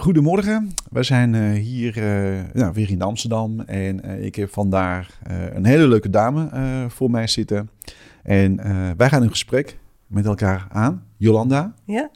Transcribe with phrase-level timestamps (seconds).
[0.00, 0.70] goedemorgen.
[0.90, 5.20] We zijn uh, hier uh, nou, weer in Amsterdam en uh, ik heb vandaag
[5.54, 6.48] een hele leuke dame
[6.88, 7.70] voor mij zitten.
[8.22, 8.56] En
[8.96, 11.02] wij gaan een gesprek met elkaar aan.
[11.16, 11.74] Jolanda.
[11.84, 12.10] Ja.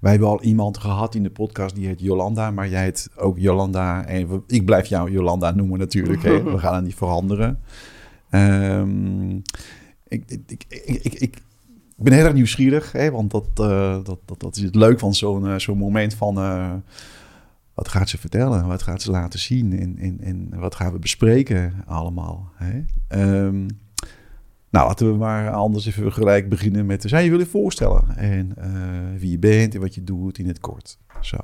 [0.00, 3.38] Wij hebben al iemand gehad in de podcast die heet Jolanda, maar jij heet ook
[3.38, 4.06] Jolanda.
[4.06, 6.22] En ik blijf jou Jolanda noemen natuurlijk.
[6.22, 6.42] hè.
[6.52, 7.60] We gaan het niet veranderen.
[8.30, 9.42] Um,
[10.08, 11.42] ik, ik, ik, ik,
[11.96, 15.14] ben heel erg nieuwsgierig, hè, want dat, uh, dat, dat, dat is het leuk van
[15.14, 16.38] zo'n zo'n moment van...
[16.38, 16.72] Uh,
[17.76, 18.66] wat gaat ze vertellen?
[18.66, 19.78] Wat gaat ze laten zien?
[19.78, 22.52] En, en, en wat gaan we bespreken allemaal?
[22.54, 22.84] Hè?
[23.44, 23.66] Um,
[24.70, 27.02] nou, laten we maar anders even gelijk beginnen met...
[27.02, 28.16] Zou je voorstellen?
[28.16, 28.54] En
[29.18, 30.98] wie je bent en wat je doet in het kort.
[31.20, 31.36] Zo.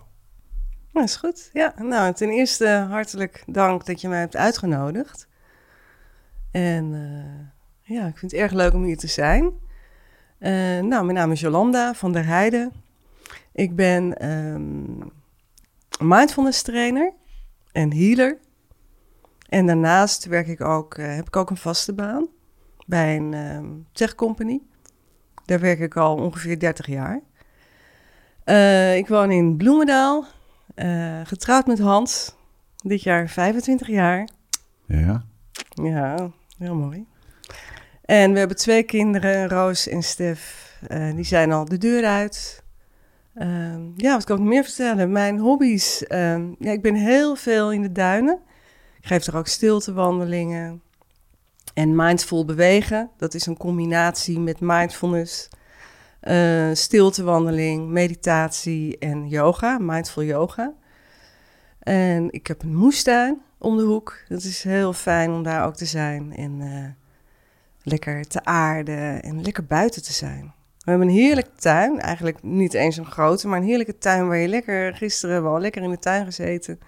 [0.93, 1.51] Dat is goed.
[1.53, 5.29] Ja, nou, ten eerste hartelijk dank dat je mij hebt uitgenodigd.
[6.51, 6.87] En
[7.83, 9.43] ja, ik vind het erg leuk om hier te zijn.
[9.45, 12.73] Uh, nou, mijn naam is Jolanda van der Heijden.
[13.53, 15.13] Ik ben um,
[16.03, 17.13] mindfulness trainer
[17.73, 18.39] en healer.
[19.49, 22.27] En daarnaast werk ik ook, uh, heb ik ook een vaste baan
[22.87, 24.61] bij een um, tech company.
[25.45, 27.21] Daar werk ik al ongeveer 30 jaar.
[28.45, 30.25] Uh, ik woon in Bloemendaal,
[31.25, 32.35] getrouwd met Hans.
[32.77, 34.29] Dit jaar 25 jaar.
[34.87, 35.25] Ja.
[35.69, 37.07] Ja, heel mooi.
[38.05, 40.71] En we hebben twee kinderen, Roos en Stef.
[41.15, 42.62] Die zijn al de deur uit.
[43.35, 45.13] Uh, ja, wat kan ik meer vertellen?
[45.13, 46.05] Mijn hobby's.
[46.09, 48.41] Uh, ja, ik ben heel veel in de duinen.
[49.01, 50.83] Ik geef er ook stiltewandelingen.
[51.75, 53.11] En mindful bewegen.
[53.17, 55.49] Dat is een combinatie met mindfulness,
[56.23, 59.79] uh, stiltewandeling, meditatie en yoga.
[59.79, 60.73] Mindful yoga.
[61.79, 64.25] En ik heb een moestuin om de hoek.
[64.29, 66.37] Dat is heel fijn om daar ook te zijn.
[66.37, 66.97] En
[67.83, 70.55] lekker te aarden en lekker buiten te zijn.
[70.85, 74.37] We hebben een heerlijke tuin, eigenlijk niet eens een grote, maar een heerlijke tuin waar
[74.37, 76.79] je lekker, gisteren hebben we al lekker in de tuin gezeten,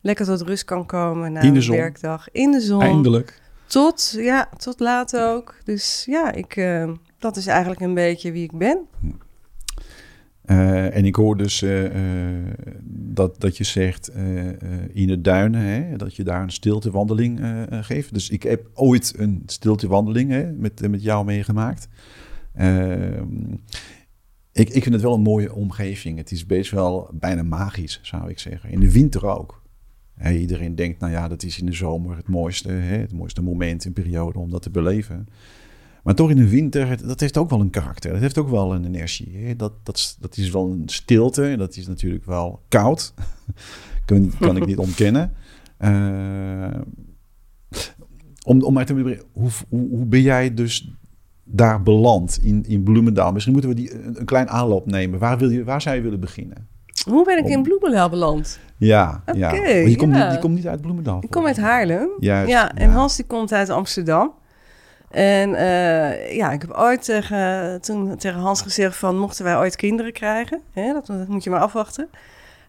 [0.00, 2.30] lekker tot rust kan komen na een werkdag.
[2.30, 2.80] In de zon.
[2.82, 3.42] Eindelijk.
[3.66, 5.54] Tot, ja, tot laat ook.
[5.64, 8.78] Dus ja, ik, uh, dat is eigenlijk een beetje wie ik ben.
[10.46, 11.90] Uh, en ik hoor dus uh,
[12.90, 14.10] dat, dat je zegt
[14.92, 17.40] in de duinen, hè, dat je daar een stiltewandeling
[17.70, 18.14] geeft.
[18.14, 21.88] Dus ik heb ooit een stiltewandeling hè, met, met jou meegemaakt.
[22.54, 23.52] Ehm,
[24.52, 26.18] ik, ik vind het wel een mooie omgeving.
[26.18, 28.70] Het is best wel bijna magisch, zou ik zeggen.
[28.70, 29.62] In de winter ook.
[30.32, 33.84] Iedereen denkt, nou ja, dat is in de zomer het mooiste, hè, het mooiste moment
[33.84, 35.28] en periode om dat te beleven.
[36.02, 38.12] Maar toch in de winter, dat heeft ook wel een karakter.
[38.12, 39.56] Dat heeft ook wel een energie.
[39.56, 41.54] Dat, dat, is wel een stilte.
[41.58, 43.14] Dat is natuurlijk wel koud.
[44.04, 45.32] kan, kan ik niet ontkennen.
[45.80, 46.80] Uh,
[48.44, 48.92] om, om maar te
[49.32, 50.94] hoe, hoe, hoe ben jij dus
[51.44, 53.32] daar beland in, in Bloemendaal?
[53.32, 55.18] Misschien moeten we die een, een klein aanloop nemen.
[55.18, 56.68] Waar, wil je, waar zou je willen beginnen?
[57.08, 58.58] Hoe ben ik in Bloemendaal beland?
[58.76, 59.52] Ja, ja.
[59.52, 61.18] je, komt Niet, je komt niet uit Bloemendaal.
[61.22, 62.08] Ik kom uit Haarlem.
[62.18, 64.32] Juist, ja, en Hans die komt uit Amsterdam.
[65.10, 69.18] En uh, ja, ik heb ooit tegen, toen tegen Hans gezegd van...
[69.18, 72.08] mochten wij ooit kinderen krijgen, hè, dat, dat, moet je maar afwachten...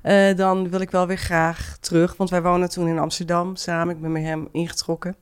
[0.04, 2.18] Uh, dan wil ik wel weer graag terug.
[2.18, 3.96] Want wij wonen toen in Amsterdam samen.
[3.96, 5.16] Ik ben met hem ingetrokken.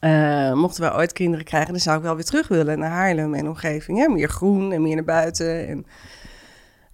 [0.00, 3.34] Uh, mochten wij ooit kinderen krijgen, dan zou ik wel weer terug willen naar Haarlem
[3.34, 3.98] en omgeving.
[3.98, 4.08] Hè?
[4.08, 5.68] Meer groen en meer naar buiten.
[5.68, 5.86] En...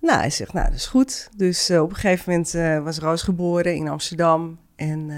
[0.01, 1.29] Nou, hij zegt, nou, dat is goed.
[1.37, 4.59] Dus op een gegeven moment was Roos geboren in Amsterdam.
[4.77, 5.11] En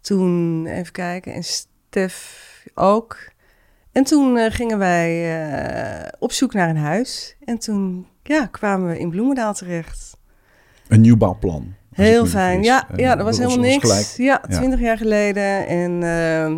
[0.00, 3.18] toen, even kijken, en Stef ook.
[3.92, 7.36] En toen gingen wij op zoek naar een huis.
[7.44, 10.16] En toen ja, kwamen we in Bloemendaal terecht.
[10.88, 11.74] Een nieuwbouwplan.
[11.92, 12.62] Heel fijn.
[12.62, 13.90] Ja, ja, dat was helemaal niks.
[13.90, 14.06] Gelijk.
[14.16, 15.66] Ja, twintig jaar geleden.
[15.66, 16.56] En ehm,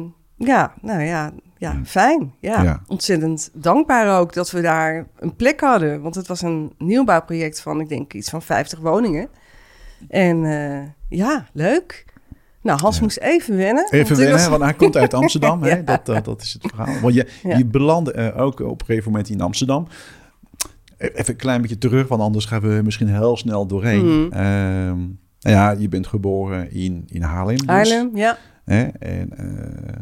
[0.48, 2.34] ja, nou ja, ja, fijn.
[2.40, 2.62] Ja.
[2.62, 2.80] ja.
[2.86, 6.02] ontzettend dankbaar ook dat we daar een plek hadden.
[6.02, 9.28] Want het was een nieuwbouwproject van, ik denk, iets van 50 woningen.
[10.08, 10.38] En
[11.08, 12.04] ja, leuk.
[12.64, 13.86] Nou, Hans moest even wennen.
[13.90, 14.48] Even wennen, was...
[14.48, 15.62] want hij komt uit Amsterdam.
[15.62, 15.84] hè?
[15.84, 17.00] Dat, uh, dat is het verhaal.
[17.00, 17.26] Want je,
[17.56, 19.86] je belandde uh, ook op een gegeven moment in Amsterdam.
[20.96, 24.04] E-, even een klein beetje terug, want anders gaan we misschien heel snel doorheen.
[24.04, 24.32] Mm.
[24.32, 24.92] Uh,
[25.52, 27.56] ja, je bent geboren in, in Haarlem.
[27.56, 28.38] Dus, Haarlem, ja.
[28.64, 28.82] Hè?
[28.84, 29.96] En uh,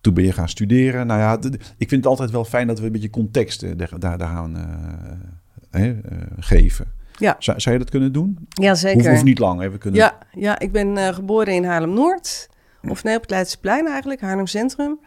[0.00, 1.06] toen ben je gaan studeren.
[1.06, 1.38] Nou ja,
[1.76, 4.56] ik vind het altijd wel fijn dat we een beetje context daar, daar, daar gaan
[6.38, 6.96] geven.
[7.18, 7.36] Ja.
[7.38, 8.38] Zou, zou je dat kunnen doen?
[8.48, 9.10] Ja, zeker.
[9.10, 9.62] Hoeft niet lang.
[9.62, 10.00] Even kunnen...
[10.00, 12.48] ja, ja, ik ben uh, geboren in Haarlem-Noord.
[12.88, 14.98] Of nee, op het Leidseplein eigenlijk, Haarlem Centrum.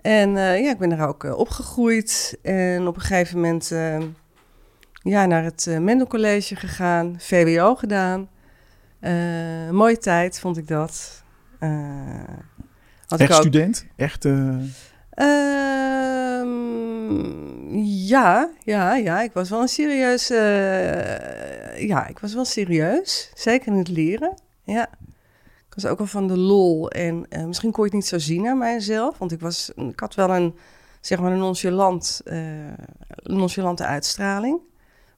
[0.00, 2.38] En uh, ja, ik ben daar ook uh, opgegroeid.
[2.42, 3.68] En op een gegeven moment
[5.02, 7.14] ja, naar het Mendel College gegaan.
[7.18, 8.28] VWO gedaan.
[9.70, 11.22] Mooie tijd vond ik dat.
[13.06, 13.42] Had Echt ik ook...
[13.42, 13.86] student?
[13.96, 14.24] Echt...
[14.24, 14.64] Ehm,
[17.84, 19.22] ja, ja, ja.
[19.22, 20.28] Ik was wel een serieus,
[21.78, 23.30] ja, ik was wel serieus.
[23.34, 24.34] Zeker in het leren.
[24.64, 24.88] Ja.
[25.68, 26.90] Ik was ook wel van de lol.
[26.90, 29.18] En eh, misschien kon je het niet zo zien aan mijzelf.
[29.18, 30.54] Want ik, was, ik had wel een,
[31.00, 32.22] zeg maar, een nonchalant,
[33.22, 34.60] nonchalante uitstraling.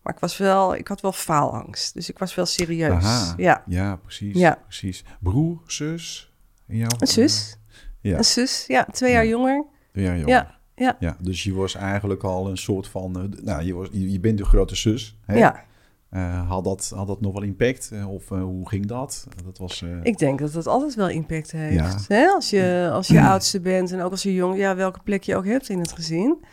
[0.08, 1.94] Maar ik was wel, ik had wel faalangst.
[1.94, 2.90] Dus ik was wel serieus.
[3.04, 3.62] Aha, ja.
[3.66, 4.36] ja, precies.
[4.38, 4.58] Ja.
[4.64, 5.04] precies.
[5.20, 6.32] Broer, zus?
[6.68, 7.58] In jouw, Een zus.
[8.00, 8.16] Ja.
[8.16, 8.84] Een zus, ja.
[8.92, 9.30] Twee jaar Ja.
[9.30, 9.64] jonger.
[9.92, 10.26] Ja, joh.
[10.28, 10.96] Ja, ja.
[11.00, 13.16] Ja, dus je was eigenlijk al een soort van...
[13.32, 15.18] eh, nou, je, was, je, je bent de grote zus.
[15.26, 15.36] Hè?
[15.38, 15.66] Ja,
[16.10, 17.90] Eh, had, dat, had dat nog wel impact?
[17.92, 19.26] Eh, Of hoe ging dat?
[19.44, 19.84] Dat was...
[20.02, 21.74] ik denk dat dat altijd wel impact heeft.
[21.74, 21.96] Ja.
[22.16, 22.26] Hè?
[22.26, 25.36] Als, je, als je oudste bent en ook als je jong, ja, welke plek je
[25.36, 26.44] ook hebt in het gezin.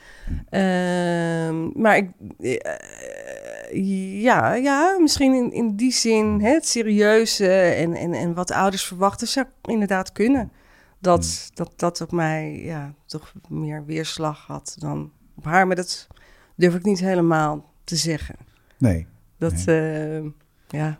[0.49, 2.09] Ehm, maar ik,
[4.21, 8.83] ja, ja, misschien in, in die zin, hè, het serieuze en, en, en wat ouders
[8.83, 10.51] verwachten, zou inderdaad kunnen.
[10.99, 15.67] Dat, dat dat op mij ja, toch meer weerslag had dan op haar.
[15.67, 16.07] Maar dat
[16.55, 18.35] durf ik niet helemaal te zeggen.
[18.77, 19.07] nee.
[19.37, 20.21] Dat, eh,
[20.67, 20.99] ja,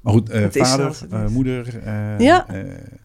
[0.00, 1.80] Maar goed, eh, vader, eh, moeder,
[2.22, 2.46] Ja.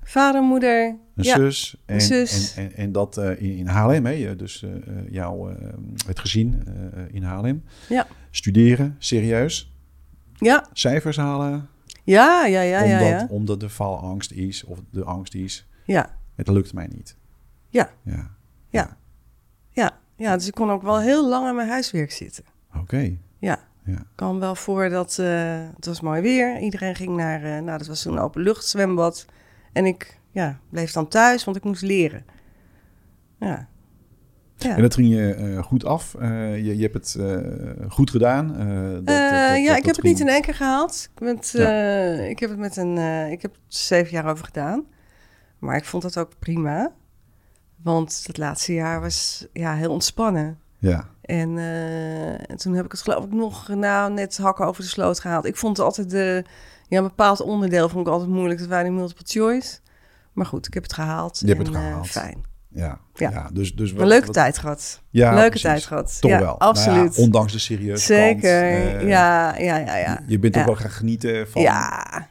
[0.03, 0.85] vader, moeder,
[1.15, 1.75] een Ja, zus.
[1.85, 2.55] En, zus.
[2.55, 4.35] En, en, en dat in, in Haarlem, hè?
[4.35, 4.65] Dus
[5.09, 5.55] jouw, eh,
[6.07, 7.63] het gezin eh, in Haarlem.
[7.89, 8.07] Ja.
[8.35, 9.73] Studeren, serieus.
[10.33, 11.69] ja, Cijfers halen,
[12.03, 13.27] ja, ja, ja, ja, omdat, ja.
[13.29, 15.67] omdat de faalangst is, of de angst is.
[15.85, 17.15] Ja, Het lukt mij niet.
[17.69, 17.89] Ja.
[18.03, 18.31] Ja,
[18.69, 18.97] ja,
[19.71, 20.35] ja, ja.
[20.35, 22.43] Dus ik kon ook wel heel lang aan mijn huiswerk zitten.
[22.75, 23.17] oké.
[23.39, 23.59] Ja.
[23.85, 24.05] Ja.
[24.15, 26.59] kwam wel voor dat eh, het was mooi weer.
[26.59, 29.25] Iedereen ging naar, eh, nou, dat was zo'n openluchtzwembad.
[29.73, 32.25] En ik ja, bleef dan thuis, want ik moest leren.
[33.39, 33.67] Ja.
[34.57, 34.75] Ja.
[34.75, 36.15] En dat ging je eh, goed af.
[36.19, 38.47] Eh, je, je hebt het eh, goed gedaan.
[39.03, 41.09] Dat- ja, dat- ik heb het niet in één keer gehaald.
[41.53, 42.97] Eh, ik heb het met een,
[43.31, 44.83] ik heb zeven jaar over gedaan.
[45.59, 46.93] Maar ik vond dat ook prima.
[47.83, 50.59] Want het laatste jaar was ja, heel ontspannen.
[50.77, 51.57] Ja, En,
[52.47, 55.45] en toen heb ik het geloof ik nog nou, net hakken over de sloot gehaald.
[55.45, 56.43] Ik vond het altijd de,
[56.87, 58.59] ja, een bepaald onderdeel vond ik altijd moeilijk.
[58.59, 59.79] Dat waren die multiple choice.
[60.33, 61.39] Maar goed, ik heb het gehaald.
[61.39, 62.07] Je hebt en, het eh, gehaald.
[62.07, 62.43] fijn.
[62.75, 63.29] Ja, Ja.
[63.29, 63.49] ja.
[63.53, 65.01] dus, dus Een wat- leuke wat- tijd gehad.
[65.09, 65.61] Ja, leuke precies.
[65.67, 66.17] tijd gehad.
[66.21, 66.59] Toch ja, wel.
[66.59, 66.95] Absoluut.
[66.97, 68.61] Nou ja, ondanks de serieuze Zeker.
[68.61, 70.19] kant, eh, ja, ja, ja, ja.
[70.27, 70.67] Je bent toch Ja.
[70.67, 71.61] wel gaan genieten van...
[71.61, 72.27] Ja,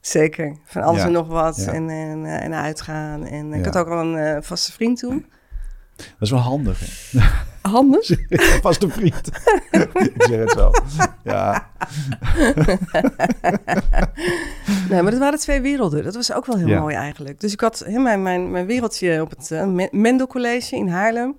[0.00, 0.56] zeker.
[0.64, 1.58] Van alles en nog wat.
[1.58, 3.26] En, en, eh, en uitgaan.
[3.26, 5.26] En ik had ook al een eh, vaste vriend toen.
[5.98, 7.20] Dat is wel handig, hè?
[7.70, 8.10] Handig.
[8.62, 9.26] Vaste vriend.
[9.70, 10.70] ik zeg het zo.
[11.24, 11.68] Ja,
[14.90, 16.04] Nee, maar dat waren twee werelden.
[16.04, 16.80] Dat was ook wel heel Ja.
[16.80, 17.40] mooi eigenlijk.
[17.40, 20.88] Dus ik had hè, mijn, mijn, mijn wereldje op het eh, Me- Mendel College in
[20.88, 21.36] Haarlem.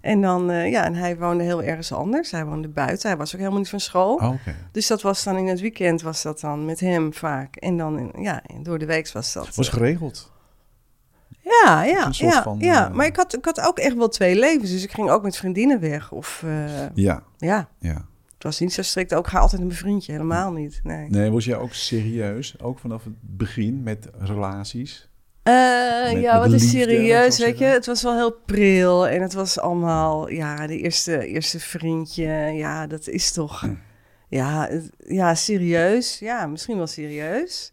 [0.00, 2.30] En dan, eh, ja, en hij woonde heel ergens anders.
[2.30, 3.08] Hij woonde buiten.
[3.08, 4.14] Hij was ook helemaal niet van school.
[4.14, 4.54] Oh, oké.
[4.72, 7.56] Dus dat was dan in het weekend was dat dan met hem vaak.
[7.56, 9.54] En dan, in- ja, door de week was dat.
[9.54, 10.32] Was geregeld.
[11.64, 12.88] Ja, ja, een ja, van, ja.
[12.88, 14.70] eh, maar ik had, ik had ook echt wel twee levens.
[14.70, 16.12] Dus ik ging ook met vriendinnen weg.
[16.12, 18.06] Of eh, Ja, ja, ja.
[18.34, 19.14] het was niet zo strikt.
[19.14, 20.80] Ook ga altijd met mijn vriendje, helemaal niet.
[20.82, 21.08] Nee.
[21.08, 25.08] Nee, was jij ook serieus, ook vanaf het begin met relaties?
[25.42, 25.54] Eh,
[26.12, 27.64] Met- ja, met wat is serieus, weet je.
[27.64, 32.26] Het was wel heel pril en het was allemaal, ja, de eerste, eerste vriendje.
[32.54, 33.68] Ja, dat is toch,
[34.28, 36.18] ja, het- ja, serieus.
[36.18, 37.72] Ja, misschien wel serieus.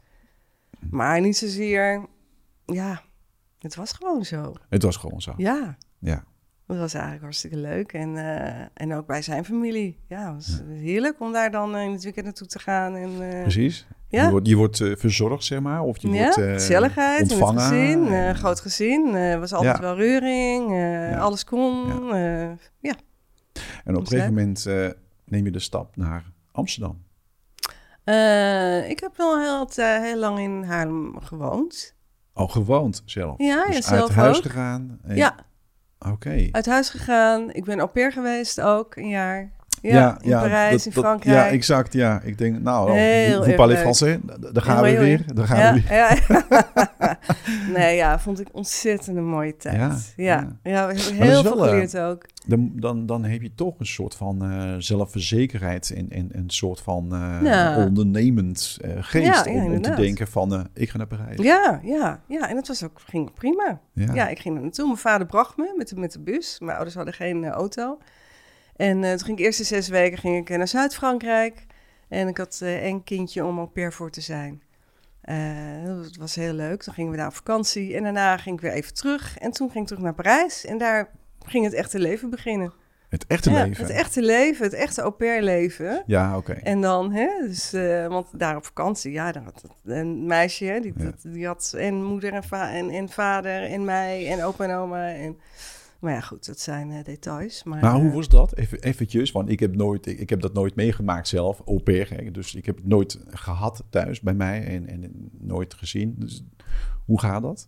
[0.89, 2.05] Maar niet zozeer,
[2.65, 3.01] ja,
[3.65, 4.53] het was gewoon zo.
[4.69, 5.33] Het was gewoon zo.
[5.37, 6.23] Ja, Ja.
[6.67, 7.93] dat was eigenlijk hartstikke leuk.
[7.93, 9.99] En, eh, en ook bij zijn familie.
[10.07, 12.95] Ja, het was heerlijk om daar dan eh, in het weekend naartoe te gaan.
[12.95, 13.87] En, eh, Precies.
[14.09, 14.23] Ja.
[14.23, 15.81] Je wordt, je wordt verzorgd, zeg maar.
[15.81, 17.61] Of je ja, wordt gezelligheid ontvangen.
[17.61, 19.81] gezin, groot gezin, was altijd Ja.
[19.81, 20.69] wel reuring,
[21.19, 21.87] alles kon.
[22.07, 22.55] Ja.
[22.79, 22.95] ja.
[23.83, 24.65] En op een gegeven moment
[25.25, 27.03] neem je de stap naar Amsterdam.
[28.89, 29.69] Ik heb wel heel,
[30.01, 31.94] heel lang in Haarlem gewoond.
[32.35, 33.37] Al gewoond zelf.
[33.37, 34.43] Ja, dus ja, zelf uit huis ook.
[34.43, 34.99] gegaan.
[35.03, 35.35] en- Ja,
[35.99, 36.47] Oké.
[36.51, 37.51] uit huis gegaan.
[37.53, 39.51] Ik ben au pair geweest ook, een jaar.
[39.93, 41.35] Ja, in Parijs, dat- in dat- Frankrijk.
[41.37, 41.93] Ja, exact.
[41.93, 44.17] Ja, ik denk, nou, erg parlez français?
[44.53, 45.25] Daar gaan we weer.
[45.33, 45.93] Daar gaan we weer.
[45.97, 46.17] ja.
[47.75, 50.13] nee, ja, vond ik ontzettend een mooie tijd.
[50.15, 52.25] Ja, Ja, heel veel eh, geleerd ook.
[52.47, 56.81] Dan, dan, dan heb je toch een soort van eh, zelfverzekerheid en, en een soort
[56.81, 57.85] van eh, Ja.
[57.85, 61.41] ondernemend geest Ja, ja, om, om te denken van, ik ga naar Parijs.
[61.41, 62.49] Ja, ja, ja.
[62.49, 63.79] En dat was ook, ging prima.
[63.93, 64.27] Ja.
[64.27, 64.85] Ik ging er naartoe.
[64.85, 66.59] Mijn vader bracht me met de, met de bus.
[66.59, 67.97] Mijn ouders hadden geen auto.
[68.75, 71.65] En eh, toen ging ik eerst de zes weken ging ik, eh, naar Zuid-Frankrijk.
[72.07, 74.61] En ik had eh één kindje om au pair voor te zijn.
[75.85, 76.83] Dat was heel leuk.
[76.83, 77.95] Toen gingen we daar op vakantie.
[77.95, 79.37] En daarna ging ik weer even terug.
[79.37, 80.65] En toen ging ik terug naar Parijs.
[80.65, 81.09] En daar
[81.45, 82.73] ging het echte leven beginnen.
[83.09, 83.83] Het echte ja, leven.
[83.85, 86.03] Het echte leven, het echte au pair leven.
[86.05, 86.51] Ja, oké.
[86.53, 87.71] En dan, hè, dus,
[88.07, 91.03] want daar op vakantie, ja, daar had een meisje, hè, die, Ja.
[91.03, 95.09] dat- die had en moeder en, en, en vader en mij en opa en oma.
[95.13, 95.37] En
[95.99, 97.63] Maar ja, goed, dat zijn eh, details.
[97.63, 98.55] Maar, Maar hoe eh, was dat?
[98.55, 102.09] Even, eventjes, want ik heb, nooit, ik, ik heb dat nooit meegemaakt zelf, au pair.
[102.09, 102.31] Hè?
[102.31, 106.15] Dus ik heb het nooit gehad thuis bij mij en, en nooit gezien.
[106.17, 106.43] Dus
[107.05, 107.67] hoe gaat dat?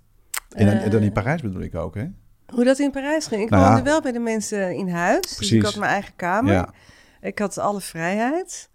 [0.56, 2.06] En, dan- en dan in Eh, Parijs bedoel ik ook, hè?
[2.54, 3.42] Hoe dat in Parijs ging?
[3.42, 5.22] Ik Nou woonde wel bij de mensen in huis.
[5.22, 5.64] Dus ik Precies.
[5.64, 6.54] had mijn eigen kamer.
[6.54, 6.74] Ja.
[7.22, 8.70] Ik had alle vrijheid.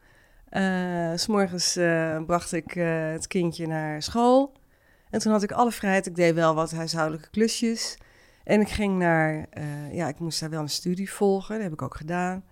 [1.15, 4.53] S S'morgens eh, bracht ik het kindje naar school.
[5.11, 6.07] En toen had ik alle vrijheid.
[6.07, 7.97] Ik deed wel wat huishoudelijke klusjes.
[8.45, 9.47] En ik ging naar...
[9.51, 11.55] eh, ja, ik moest daar wel een studie volgen.
[11.55, 12.45] Dat heb ik ook gedaan.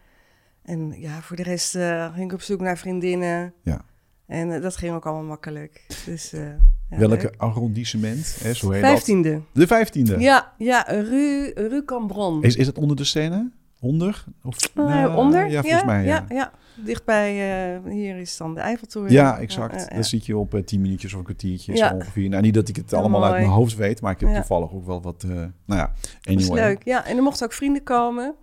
[0.62, 3.54] En ja, voor de rest eh, ging ik op zoek naar vriendinnen.
[3.62, 3.84] Ja.
[4.26, 5.86] En eh, dat ging ook allemaal makkelijk.
[6.06, 7.34] Dus, ja, Welke leuk.
[7.36, 8.36] arrondissement?
[8.42, 8.52] Hè?
[8.54, 8.90] Zo heet dat.
[8.90, 9.40] Vijftiende.
[9.52, 10.18] De vijftiende.
[10.18, 12.42] Ja, ja, Rue, Rue Cambron.
[12.42, 13.50] Is, is dat onder de scène?
[13.80, 14.24] Onder?
[14.44, 15.50] Of, Eh, nou, onder?
[15.50, 16.24] Ja, volgens mij, ja.
[16.28, 16.34] ja.
[16.36, 16.52] ja.
[16.84, 17.30] Dichtbij,
[17.74, 19.12] eh, hier is dan de Eiffeltoren.
[19.12, 19.72] Ja, exact.
[19.74, 19.94] Ja, ja, ja.
[19.94, 21.94] Dan zit je op eh, 10 minuutjes of een kwartiertje Ja.
[21.94, 22.28] ongeveer.
[22.28, 24.34] Nou, niet dat ik het allemaal uit mijn hoofd weet, maar ik heb Ja.
[24.34, 25.22] toevallig ook wel wat...
[25.22, 26.84] nou ja, Dat is leuk.
[26.84, 28.24] Ja, en er mochten ook vrienden komen.
[28.24, 28.34] En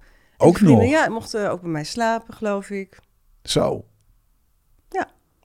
[0.47, 0.89] Ook vrienden, nog?
[0.89, 2.99] Ja, mochten ook bij mij slapen, geloof ik.
[3.43, 3.85] Zo.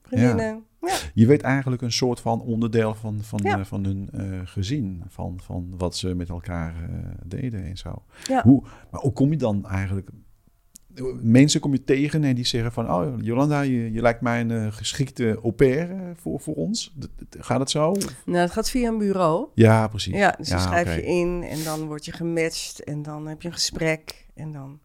[0.02, 0.64] Vriendinnen.
[0.86, 0.94] Ja.
[1.14, 3.58] Je weet eigenlijk een soort van onderdeel van, van, Ja.
[3.58, 5.02] eh, van hun eh, gezin.
[5.08, 8.02] Van, van wat ze met elkaar eh, deden en zo.
[8.24, 8.42] Ja.
[8.42, 10.08] Hoe, maar hoe kom je dan eigenlijk...
[11.20, 12.92] Mensen kom je tegen en die zeggen van...
[12.92, 16.96] Oh, Jolanda, je, je lijkt mij een geschikte au pair voor, voor ons.
[17.30, 17.94] Gaat het zo?
[18.24, 19.48] Nou, het gaat via een bureau.
[19.54, 20.14] Ja, precies.
[20.14, 23.48] Ja, dus dan schrijf je in en dan word je gematcht en dan heb je
[23.48, 24.80] een gesprek en dan...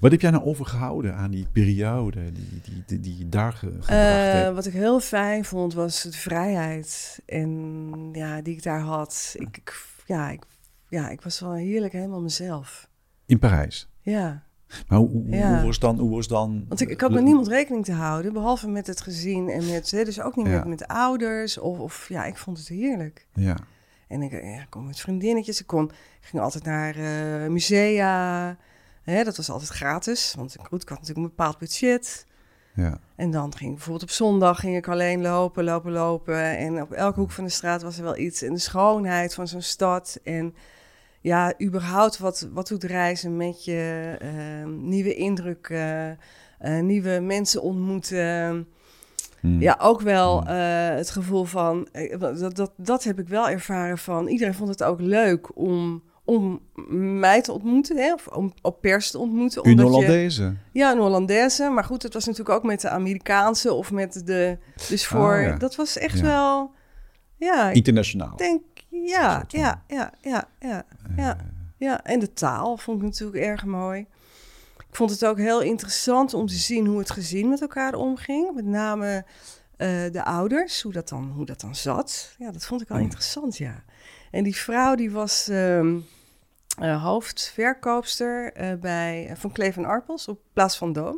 [0.00, 4.54] Wat heb jij nou overgehouden aan die periode die, die, die, die daar gebracht Eh,
[4.54, 9.34] wat ik heel fijn vond was de vrijheid en ja, die ik daar had.
[9.38, 10.42] Ik, ik, ja, ik,
[10.88, 12.88] ja, ik was wel heerlijk helemaal mezelf.
[13.26, 13.88] In Parijs.
[14.00, 14.42] Ja.
[14.88, 15.54] Maar hoe, hoe, Ja.
[15.56, 15.98] hoe was dan...
[15.98, 19.00] Hoe was dan Want ik, ik had met niemand rekening te houden, behalve met het
[19.00, 20.52] gezin en met, hè, dus ook niet Ja.
[20.52, 21.58] met, met de ouders.
[21.58, 23.26] Of, of ja, ik vond het heerlijk.
[23.34, 23.56] Ja.
[24.08, 28.56] En ik, ja, kon met vriendinnetjes, ik, kon, ging altijd naar eh, musea.
[29.02, 32.26] Hè, dat was altijd gratis, want goed, ik had natuurlijk een bepaald budget.
[32.74, 32.98] Ja.
[33.16, 36.56] En dan ging ik bijvoorbeeld op zondag ging ik alleen lopen, lopen, lopen.
[36.56, 38.42] En op elke hoek van de straat was er wel iets.
[38.42, 40.18] En de schoonheid van zo'n stad.
[40.24, 40.54] En
[41.20, 44.16] ja, überhaupt wat, wat doet reizen met je.
[44.20, 46.18] eh, nieuwe indrukken,
[46.58, 48.66] eh, nieuwe mensen ontmoeten.
[49.40, 49.60] Hm.
[49.60, 53.98] Ja, ook wel eh, het gevoel van, eh, dat, dat, dat heb ik wel ervaren
[53.98, 56.60] van, iedereen vond het ook leuk om, om
[57.20, 59.66] mij te ontmoeten, hè, of om op pers te ontmoeten.
[59.66, 60.56] Een je- Hollandaise.
[60.72, 61.68] ja, een Hollandaise.
[61.68, 64.58] Maar goed, het was natuurlijk ook met de Amerikaanse of met de...
[64.88, 65.34] Dus voor...
[65.36, 65.56] Ah, ja.
[65.56, 66.22] Dat was echt Ja.
[66.24, 66.70] wel...
[67.36, 68.36] Ja, ik Internationaal.
[68.36, 68.62] denk...
[68.88, 70.84] Ja, ja, ja, ja, ja,
[71.16, 71.36] ja.
[71.78, 74.00] Ja, en de taal vond ik natuurlijk erg mooi.
[74.88, 78.54] Ik vond het ook heel interessant om te zien hoe het gezin met elkaar omging.
[78.54, 79.24] Met name
[79.76, 82.34] eh, de ouders, hoe dat, dan, hoe dat dan zat.
[82.38, 83.02] Ja, dat vond ik wel Oh.
[83.04, 83.84] interessant, ja.
[84.32, 85.96] En die vrouw die was ehm,
[86.80, 91.16] eh, hoofdverkoopster eh, bij, eh, van Kleef en Arpels op Plaats van Doom.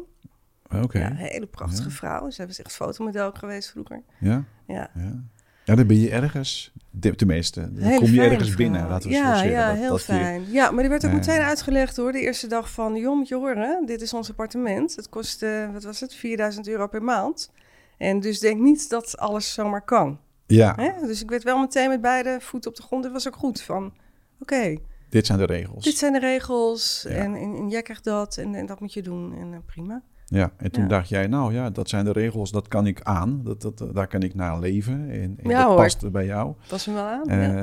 [0.82, 0.98] Oké.
[0.98, 1.94] Ja, een hele prachtige Ja.
[1.94, 2.30] vrouw.
[2.30, 4.02] Zij was echt fotomodel geweest vroeger.
[4.20, 4.44] Ja?
[4.66, 4.90] Ja.
[4.94, 5.22] Ja.
[5.64, 8.56] Ja, dan ben je ergens, de- tenminste, dan Hele kom je ergens vrouw.
[8.56, 9.44] binnen, laten we ja, zo.
[9.48, 10.44] Ja, dat, heel dat je- fijn.
[10.50, 12.12] Ja, maar die werd ook meteen uitgelegd hoor.
[12.12, 14.96] De eerste dag van, joh, moet je horen, dit is ons appartement.
[14.96, 17.50] Het kost, eh, wat was het, 4000 euro per maand.
[17.98, 20.20] En dus denk niet dat alles zomaar kan.
[20.46, 21.06] Ja, Hè?
[21.06, 23.02] Dus ik werd wel meteen met beide voeten op de grond.
[23.02, 23.92] Dit was ook goed van,
[24.40, 24.76] oké,
[25.10, 25.84] dit zijn de regels.
[25.84, 27.14] dit zijn de regels Ja.
[27.14, 29.34] en, en, en jij krijgt dat en, en dat moet je doen.
[29.38, 30.02] En eh, prima.
[30.26, 30.88] Ja, en toen Ja.
[30.88, 33.40] dacht jij, nou ja, dat zijn de regels, dat kan ik aan.
[33.44, 35.76] Dat, dat, daar kan ik naar leven en, en Ja, dat hoor.
[35.76, 36.54] past bij jou.
[36.68, 37.28] Was hem wel aan?
[37.28, 37.54] Eh, ja.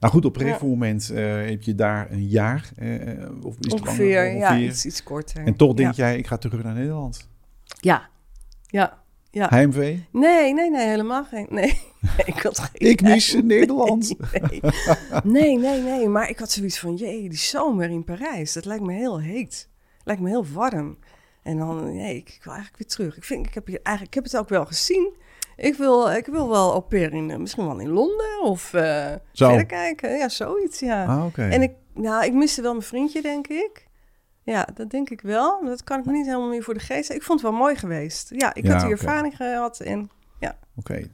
[0.00, 2.88] Nou goed, op een gegeven moment eh, heb je daar een jaar, eh,
[3.42, 4.36] of is het Ongeveer, langer?
[4.36, 5.44] ja, iets, iets korter.
[5.46, 7.28] En toch denk jij, ik ga terug naar Nederland.
[7.80, 8.08] Ja,
[8.66, 8.98] ja,
[9.30, 9.48] ja.
[9.48, 10.06] Heimwee?
[10.10, 11.46] Nee, nee, nee, helemaal geen.
[11.50, 11.80] Nee,
[12.24, 12.90] ik had geen.
[12.90, 14.14] Ik mis Nederland.
[15.24, 16.08] Nee, nee, nee, nee.
[16.08, 19.68] Maar ik had zoiets van: jee, die zomer in Parijs, dat lijkt me heel heet.
[20.04, 20.98] Lijkt me heel warm.
[21.42, 23.16] En dan, nee, ik, ik wil eigenlijk weer terug.
[23.16, 25.16] Ik, vind, ik, heb hier eigenlijk, ik heb het ook wel gezien.
[25.56, 28.62] Ik wil, ik wil wel au pair in, eh, misschien wel in Londen of
[29.32, 29.46] Zo.
[29.46, 30.16] verder kijken.
[30.16, 31.04] Ja, zoiets, ja.
[31.04, 31.42] Ah, oké.
[31.42, 33.88] En ik, nou, ik miste wel mijn vriendje, denk ik.
[34.42, 35.64] Ja, dat denk ik wel.
[35.64, 37.10] Dat kan ik me niet helemaal meer voor de geest.
[37.10, 38.30] Ik vond het wel mooi geweest.
[38.34, 40.10] Ja, ik Ja, had die ervaring gehad en
[40.76, 41.08] Oké.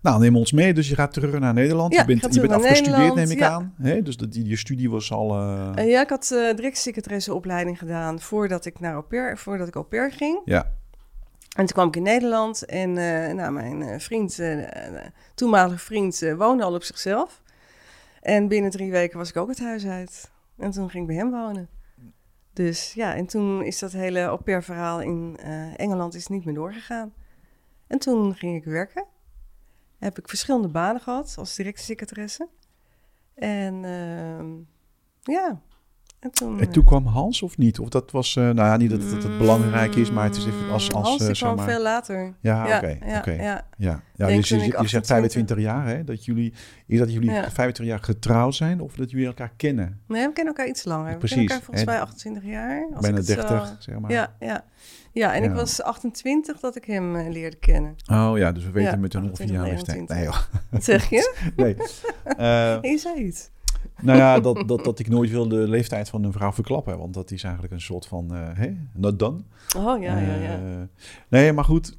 [0.00, 0.74] Nou, neem ons mee.
[0.74, 1.92] Dus je gaat terug naar Nederland.
[1.92, 3.50] Ja, je bent, je bent afgestudeerd, neem ik ja.
[3.50, 3.74] aan.
[3.82, 4.02] Hè?
[4.02, 5.30] Dus dat, die, je studie was al...
[5.34, 9.74] eh, Eh, ja, ik had uh, directiesecretaresseopleiding gedaan voordat ik naar au pair, voordat ik
[9.74, 10.40] au pair ging.
[10.44, 10.72] ja.
[11.56, 15.78] En toen kwam ik in Nederland en eh, nou, mijn eh, vriend, eh, eh, toenmalige
[15.78, 17.42] vriend, eh, woonde al op zichzelf.
[18.22, 20.30] En binnen drie weken was ik ook het huis uit.
[20.58, 21.68] En toen ging ik bij hem wonen.
[22.56, 26.44] Dus ja, en toen is dat hele au pair verhaal in eh, Engeland is niet
[26.44, 27.14] meer doorgegaan.
[27.86, 29.04] En toen ging ik werken.
[29.98, 32.48] Heb ik verschillende banen gehad als directiesecretaresse.
[33.34, 34.54] En ehm,
[35.22, 35.60] ja,
[36.26, 37.78] En toen, En toen kwam Hans of niet?
[37.78, 40.36] Of dat was, eh, nou ja, niet dat het, dat het belangrijk is, maar het
[40.36, 40.92] is even als...
[40.92, 42.34] als Hans eh, kwam maar, veel later.
[42.40, 42.98] Ja, ja, oké.
[43.32, 44.02] ja, ja.
[44.14, 45.06] Ja, je, je, zegt 28.
[45.06, 46.04] 25 jaar, hè?
[46.04, 46.52] Dat jullie,
[46.86, 47.42] is dat jullie Ja.
[47.42, 50.00] 25 jaar getrouwd zijn of dat jullie elkaar kennen?
[50.06, 51.12] Nee, we kennen elkaar iets langer.
[51.12, 52.86] We Precies, kennen elkaar volgens mij 28 jaar.
[52.92, 54.10] als Bijna ik het 30, zo- zeg maar.
[54.10, 54.64] Ja, ja.
[55.12, 57.94] ja, en ik was 28 dat ik hem eh, leerde kennen.
[58.12, 60.18] Oh ja, dus we weten Ja, met een ongeveer jaar 28, leeftijd.
[60.18, 60.38] Nee, joh.
[60.70, 61.34] Wat zeg je?
[61.56, 61.76] nee.
[62.36, 63.50] Eh, je zei iets.
[64.02, 66.98] Nou ja, dat, dat, dat ik nooit wil de leeftijd van een vrouw verklappen.
[66.98, 69.38] Want dat is eigenlijk een soort van, eh hè, not done.
[69.76, 70.54] Oh ja, ja, ja.
[70.54, 70.82] Eh,
[71.28, 71.98] nee, maar goed.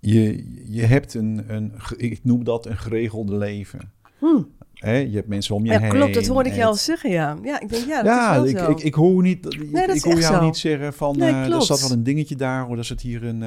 [0.00, 3.92] Je, je hebt een, een, ik noem dat een geregelde leven.
[4.18, 4.42] Hm.
[4.74, 5.90] Hè, je hebt mensen om je Ja, heen.
[5.90, 7.36] klopt, dat hoorde ik jou het- zeggen, ja.
[7.42, 8.70] Ja, ik denk, ja, dat Ja, is wel ik, zo.
[8.70, 9.70] ik, ik hoor niet.
[9.72, 10.44] Nee, dat ik hoor jou zo.
[10.44, 11.16] niet zeggen van.
[11.18, 13.42] Nee, eh er staat wel een dingetje daar, of er zit hier een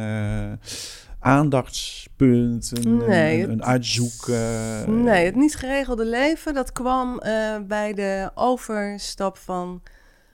[1.19, 4.27] aandachtspunt, een, Nee, een, het- een uitzoek.
[4.87, 9.81] Nee, het niet geregelde leven, dat kwam eh, bij de overstap van,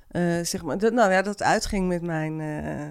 [0.08, 2.88] eh, zeg maar, dat, nou ja, dat uitging met mijn eh,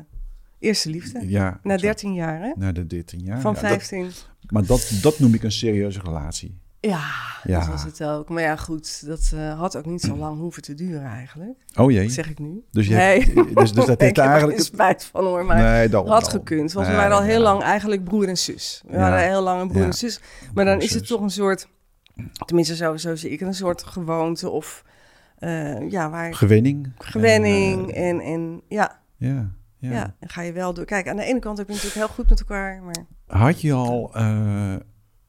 [0.59, 1.29] eerste liefde.
[1.29, 1.87] Ja, Na zo.
[1.87, 2.53] 13 jaar, hè?
[2.57, 3.41] Na de 13 jaar.
[3.41, 4.11] Van ja, dat- 15.
[4.51, 6.59] maar dat, dat noem ik een serieuze relatie.
[6.89, 7.03] Ja,
[7.45, 7.59] Ja.
[7.59, 8.29] dat was het ook.
[8.29, 11.59] Maar ja, goed, dat eh, had ook niet zo lang hoeven te duren eigenlijk.
[11.77, 12.03] Oh jee.
[12.03, 12.65] Dat zeg ik nu.
[12.71, 13.21] Dus, je nee.
[13.23, 14.61] hebt, dus, dus dat ik heeft eigenlijk.
[14.61, 16.73] spijt van hoor, maar nee, daarom, had gekund.
[16.73, 17.43] Want Nee, we waren al heel ja.
[17.43, 18.83] lang eigenlijk broer en zus.
[18.87, 18.99] We Ja.
[18.99, 20.21] waren heel lang een broer en zus.
[20.55, 21.69] Maar dan is het toch een soort,
[22.47, 24.85] tenminste zo, zo zie ik een soort gewoonte of
[25.39, 26.93] eh, ja, waar Gewenning.
[26.99, 30.15] gewenning Eh, en, en ja, ja, ja.
[30.21, 30.85] en ga je wel door.
[30.85, 33.73] Kijk, aan de ene kant heb je natuurlijk heel goed met elkaar, maar Had je
[33.73, 34.11] al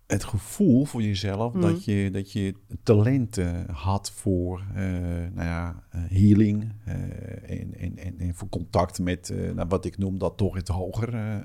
[0.08, 1.62] het gevoel voor jezelf Mhm.
[1.62, 4.84] dat, je, dat je talenten had voor eh,
[5.34, 6.94] nou ja, eh, healing eh,
[7.62, 11.42] en, en, en, en voor contact met nou, wat ik noem dat toch het hogere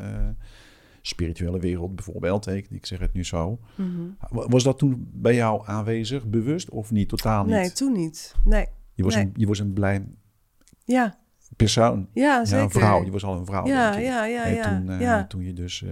[1.02, 2.46] spirituele wereld bijvoorbeeld.
[2.46, 3.58] Ik, ik zeg het nu zo.
[4.30, 7.08] Wa- Was dat toen bij jou aanwezig, bewust of niet?
[7.08, 7.54] Totaal niet.
[7.54, 8.34] nee, toen niet.
[8.44, 9.24] Nee, je, was nee.
[9.24, 10.04] een, je was een blij
[10.84, 11.18] ja,
[11.56, 12.08] persoon.
[12.14, 12.58] ja, zeker.
[12.58, 13.04] Ja, een vrouw.
[13.04, 13.66] Je was al een vrouw.
[13.66, 15.26] Ja, ja, ja, toen, ja.
[15.26, 15.84] toen je dus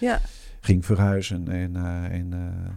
[0.00, 0.20] Ja,
[0.64, 1.76] ging verhuizen en...
[1.76, 2.72] eh, en eh,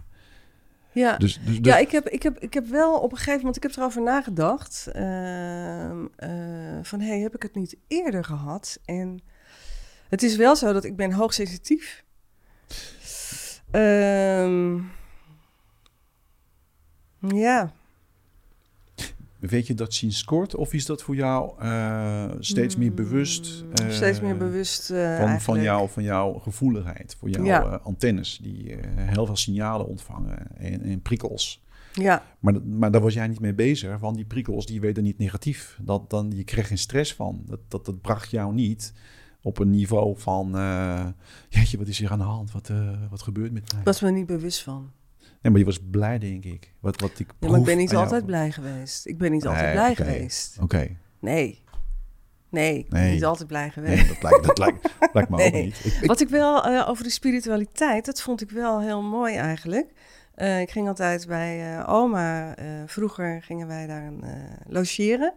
[0.92, 1.16] ja.
[1.16, 3.62] dus, dus, Ja, ik heb, ik, heb, ik heb wel op een gegeven moment, ik
[3.62, 4.86] heb erover nagedacht.
[4.92, 8.78] ehm, eh, van, hey, heb ik het niet eerder gehad?
[8.84, 9.20] En
[10.08, 12.04] het is wel zo dat ik ben hoogsensitief.
[13.70, 14.80] Ehm
[17.20, 17.72] ja,
[19.38, 20.54] Weet je dat sinds kort?
[20.54, 23.64] Of is dat voor jou eh, steeds meer bewust?
[23.64, 27.62] Mm, eh, steeds meer bewust eh, Van, van, jou, van jouw gevoeligheid, voor jouw Ja.
[27.64, 31.62] eh, antennes, die eh, heel veel signalen ontvangen en, en prikkels.
[31.92, 35.18] Ja, Maar, maar daar was jij niet mee bezig, want die prikkels die werden niet
[35.18, 35.78] negatief.
[35.82, 37.42] Dat, dan, je kreeg geen stress van.
[37.46, 38.92] Dat, dat, dat bracht jou niet
[39.42, 40.56] op een niveau van...
[40.56, 41.06] eh
[41.48, 42.52] jeetje, wat is hier aan de hand?
[42.52, 43.82] Wat, eh, wat gebeurt met mij?
[43.82, 44.90] was me niet bewust van.
[45.42, 46.72] Nee, maar je was blij, denk ik.
[46.80, 48.02] Wat, wat ik Ja, maar ik ben niet jou.
[48.02, 49.06] altijd blij geweest.
[49.06, 50.58] Ik ben niet altijd blij geweest.
[50.60, 51.62] Oké, Nee.
[52.50, 53.12] Nee, ik ben Nee.
[53.12, 53.96] niet altijd blij geweest.
[54.02, 55.84] nee, dat lijkt, dat lijkt, lijkt me ook niet.
[55.84, 59.34] Ik, ik- Wat ik wel eh, over de spiritualiteit, dat vond ik wel heel mooi
[59.36, 59.92] eigenlijk.
[60.34, 62.54] Eh, ik ging altijd bij eh, oma.
[62.86, 64.12] vroeger gingen wij daar
[64.66, 65.34] logeren.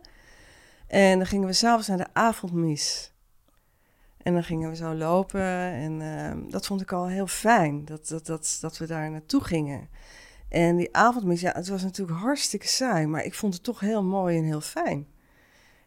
[0.88, 3.11] En dan gingen we s'avonds naar de avondmis.
[4.24, 5.42] En dan gingen we zo lopen.
[5.72, 9.44] En eh, dat vond ik al heel fijn, dat, dat, dat, dat we daar naartoe
[9.44, 9.90] gingen.
[10.50, 13.06] En die avondmis, ja, het was natuurlijk hartstikke saai.
[13.06, 15.08] Maar ik vond het toch heel mooi en heel fijn.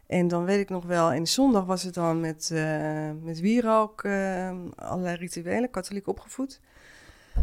[0.07, 4.03] En dan weet ik nog wel, in zondag was het dan met, eh met wierook,
[4.03, 6.59] eh, allerlei rituelen, katholiek opgevoed.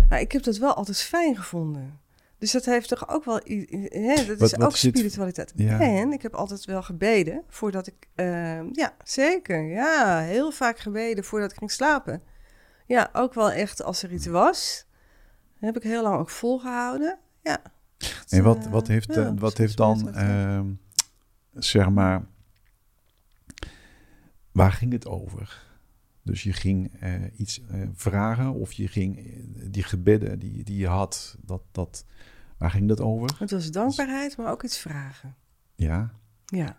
[0.08, 2.00] Maar ik heb dat wel altijd fijn gevonden.
[2.42, 5.52] Dus dat heeft toch ook wel, hè, dat Wat- is wat ook is spiritualiteit.
[5.56, 5.80] Ja.
[5.80, 11.24] En ik heb altijd wel gebeden voordat ik, eh, ja, zeker, ja, heel vaak gebeden
[11.24, 12.22] voordat ik ging slapen.
[12.86, 14.86] Ja, ook wel echt als er iets was.
[15.58, 17.18] heb ik heel lang ook volgehouden.
[17.42, 17.62] Ja.
[18.28, 20.66] En wat, Eh, wat heeft, eh, wat heeft dan, ehm,
[21.54, 22.26] zeg maar,
[24.52, 25.70] waar ging het over?
[26.22, 27.60] Dus je ging eh, iets
[27.94, 29.34] vragen of je ging
[29.70, 32.04] die gebedden die, die je had, dat, dat,
[32.62, 33.36] waar ging dat over?
[33.38, 35.34] Het was dankbaarheid, maar ook iets vragen.
[35.74, 36.10] Ja,
[36.46, 36.76] Ja.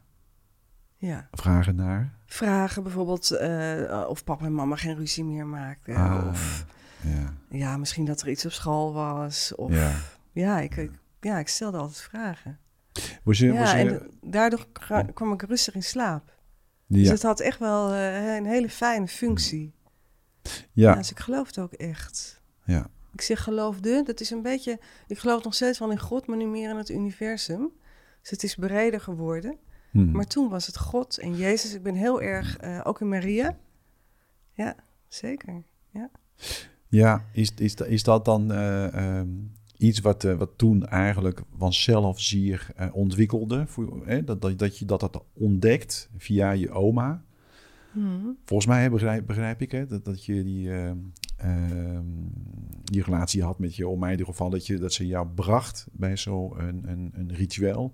[0.98, 1.28] Ja.
[1.32, 2.13] vragen naar.
[2.26, 5.96] Vragen bijvoorbeeld eh, of papa en mama geen ruzie meer maakten.
[5.96, 6.65] Ah, Of
[7.02, 9.56] ja, ja, misschien dat er iets op school was.
[9.56, 9.91] Of ja,
[10.32, 10.60] ja.
[10.60, 12.60] ik, ik- ja, ik stelde altijd vragen.
[13.24, 14.67] Was je, was Ja, je, en daardoor
[15.13, 16.34] kwam ik rustig in slaap.
[16.88, 19.74] Dus ja, het had echt wel eh, een hele fijne functie.
[20.43, 20.52] Ja.
[20.72, 22.41] ja, dus ik geloof het ook echt.
[22.65, 22.88] ja.
[23.13, 24.80] Ik zeg geloofde, dat is een beetje...
[25.08, 27.71] Ik geloof nog steeds wel in God, maar nu meer in het universum.
[28.21, 29.58] Dus het is breder geworden.
[29.91, 30.12] Hm.
[30.12, 31.73] Maar toen was het God en Jezus.
[31.73, 33.58] Ik ben heel erg, eh, ook in Maria.
[34.54, 34.76] Ja,
[35.08, 35.63] zeker.
[36.88, 39.30] Ja, is, is, da- is dat dan, eh, ehm,
[39.78, 43.67] iets wat, eh, wat toen eigenlijk vanzelf zich ontwikkelde.
[43.67, 47.23] Voor, dat, dat, dat je dat, dat ontdekt via je oma.
[47.94, 48.28] Mhm.
[48.46, 50.98] Volgens mij begrijp, begrijp ik hè, dat, dat je die, ehm,
[51.38, 52.06] ehm,
[52.84, 54.06] die relatie had met je oma.
[54.06, 57.94] In ieder geval dat, je, dat ze jou bracht bij zo'n een, een, een ritueel.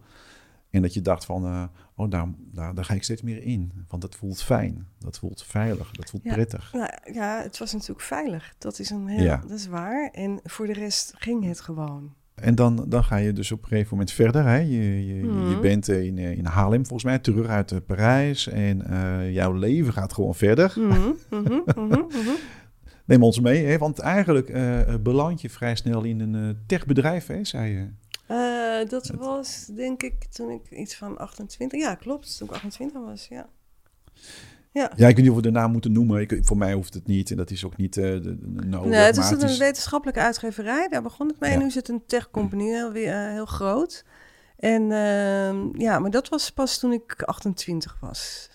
[0.70, 1.64] En dat je dacht van, eh,
[1.96, 3.72] oh, daar, daar, daar ga ik steeds meer in.
[3.88, 6.34] Want dat voelt fijn, dat voelt veilig, dat voelt Ja.
[6.34, 6.74] prettig.
[6.74, 8.56] Nou, ja, het was natuurlijk veilig.
[8.58, 9.38] Dat is, een heel, Ja.
[9.38, 10.10] dat is waar.
[10.12, 12.14] En voor de rest ging het gewoon.
[12.42, 14.44] En dan, dan ga je dus op een gegeven moment verder.
[14.46, 14.58] Hè?
[14.58, 15.62] Je, je, je Mhm.
[15.62, 18.48] bent in, eh, in Haarlem volgens mij, terug uit eh, Parijs.
[18.48, 20.74] En eh, jouw leven gaat gewoon verder.
[20.76, 21.60] Mhm.
[23.06, 23.78] Neem ons mee, hè?
[23.78, 27.88] want eigenlijk eh beland je vrij snel in een techbedrijf, hè, zei je.
[28.28, 31.80] Eh, dat was denk ik toen ik iets van 28...
[31.80, 32.38] Ja, klopt.
[32.38, 33.48] Toen ik 28 was, ja.
[34.72, 34.92] Ja.
[34.96, 36.22] Ja, ik weet niet of we de naam moeten noemen.
[36.22, 38.90] Ik, voor mij hoeft het niet en dat is ook niet eh, de, de- nodig.
[38.90, 40.88] Nee, het is een wetenschappelijke uitgeverij.
[40.88, 41.52] Daar begon het mee.
[41.52, 41.58] Ja.
[41.58, 44.06] Nu is het een tech-company, heel, weer, eh, heel groot.
[44.58, 48.50] En ehm, ja, maar dat was pas toen ik 28 was.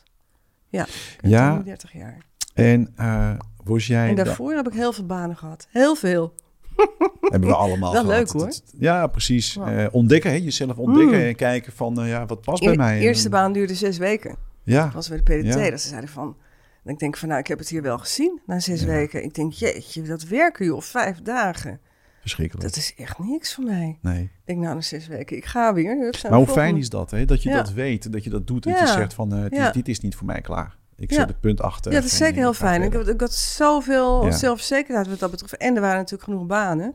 [0.68, 0.86] Ja,
[1.20, 1.48] Ja.
[1.50, 2.18] 32 jaar.
[2.54, 3.30] En eh
[3.64, 4.08] was jij...
[4.08, 5.66] En da- daarvoor heb ik heel veel banen gehad.
[5.70, 6.34] Heel veel.
[7.20, 8.16] hebben we allemaal Wel gehad.
[8.18, 8.52] leuk, hoor.
[8.78, 9.58] Ja, precies.
[9.90, 10.36] Ontdekken, hè?
[10.36, 11.24] jezelf ontdekken Mm.
[11.24, 13.00] en kijken van, ja, wat past bij de mij.
[13.00, 14.36] eerste En- baan duurde zes weken.
[14.64, 15.54] Ja, Dat was bij de PDT.
[15.54, 15.70] Ja.
[15.70, 16.36] Dat ze zeiden van...
[16.84, 18.86] En ik denk van, nou, ik heb het hier wel gezien na zes Ja.
[18.86, 19.22] weken.
[19.24, 21.80] Ik denk, jeetje, dat werken joh, vijf dagen.
[22.20, 22.66] verschrikkelijk.
[22.68, 23.98] Dat is echt niks voor mij.
[24.02, 24.22] Nee.
[24.22, 26.14] Ik denk, nou, na zes weken, ik ga weer.
[26.22, 27.24] Maar hoe fijn is dat, hè?
[27.24, 27.56] Dat je Ja.
[27.56, 28.62] dat weet, dat je dat doet.
[28.62, 29.70] Dat je zegt van, eh, dit, Ja.
[29.70, 30.76] dit is niet voor mij klaar.
[30.96, 31.92] Ik zet het punt achter.
[31.92, 32.82] Ja, dat is zeker heel fijn.
[32.82, 34.30] Ik ik had zoveel Ja.
[34.30, 35.56] zelfverzekerdheid wat dat betreft.
[35.56, 36.94] En er waren natuurlijk genoeg banen.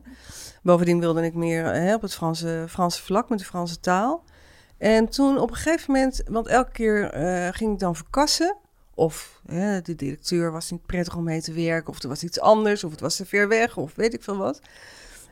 [0.64, 4.24] Bovendien wilde ik meer hè, op het Franse, Franse vlak met de Franse taal.
[4.80, 8.56] En toen op een gegeven moment, want elke keer eh, ging ik dan verkassen.
[8.94, 11.90] Of hè, de directeur was niet prettig om mee te werken.
[11.90, 12.84] Of er was iets anders.
[12.84, 13.78] Of het was te ver weg.
[13.78, 14.60] Of weet ik veel wat.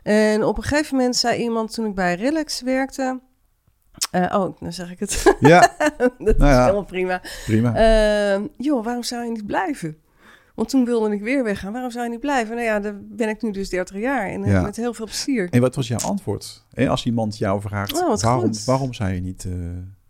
[0.03, 3.19] En op een gegeven moment zei iemand toen ik bij Relax werkte.
[4.11, 5.35] eh, oh, dan zeg ik het.
[5.39, 5.59] Ja,
[5.97, 6.61] dat Nou is ja.
[6.61, 7.21] helemaal prima.
[7.45, 7.75] prima.
[7.75, 9.97] Ehm, joh, waarom zou je niet blijven?
[10.57, 11.71] Want toen wilde ik weer weggaan.
[11.71, 12.55] Waarom zou je niet blijven?
[12.55, 14.61] Nou ja, daar ben ik nu dus 30 jaar en eh, Ja.
[14.61, 15.47] met heel veel plezier.
[15.49, 16.65] en wat was jouw antwoord?
[16.73, 18.63] En als iemand jou vraagt, Oh, waarom, goed.
[18.65, 19.45] waarom zou je niet...
[19.45, 19.51] eh,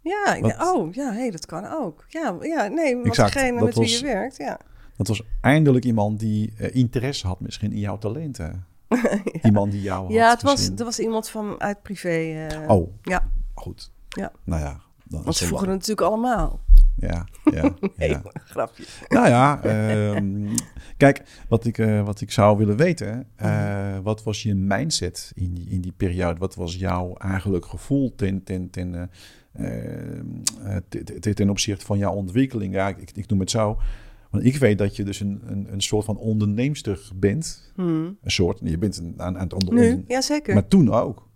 [0.02, 2.06] Ja, ik Wat- dacht, oh ja, hey, dat kan ook.
[2.08, 4.60] Ja, ja nee, want degene met wie je werkt, ja.
[4.98, 8.66] dat was eindelijk iemand die eh, interesse had misschien in jouw talenten.
[9.44, 12.48] Iemand die jou had Ja, het was, er was iemand van uit privé.
[12.68, 13.30] Oh, Ja.
[13.54, 13.92] goed.
[14.10, 14.32] Ja.
[14.44, 14.80] Nou ja.
[15.04, 16.60] Dan Want ze vroegen het natuurlijk allemaal.
[17.10, 18.22] Ja, ja, Nee, ja.
[18.34, 18.84] grapje.
[19.08, 20.56] Nou ja, ehm,
[20.98, 24.02] kijk, wat ik, eh, wat ik zou willen weten, eh, Mhm.
[24.02, 26.40] wat was je mindset in die, in die periode?
[26.40, 30.26] Wat was jouw eigenlijk gevoel ten, ten, ten, eh, ehm,
[30.64, 32.74] eh, te- te- ten opzichte van jouw ontwikkeling?
[32.74, 33.78] Ja, ik, ik noem het zo.
[34.30, 37.72] Want ik weet dat je dus een, een, een soort van onderneemster bent.
[37.76, 38.18] Hmm.
[38.22, 40.54] Een soort, je bent een, aan, aan het onder, Nu, onder- ja zeker.
[40.54, 41.28] maar toen ook.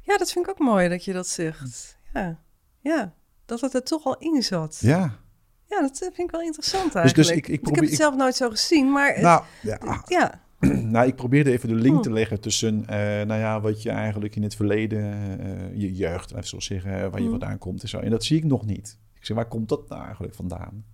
[0.00, 1.98] Ja, dat vind ik ook mooi dat je dat zegt.
[2.14, 2.38] Ja,
[2.80, 3.14] ja.
[3.60, 4.78] Dat het er toch al in zat.
[4.80, 5.20] Ja.
[5.68, 7.28] Ja, dat vind ik wel interessant Dus- eigenlijk.
[7.28, 9.12] dus ik- ik probeer- heb het ik- zelf nooit zo gezien, maar...
[9.14, 10.40] het- Nou, ja, ja,
[10.94, 14.36] Nou, ik probeerde even de link te leggen tussen, eh, nou ja, wat je eigenlijk
[14.36, 15.00] in het verleden,
[15.40, 17.98] eh, je jeugd, even zo zeggen, waar je vandaan komt en zo.
[17.98, 18.98] En dat zie ik nog niet.
[19.14, 20.84] Ik zeg, waar komt dat nou eigenlijk vandaan?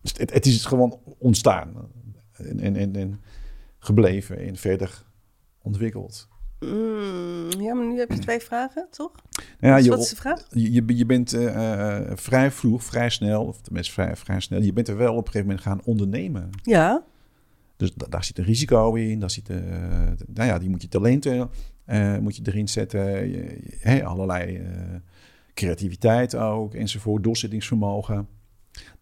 [0.00, 1.74] Dus het, het is gewoon ontstaan
[2.32, 3.20] en, en, en, en
[3.78, 5.04] gebleven en verder
[5.62, 6.28] ontwikkeld.
[6.60, 9.12] Mm, ja, maar nu heb je twee vragen, toch?
[9.60, 10.46] Nou ja, Dus je, wat is de vraag?
[10.50, 14.72] je, je, bent eh, eh, vrij vroeg, vrij snel, of tenminste vrij, vrij snel, je
[14.72, 16.50] bent er wel op een gegeven moment gaan ondernemen.
[16.62, 17.04] Ja,
[17.76, 19.20] Dus da- daar zit een risico in.
[19.20, 19.56] Daar zit, eh,
[20.26, 21.50] nou ja, die moet je talenten
[21.84, 23.28] eh, moet je erin zetten.
[23.30, 24.64] Je- allerlei eh,
[25.54, 27.24] creativiteit ook, enzovoort.
[27.24, 28.28] Doorzettingsvermogen.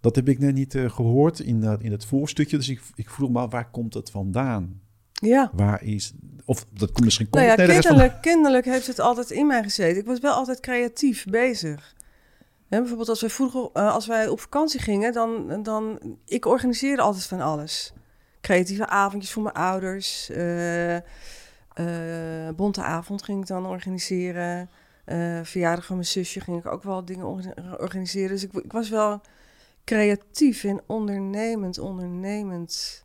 [0.01, 2.57] Dat heb ik net niet eh, gehoord in, dat, in het voorstukje.
[2.57, 4.81] Dus ik, ik vroeg me af, waar komt het vandaan?
[5.25, 5.51] Ja.
[5.53, 6.13] Waar is...
[6.45, 7.27] Of dat komt misschien...
[7.31, 10.01] Nou ja, het nergens kennelijk, kennelijk heeft het altijd in mij gezeten.
[10.01, 11.95] Ik was wel altijd creatief bezig.
[12.69, 15.99] Bijvoorbeeld als wij vroeger, eh, als wij op vakantie gingen, dan, dan...
[16.27, 17.93] Ik organiseerde altijd van alles.
[18.41, 20.31] Creatieve avondjes voor mijn ouders.
[20.31, 20.99] eh,
[22.57, 24.71] bonte avond ging ik dan organiseren.
[25.05, 28.29] eh verjaardag van mijn zusje ging ik ook wel dingen orga- organiseren.
[28.31, 29.21] Dus ik, ik was wel
[29.85, 33.05] creatief en ondernemend, ondernemend.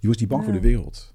[0.00, 1.13] Je was niet bang voor de wereld.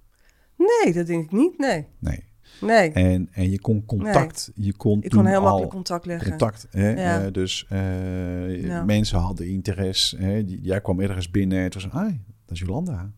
[0.84, 1.58] Nee, dat denk ik niet.
[1.58, 2.24] Nee, Nee.
[2.62, 2.92] nee.
[2.92, 4.52] En, en je kon contact...
[4.56, 6.30] Je kon Ik toen kon heel al makkelijk contact leggen.
[6.30, 6.68] contact.
[6.72, 6.90] Hè?
[6.90, 7.26] Ja.
[7.26, 8.84] Eh, dus eh, Ja.
[8.84, 10.18] mensen hadden interesse.
[10.18, 10.44] Hè?
[10.48, 12.06] Jij kwam ergens binnen en het was een, ah,
[12.46, 13.12] dat is Jolanda.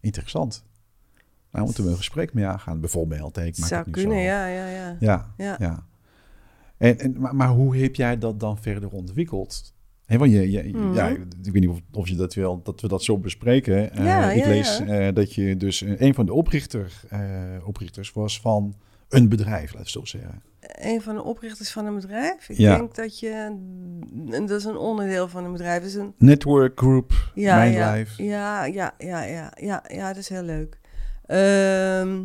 [0.00, 0.64] Interessant.
[1.52, 2.80] Nou, moeten we een gesprek mee aangaan.
[2.80, 4.22] Bijvoorbeeld, ik maak Zou het nu kunnen, zo.
[4.24, 4.96] ja, ja, ja.
[5.00, 5.56] Ja, Ja.
[5.58, 5.84] ja.
[6.76, 9.73] En, en, maar, maar hoe heb jij dat dan verder ontwikkeld?
[10.06, 10.94] Hé, want je, je, Mhm.
[10.94, 13.92] ja, ik weet niet of, of je dat wil, dat we dat zo bespreken.
[13.92, 14.84] Eh, Ja, ik ja, lees ja.
[14.86, 17.20] eh, dat je dus eh, een van de oprichter, eh,
[17.66, 18.74] oprichters was van
[19.08, 20.42] een bedrijf, laten we zo zeggen.
[20.60, 22.48] Een van de oprichters van een bedrijf.
[22.48, 23.56] Ik denk dat je...
[24.46, 25.84] Dat is een onderdeel van een bedrijf.
[25.84, 28.22] Is een Network Group, Ja, Mijn ja, Life.
[28.24, 30.78] ja, ja, ja, ja, ja, ja, dat is heel leuk.
[31.26, 32.22] Ehm,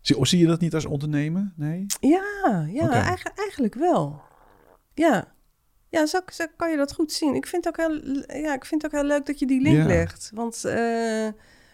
[0.00, 1.52] Zie, of zie je dat niet als ondernemen?
[1.56, 1.86] Nee?
[2.00, 2.94] ja, ja Oké.
[2.94, 4.20] eigen- eigenlijk wel.
[4.94, 5.33] Ja,
[5.94, 7.34] ja zo, zo kan je dat goed zien.
[7.34, 9.60] Ik vind, het ook heel, ja, ik vind het ook heel leuk dat je die
[9.60, 9.86] link Ja.
[9.86, 10.30] legt.
[10.34, 11.28] Want eh,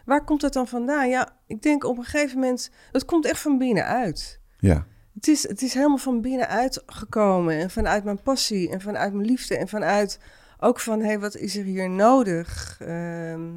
[0.05, 1.09] waar komt het dan vandaan?
[1.09, 2.71] Ja, ik denk op een gegeven moment...
[2.93, 4.41] Het komt echt van binnenuit.
[4.59, 4.87] Ja.
[5.15, 7.55] Het is, het is helemaal van binnenuit gekomen.
[7.59, 9.57] En vanuit mijn passie en vanuit mijn liefde.
[9.57, 10.19] En vanuit
[10.59, 12.77] ook van, hé, hey, wat is er hier nodig?
[12.81, 13.49] Ehm,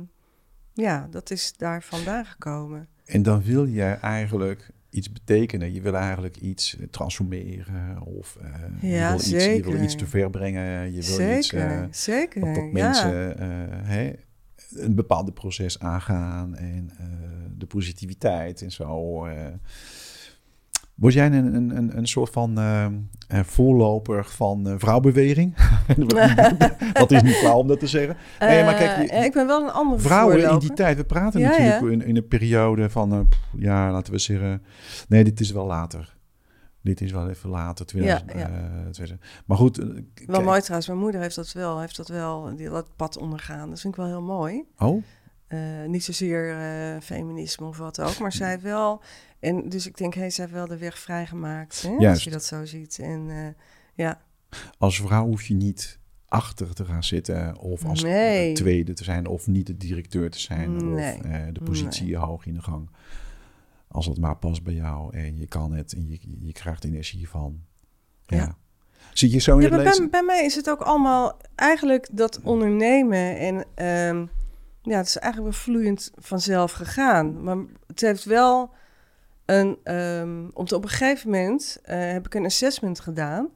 [0.73, 2.87] ja, dat is daar vandaan gekomen.
[3.05, 5.73] En dan wil je eigenlijk iets betekenen.
[5.73, 8.49] Je wil eigenlijk iets eh, transformeren of eh,
[8.81, 10.85] je, Ja, wil iets, je wil iets te ver brengen.
[10.85, 12.41] Je wil zeker, iets zeker.
[12.41, 12.71] dat, dat ja.
[12.71, 13.47] mensen eh,
[13.83, 14.11] hè,
[14.75, 16.91] een bepaalde proces aangaan en
[17.57, 19.27] de positiviteit en zo.
[20.95, 22.91] Word jij een, een, een, een soort van eh, eh,
[23.43, 25.55] voorloper van eh, vrouwbeweging?
[26.93, 28.17] dat is niet flauw om dat te zeggen.
[28.39, 31.39] Nee, maar kijk, je- ik ben wel een andere Vrouwen in die tijd, we praten
[31.39, 31.89] Ja, natuurlijk ja.
[31.89, 34.61] In, in een periode van, pff, ja, laten we zeggen,
[35.07, 36.15] nee, dit is wel later.
[36.81, 38.47] Dit is wel even later, 2000, Ja, ja.
[38.91, 39.21] 2000.
[39.45, 39.77] Maar goed,
[40.25, 43.69] Wel mooi trouwens, mijn moeder heeft dat wel, heeft dat wel, die, dat pad ondergaan.
[43.69, 44.63] Dat vind ik wel heel mooi.
[44.77, 45.03] Oh,
[45.53, 49.01] Eh, niet zozeer eh, feminisme of wat ook, maar zij heeft wel...
[49.39, 52.43] En dus ik denk, hé, zij heeft wel de weg vrijgemaakt, hè, als je dat
[52.43, 52.99] zo ziet.
[52.99, 53.63] En eh,
[53.93, 54.21] ja,
[54.77, 58.53] als vrouw hoef je niet achter te gaan zitten of als Nee.
[58.53, 61.15] tweede te zijn of niet de directeur te zijn Nee.
[61.15, 62.89] of de positie hoog in de gang.
[63.87, 67.29] Als het maar past bij jou en je kan het en je, je krijgt energie
[67.29, 67.59] van.
[68.25, 68.37] Ja.
[68.37, 68.57] Ja.
[69.13, 73.37] Zit je zo in Ja, bij, bij mij is het ook allemaal eigenlijk dat ondernemen.
[73.37, 74.25] En ehm,
[74.83, 77.43] ja, het is eigenlijk wel vloeiend vanzelf gegaan.
[77.43, 78.71] Maar het heeft wel
[79.45, 79.77] een.
[79.83, 83.49] ehm op, op een gegeven moment eh, heb ik een assessment gedaan.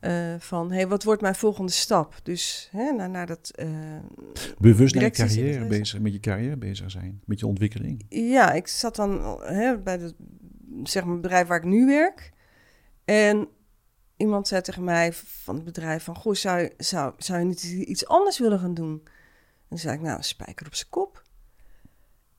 [0.00, 2.14] eh, van hey, wat wordt mijn volgende stap?
[2.22, 3.50] Dus hè, naar, naar dat.
[3.54, 3.68] eh,
[4.58, 8.04] Bewust naar je carrière bezig, met je carrière bezig zijn, met je ontwikkeling.
[8.08, 10.14] ja, ik zat dan hè, bij het
[10.82, 12.32] zeg maar, bedrijf waar ik nu werk.
[13.04, 13.48] En
[14.16, 16.16] iemand zei tegen mij van het bedrijf van...
[16.16, 19.02] Goh, zou, zou, zou je niet iets anders willen gaan doen?
[19.68, 21.22] En toen zei ik, nou, spijker op zijn kop.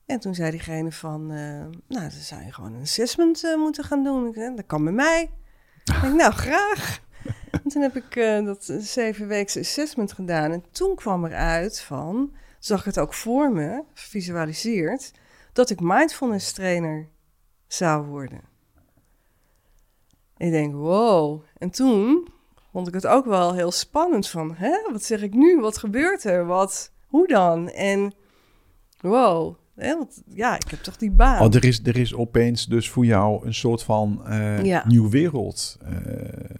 [0.06, 1.30] En toen zei diegene van...
[1.30, 4.26] eh, nou, dan zou je gewoon een assessment eh, moeten gaan doen.
[4.26, 5.22] Ik dat kan bij mij.
[5.84, 7.00] Ik denk, nou, graag.
[7.50, 10.52] En toen heb ik eh, dat zeven weken assessment gedaan.
[10.52, 12.36] En toen kwam eruit van...
[12.58, 15.12] Zag ik het ook voor me, visualiseerd...
[15.52, 17.08] dat ik mindfulness trainer
[17.66, 18.40] zou worden.
[20.36, 21.44] Ik denk, wow.
[21.58, 22.28] En toen
[22.72, 25.60] vond ik het ook wel heel spannend van, hè, wat zeg ik nu?
[25.60, 26.46] Wat gebeurt er?
[26.46, 27.68] Wat, hoe dan?
[27.68, 28.12] En
[29.00, 31.46] wow, hè, want, ja, ik heb toch die baan.
[31.46, 34.84] Oh, er, is, er is opeens dus voor jou een soort van eh Ja.
[34.86, 35.92] nieuwe wereld eh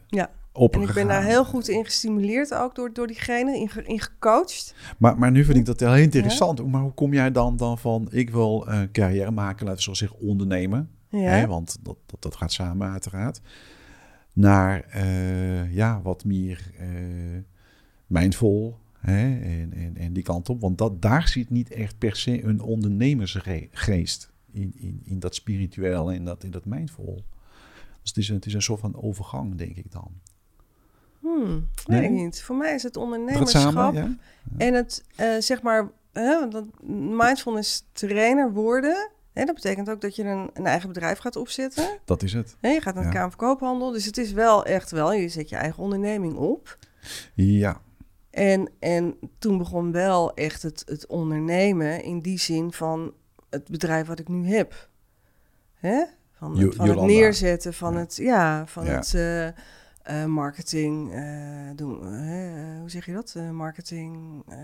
[0.06, 0.30] Ja.
[0.52, 4.00] en ik ben daar heel goed in gestimuleerd, ook door, door diegene, in, ge- in
[4.00, 4.74] gecoacht.
[4.98, 6.66] Maar, maar nu vind ik dat heel interessant.
[6.66, 9.94] Maar hoe kom jij dan, dan van, ik wil eh carrière maken, laten we zo
[9.94, 10.90] zeggen, ondernemen.
[11.11, 13.40] Ja, Hè, want dat, dat, dat gaat samen uiteraard.
[14.32, 16.87] Naar eh, ja, wat meer eh
[18.06, 20.61] mindful hè, en, en, en die kant op.
[20.61, 26.12] Want dat, daar zit niet echt per se een ondernemersgeest in, in, in dat spiritueel
[26.12, 27.24] en dat, in dat mindful.
[28.00, 30.11] Dus het is, een, het is een soort van overgang, denk ik dan.
[31.20, 32.24] hmm, weet ik Nee?
[32.24, 32.42] niet.
[32.42, 34.16] Voor mij is het ondernemerschap samen, ja?
[34.56, 36.64] En het, eh, zeg maar, hè, dat
[37.16, 41.98] mindfulness trainer worden, hè, dat betekent ook dat je een, een eigen bedrijf gaat opzetten.
[42.04, 42.56] Dat is het.
[42.61, 43.14] Je gaat naar de Ja.
[43.14, 46.78] Kamer van Koophandel, dus het is wel echt wel, je zet je eigen onderneming op.
[47.34, 47.80] Ja,
[48.30, 53.12] En, en toen begon wel echt het, het ondernemen in die zin van
[53.50, 54.88] het bedrijf wat ik nu heb.
[55.74, 56.04] Hè?
[56.32, 57.12] Van, het, van het Jolanda.
[57.12, 57.98] neerzetten van Ja.
[57.98, 58.90] het, ja, van Ja.
[58.90, 61.20] het eh, eh, marketing eh,
[61.74, 61.96] doen.
[62.80, 63.34] hoe zeg je dat?
[63.52, 64.56] Marketing eh,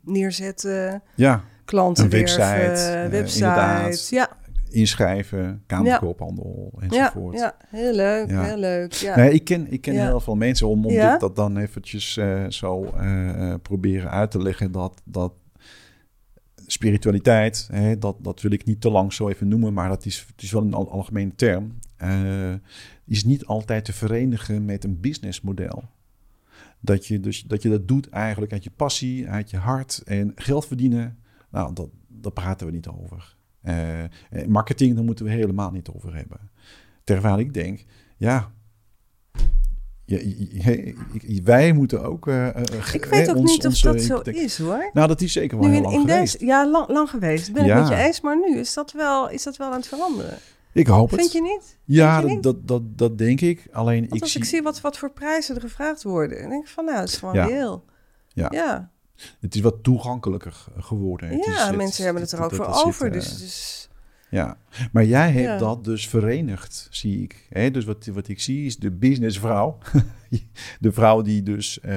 [0.00, 1.44] neerzetten, ja.
[1.64, 4.14] klanten Een website, website.
[4.14, 4.28] ja,
[4.72, 7.38] inschrijven, kamerkoophandel ja, enzovoort.
[7.38, 8.92] ja, heel leuk, heel leuk.
[8.92, 9.16] Ja.
[9.16, 12.44] Nee, ik ken, ik ken heel veel mensen om, om dit, dat dan eventjes eh,
[12.48, 15.32] zo eh, eh, proberen uit te leggen dat, dat
[16.66, 20.26] spiritualiteit, hè, dat, dat wil ik niet te lang zo even noemen, maar dat is,
[20.32, 21.78] het is wel een al- algemene term,
[23.06, 25.84] is niet altijd te verenigen met een businessmodel.
[26.80, 30.32] Dat je, dus, dat je dat doet eigenlijk uit je passie, uit je hart en
[30.34, 31.18] geld verdienen,
[31.50, 33.36] nou, dat, daar praten we niet over.
[33.62, 34.08] Eh, eh,
[34.48, 36.50] marketing, daar moeten we helemaal niet over hebben.
[37.04, 37.84] Terwijl ik denk,
[38.16, 38.50] ja,
[40.04, 42.28] Ja, je- je- wij moeten ook.
[42.28, 42.46] eh,
[42.92, 44.90] Ik weet ook ons- niet of dat zo is hoor.
[44.92, 46.32] Nou, dat is zeker wel Nu heel in, lang in geweest.
[46.32, 47.52] deze, ja, lang, lang geweest.
[47.52, 47.74] Ben Ja.
[47.76, 50.38] ik met je eens, maar nu is dat wel, is dat wel aan het veranderen.
[50.72, 51.20] Ik hoop het.
[51.20, 51.78] Vind je niet?
[51.84, 53.68] ja, dat, dat, dat, dat denk ik.
[53.72, 54.40] Alleen Want ik als zie.
[54.40, 57.08] ik zie wat, wat voor prijzen er gevraagd worden, dan denk ik van nou, dat
[57.08, 57.44] is gewoon Ja.
[57.46, 57.84] reëel.
[58.28, 58.48] Ja.
[58.50, 58.90] ja.
[59.40, 61.28] Het is wat toegankelijker geworden.
[61.28, 63.06] Het Ja, is- het- mensen hebben het er ook dat- voor dat over.
[63.06, 63.86] eh, Dus, dus
[64.30, 64.56] Ja,
[64.92, 65.58] maar jij hebt Ja.
[65.58, 67.46] dat dus verenigd, zie ik.
[67.50, 67.70] Hè?
[67.70, 69.78] Dus wat, wat ik zie is de businessvrouw.
[70.80, 71.96] de vrouw die dus eh,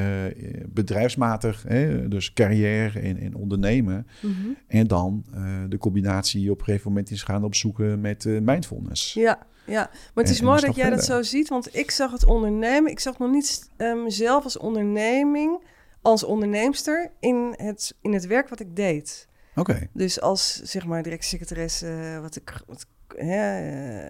[0.67, 2.08] bedrijfsmatig, hè?
[2.08, 4.08] dus carrière en, en ondernemen.
[4.21, 4.34] mhm.
[4.67, 9.13] En dan eh, de combinatie op een gegeven moment is gaan opzoeken met eh, mindfulness.
[9.13, 9.89] Ja, ja.
[10.13, 12.91] Maar het is en mooi dat jij dat zo ziet, want ik zag het ondernemen.
[12.91, 15.60] Ik zag nog niet eh, mezelf als onderneming,
[16.05, 19.27] als onderneemster in het, in het werk wat ik deed.
[19.55, 23.59] Oké, Dus als zeg maar directiesecretaresse, eh, wat ik, wat, hè,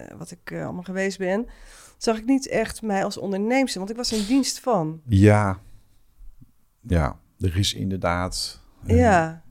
[0.04, 1.46] eh, wat ik eh, allemaal geweest ben,
[1.96, 5.00] zag ik niet echt mij als onderneemster, want ik was in dienst van.
[5.08, 5.60] ja.
[6.88, 8.60] Ja, er is inderdaad...
[8.86, 9.42] eh, Ja.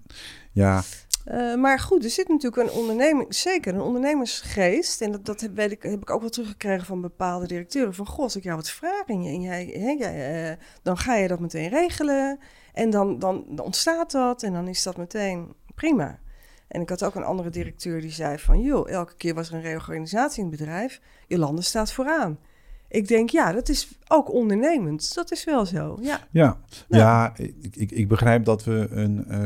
[0.52, 0.84] Ja,
[1.26, 5.02] Eh, maar goed, er zit natuurlijk een onderneming, zeker een ondernemersgeest.
[5.02, 7.94] En dat, dat heb, ik, heb ik ook wel teruggekregen van bepaalde directeuren.
[7.94, 11.28] Van, goh, als ik jou wat vraag en, je, en jij, eh, dan ga je
[11.28, 12.40] dat meteen regelen.
[12.74, 16.20] En dan, dan, dan ontstaat dat en dan is dat meteen prima.
[16.68, 18.62] En ik had ook een andere directeur die zei van...
[18.62, 21.02] joh, elke keer was er een reorganisatie in het bedrijf.
[21.28, 22.40] Jolande staat vooraan.
[22.88, 25.16] Ik denk, ja, dat is ook ondernemend.
[25.16, 26.20] Dat is wel zo, ja.
[26.32, 26.98] Ja, Ja.
[26.98, 27.34] ja.
[27.38, 29.40] ik, ik, ik begrijp dat we een eh,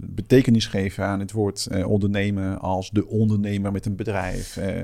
[0.00, 4.74] betekenis geven aan het woord eh, ondernemen als de ondernemer met een bedrijf, eh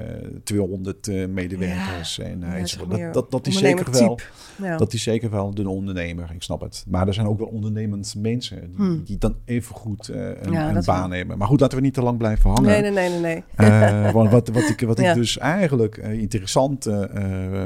[0.45, 2.91] 200 eh, medewerkers en enzovoort.
[3.01, 4.19] Dat, dat, dat is zeker wel.
[4.63, 4.77] Ja.
[4.77, 6.85] Dat is zeker wel de ondernemer, ik snap het.
[6.89, 9.03] Maar er zijn ook wel ondernemend mensen die, Hmm.
[9.05, 11.39] die dan even goed een, Ja, een baan hebben.
[11.39, 12.71] Maar goed, laten we niet te lang blijven hangen.
[12.71, 14.13] Nee, nee, nee, nee, nee.
[14.13, 16.89] Want wat, wat ik, wat ik dus eigenlijk interessant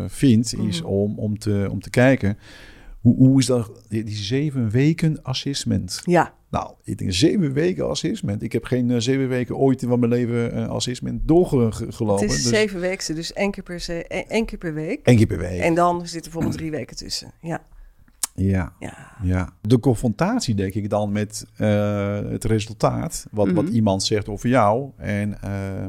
[0.06, 0.90] vind, is Mhm.
[0.90, 2.38] om, om, te, om te kijken...
[3.00, 6.00] Hoe, hoe is dat, die, die zeven weken assessment?
[6.04, 8.42] Ja, Nou, ik denk zeven weken assessment.
[8.42, 12.24] Ik heb geen eh, zeven weken ooit in mijn leven eh, assessment doorgelopen.
[12.26, 15.00] het is dus zeven weken, dus één keer, per se, één, keer per week.
[15.06, 15.60] één keer per week.
[15.60, 17.32] En dan zitten bijvoorbeeld drie weken tussen.
[17.40, 17.62] Ja,
[18.34, 19.08] Ja, ja.
[19.22, 19.52] ja.
[19.60, 23.26] De confrontatie, denk ik dan, met eh, het resultaat.
[23.30, 23.74] Wat, wat Mhm.
[23.74, 24.90] iemand zegt over jou.
[24.96, 25.38] En,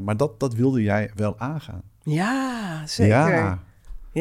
[0.04, 1.82] maar dat, dat wilde jij wel aangaan.
[2.04, 3.16] ja zeker.
[3.16, 3.64] Ja,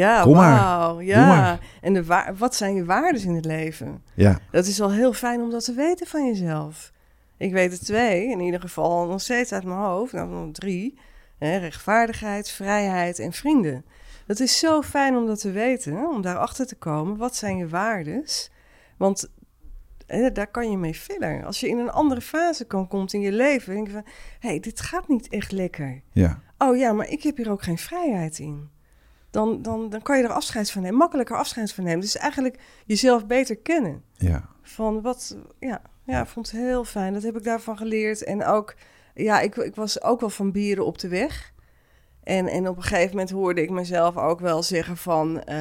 [0.00, 0.88] Ja, Kom maar.
[0.92, 1.26] Doe Ja.
[1.26, 1.58] maar.
[1.80, 4.02] En de wa- wat zijn je waarden in het leven?
[4.14, 4.38] ja.
[4.50, 6.92] Dat is wel heel fijn om dat te weten van jezelf.
[7.36, 10.12] Ik weet er twee, in ieder geval nog steeds uit mijn hoofd.
[10.12, 10.98] Nou, nog drie.
[11.38, 13.84] Hè, rechtvaardigheid, vrijheid en vrienden.
[14.26, 17.16] Dat is zo fijn om dat te weten, om daarachter te komen.
[17.16, 18.50] Wat zijn je waardes?
[18.96, 19.28] Want
[20.06, 21.44] hè, daar kan je mee verder.
[21.44, 24.04] Als je in een andere fase kan, komt in je leven, denk je van...
[24.40, 26.02] hé, hey, dit gaat niet echt lekker.
[26.12, 26.42] ja.
[26.58, 28.68] Oh ja, maar ik heb hier ook geen vrijheid in.
[29.34, 32.00] Dan, dan, dan kan je er afscheid van nemen, makkelijker afscheid van nemen.
[32.00, 34.02] Dus eigenlijk jezelf beter kennen.
[34.16, 34.52] ja.
[34.62, 37.12] Van wat, ja, ja, ik vond het heel fijn.
[37.12, 38.24] Dat heb ik daarvan geleerd.
[38.24, 38.74] En ook,
[39.14, 41.52] ja, ik, ik was ook wel van bieren op de weg.
[42.22, 45.56] En, en op een gegeven moment hoorde ik mezelf ook wel zeggen van, eh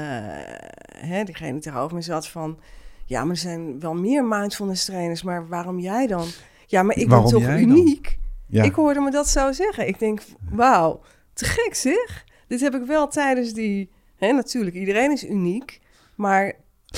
[0.98, 2.60] hè, diegene die tegenover me zat van,
[3.06, 6.28] ja, maar er zijn wel meer mindfulness trainers, maar waarom jij dan?
[6.68, 8.20] Ja, maar ik Waarom ben toch uniek?
[8.48, 8.64] ja.
[8.64, 9.88] Ik hoorde me dat zo zeggen.
[9.88, 11.02] Ik denk, wauw,
[11.34, 12.26] te gek zeg.
[12.47, 13.89] Dit heb ik wel tijdens die...
[14.15, 15.82] Hè, natuurlijk, iedereen is uniek.
[16.15, 16.53] Maar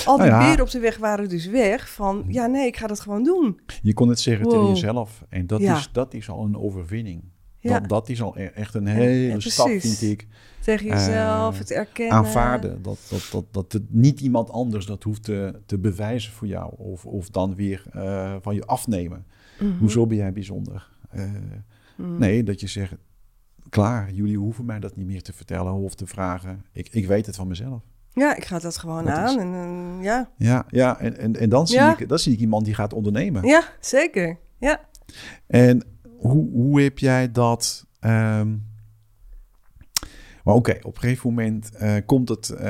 [0.06, 0.50] al die Nou ja.
[0.50, 2.26] beren op de weg waren dus weg van...
[2.28, 3.60] Ja, nee, ik ga dat gewoon doen.
[3.82, 5.24] Je kon het zeggen tegen jezelf.
[5.30, 5.78] En dat, Ja.
[5.78, 7.24] is, dat is al een overwinning.
[7.60, 7.80] Ja.
[7.80, 10.28] Dat, dat is al e- echt een hele ja, stap, vind ik.
[10.62, 12.16] Tegen jezelf, Eh, het erkennen.
[12.18, 12.82] Aanvaarden.
[12.82, 16.74] Dat, dat, dat, dat het niet iemand anders dat hoeft te, te bewijzen voor jou.
[16.78, 19.26] Of, of dan weer eh, van je afnemen.
[19.60, 19.78] Mhm.
[19.78, 20.90] Hoezo ben jij bijzonder?
[21.98, 22.18] Mhm.
[22.18, 22.94] Nee, dat je zegt...
[23.70, 26.66] Klaar, jullie hoeven mij dat niet meer te vertellen of te vragen.
[26.72, 27.82] Ik, ik weet het van mezelf.
[28.14, 29.40] Ja, ik ga dat gewoon Dat is- aan.
[29.40, 30.32] En, en, ja.
[30.38, 31.98] Ja, ja en, en, en dan, zie Ja.
[32.00, 33.48] ik, dan zie ik iemand die gaat ondernemen.
[33.48, 34.38] ja, zeker.
[34.60, 34.80] Ja.
[35.48, 35.84] En
[36.18, 37.86] hoe, hoe heb jij dat...
[38.00, 38.56] ehm,
[40.44, 42.70] maar oké, op een gegeven moment eh, komt het, eh,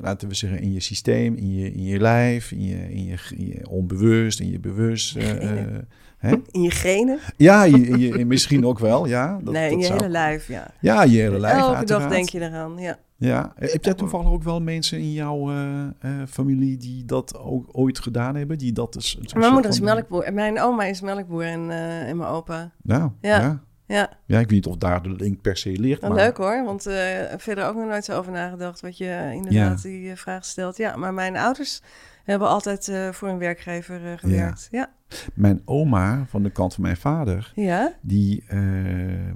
[0.00, 3.16] laten we zeggen, in je systeem, in je, in je lijf, in je, in je,
[3.36, 5.16] in je onbewust, in je bewust.
[5.16, 5.78] eh, eh,
[6.24, 6.36] hè?
[6.50, 7.18] In je genen.
[7.36, 9.38] Ja, in je, je- misschien ook wel, ja.
[9.42, 10.66] Dat, nee, in je zou- hele lijf, ja.
[10.80, 12.02] Ja, je hele lijf Elke uiteraard.
[12.02, 12.98] dag denk je eraan, ja.
[13.16, 13.52] Ja.
[13.56, 15.90] Heb jij toevallig ook wel mensen in jouw eh, eh,
[16.28, 18.58] familie die dat ook ooit gedaan hebben?
[18.58, 20.22] Die dat dus, een Mijn moeder is van- melkboer.
[20.22, 22.70] En mijn oma is melkboer en, eh, en mijn opa.
[22.82, 23.62] Nou, ja.
[23.86, 24.10] Ja.
[24.26, 24.38] ja.
[24.38, 26.00] Ik weet niet of daar de link per se ligt.
[26.02, 26.12] Maar...
[26.14, 26.96] leuk hoor, want eh,
[27.36, 30.76] verder ook nog nooit zo over nagedacht wat je eh, inderdaad die eh, vraag stelt.
[30.76, 31.80] Ja, maar mijn ouders
[32.24, 34.68] hebben altijd eh, voor een werkgever eh, gewerkt.
[34.70, 34.92] Ja.
[35.34, 37.94] Mijn oma van de kant van mijn vader, Ja.
[38.00, 39.32] die, eh,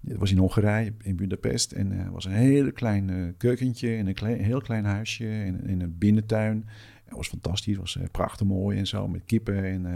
[0.00, 1.72] was in Hongarije, in Budapest.
[1.72, 5.80] En het was een hele klein keukentje in een klein, heel klein huisje in, in
[5.80, 6.68] een binnentuin.
[7.04, 9.64] Het was fantastisch, het was prachtig mooi en zo, met kippen.
[9.64, 9.86] En,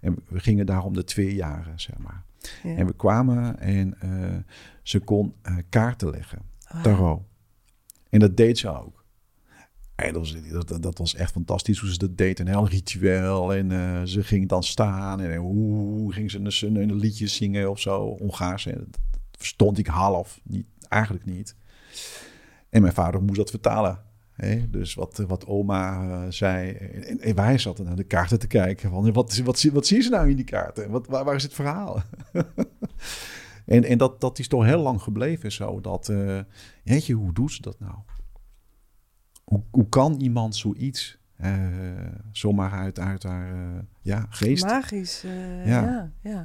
[0.00, 2.22] en we gingen daar om de twee jaren, zeg maar.
[2.62, 3.96] En we kwamen en
[4.82, 5.34] ze kon
[5.68, 6.38] kaarten leggen,
[6.74, 6.82] oh.
[6.82, 7.22] tarot.
[8.10, 9.01] En dat deed ze ook.
[10.10, 12.38] Dat, was, dat, dat, was echt fantastisch hoe ze dat deed.
[12.38, 13.54] Een heel ritueel.
[13.54, 15.20] En uh, ze ging dan staan.
[15.20, 18.16] En hoe ging ze een, een liedje zingen of zo.
[18.18, 18.66] Hongaars.
[18.66, 19.00] En dat
[19.30, 20.40] verstond ik half.
[20.42, 21.56] Niet, eigenlijk niet.
[22.70, 24.00] En mijn vader moest dat vertalen.
[24.32, 24.70] Hè?
[24.70, 26.70] Dus wat, wat oma zei.
[27.20, 28.90] En, wij zaten naar de kaarten te kijken.
[28.90, 30.90] Van, wat, wat, wat, zien ze nou in die kaarten?
[30.90, 32.02] Wat, waar, is het verhaal?
[33.66, 35.80] en en dat, dat is toch heel lang gebleven zo.
[35.80, 36.12] Dat,
[36.84, 37.94] weet je, hoe doet ze dat nou?
[39.52, 41.56] Hoe, hoe kan iemand zoiets uh,
[42.32, 44.64] zomaar uit, uit haar uh, ja, geest?
[44.64, 46.12] Magisch, uh, ja.
[46.22, 46.44] ja.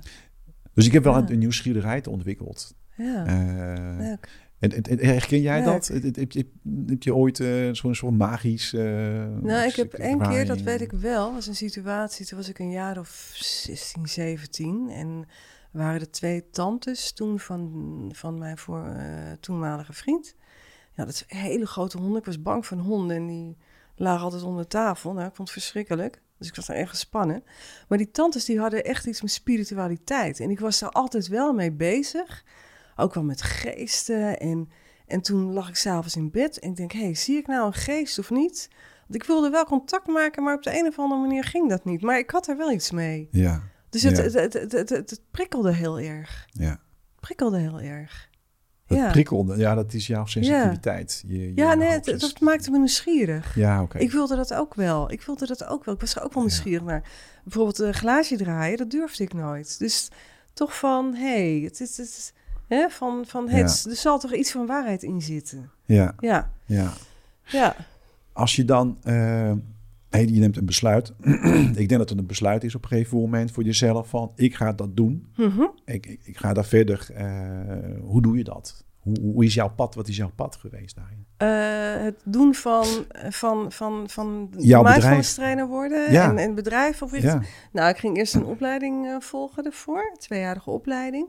[0.74, 2.76] Dus ik heb wel een, een nieuwsgierigheid ontwikkeld.
[2.95, 3.26] Ja.
[3.26, 4.20] En,
[4.60, 5.88] en, en, herken jij dat?
[5.88, 6.47] Heb, heb, heb,
[6.88, 7.38] heb, je ooit
[7.72, 8.72] zo'n soort magisch...
[8.72, 12.60] nou, ik heb één keer, dat weet ik wel, was een situatie, toen was ik
[12.60, 15.26] een jaar of 16, 17 en
[15.72, 18.95] waren er twee tantes toen van, van mijn voor,
[19.39, 20.36] toenmalige vriend.
[20.97, 22.19] Ja, dat is een hele grote honden.
[22.19, 23.57] Ik was bang van honden en die
[23.95, 25.13] lagen altijd onder tafel.
[25.13, 26.21] Nou, ik vond het verschrikkelijk.
[26.37, 27.43] Dus ik was daar echt gespannen.
[27.87, 30.39] Maar die tantes die hadden echt iets met spiritualiteit.
[30.39, 32.43] En ik was daar altijd wel mee bezig.
[32.95, 34.39] Ook wel met geesten.
[34.39, 34.69] En,
[35.07, 37.65] en toen lag ik s'avonds in bed en ik denk, hé, hey, zie ik nou
[37.65, 38.67] een geest of niet?
[39.07, 41.85] Want ik wilde wel contact maken, maar op de een of andere manier ging dat
[41.85, 42.01] niet.
[42.01, 43.27] Maar ik had er wel iets mee.
[43.31, 43.63] Ja.
[43.89, 46.47] Dus het, Het, het, het, het, het prikkelde heel erg.
[46.51, 46.79] Ja.
[47.19, 48.29] Prikkelde heel erg.
[48.88, 49.11] Dat ja.
[49.11, 51.23] prikkelde, ja, dat is jouw sensitiviteit.
[51.27, 53.55] Ja, je, ja nee, het, dat maakte me nieuwsgierig.
[53.55, 53.97] Ja, oké.
[53.97, 55.11] Ik wilde dat ook wel.
[55.11, 55.93] Ik wilde dat ook wel.
[55.93, 57.03] Ik was er ook wel nieuwsgierig naar.
[57.43, 59.79] Bijvoorbeeld een glaasje draaien, dat durfde ik nooit.
[59.79, 60.09] Dus
[60.53, 61.97] toch van, hé, hey, het is...
[61.97, 62.33] Het,
[62.67, 65.71] hè, van, van het, er zal toch iets van waarheid in zitten.
[65.85, 66.15] Ja.
[66.19, 66.51] Ja.
[66.65, 66.93] Ja.
[67.45, 67.75] ja.
[68.33, 68.97] Als je dan...
[69.03, 69.51] Uh,
[70.18, 71.13] hey, je neemt een besluit.
[71.82, 74.55] ik denk dat het een besluit is op een gegeven moment voor jezelf van ik
[74.55, 75.28] ga dat doen.
[75.36, 77.07] Mm ik, ik, ik, ga daar verder.
[77.18, 78.86] Uh, hoe doe je dat?
[78.99, 79.95] Hoe, hoe, is jouw pad?
[79.95, 81.26] Wat is jouw pad geweest daarin?
[81.38, 82.86] Uh, het doen van,
[83.30, 86.30] van, van, van jouw bedrijf trainer worden ja.
[86.30, 87.24] en, en bedrijf of iets.
[87.24, 87.41] Ja.
[87.72, 91.28] Nou, ik ging eerst een opleiding uh, volgen ervoor, een tweejarige opleiding.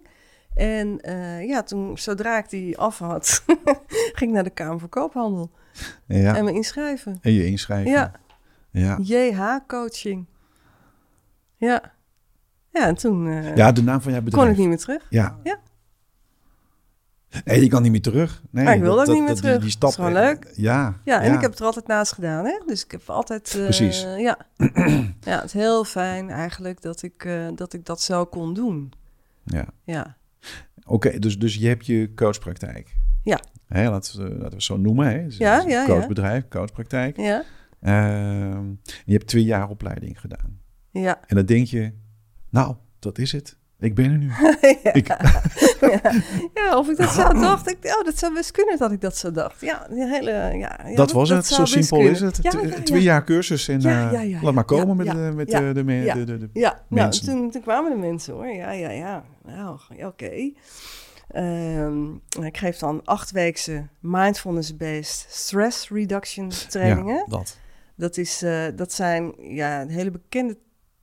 [0.55, 3.45] En uh, ja, toen, zodra ik die af had,
[4.19, 5.51] ging ik naar de Kamer van Koophandel.
[6.07, 6.37] Ja.
[6.37, 7.19] En me inschrijven.
[7.21, 7.91] En je inschrijven.
[7.91, 8.13] Ja.
[8.71, 8.99] Ja.
[9.03, 10.27] JH-coaching.
[11.57, 11.93] Ja.
[12.73, 13.27] Ja, en toen...
[13.27, 14.45] Uh, ja, de naam van jouw bedrijf.
[14.45, 15.07] Kon ik niet meer terug.
[15.11, 15.39] Ja.
[15.43, 15.59] Ja.
[17.45, 18.43] Nee, je kan niet meer terug.
[18.51, 19.53] Nee, maar ik wil dat, ook niet meer terug.
[19.53, 20.53] Die, die stap, dat is gewoon leuk.
[20.55, 21.21] Ja, ja.
[21.21, 22.45] en ik heb het er altijd naast gedaan.
[22.45, 22.61] Hè?
[22.67, 23.55] Dus ik heb altijd...
[23.55, 24.03] Uh, Precies.
[24.03, 24.39] Ja.
[25.21, 28.93] ja, het is heel fijn eigenlijk dat ik, uh, dat ik dat zo kon doen.
[29.45, 29.67] Ja.
[29.85, 30.17] Ja.
[30.85, 32.97] Oké, okay, dus, dus je hebt je coachpraktijk.
[33.23, 33.41] Ja.
[33.67, 35.07] Hè, laten, we, laten we zo noemen.
[35.07, 35.25] Hè?
[35.25, 37.17] Dus ja, ja, coachbedrijf, coachpraktijk.
[37.17, 37.45] Ja.
[37.83, 38.59] Uh,
[39.05, 40.61] je hebt twee jaar opleiding gedaan.
[40.91, 41.21] Ja.
[41.27, 41.93] En dan denk je,
[42.51, 43.57] nou, dat is het.
[43.81, 44.31] Ik ben er nu.
[44.83, 44.93] ja.
[44.93, 45.07] Ik...
[45.07, 45.19] ja.
[46.55, 46.79] ja.
[46.79, 47.71] of ik dat zo dacht.
[47.71, 49.61] Ik, oh, dat zou best kunnen dat ik dat zo dacht.
[49.61, 51.47] Ja, die hele, ja, ja dat, was het.
[51.47, 52.41] Zo simpel is het.
[52.85, 56.39] Twee jaar cursus en uh, laat maar komen met, de, met de, de, de, de,
[56.39, 56.83] de ja.
[56.89, 57.27] mensen.
[57.27, 58.49] Nou, toen, toen kwamen de mensen hoor.
[58.49, 59.25] Ja, ja, ja.
[59.45, 60.07] Nou, oké.
[60.07, 60.55] Okay.
[61.37, 67.25] Um, ik geef dan achtweekse mindfulness-based stress reduction trainingen.
[67.29, 67.59] Dat.
[67.99, 70.59] Dat, is, uh, dat zijn ja, hele bekende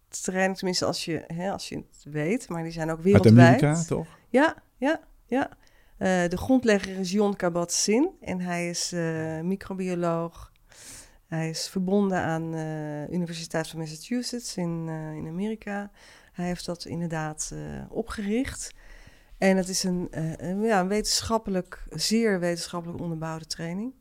[0.10, 3.38] trainingen, tenminste als je, hè, als je het weet, maar die zijn ook wereldwijd.
[3.38, 4.08] Uit Amerika, toch?
[4.30, 5.50] Ja, ja, ja.
[5.50, 10.52] Uh, de grondlegger is John Kabat-Zinn en hij is uh, microbioloog.
[11.28, 15.92] Hij is verbonden aan de Universiteit van Massachusetts in, in Amerika.
[16.32, 17.54] Hij heeft dat inderdaad
[17.90, 18.74] opgericht.
[19.38, 23.94] En het is een, een, ja, een wetenschappelijk, zeer wetenschappelijk onderbouwde training.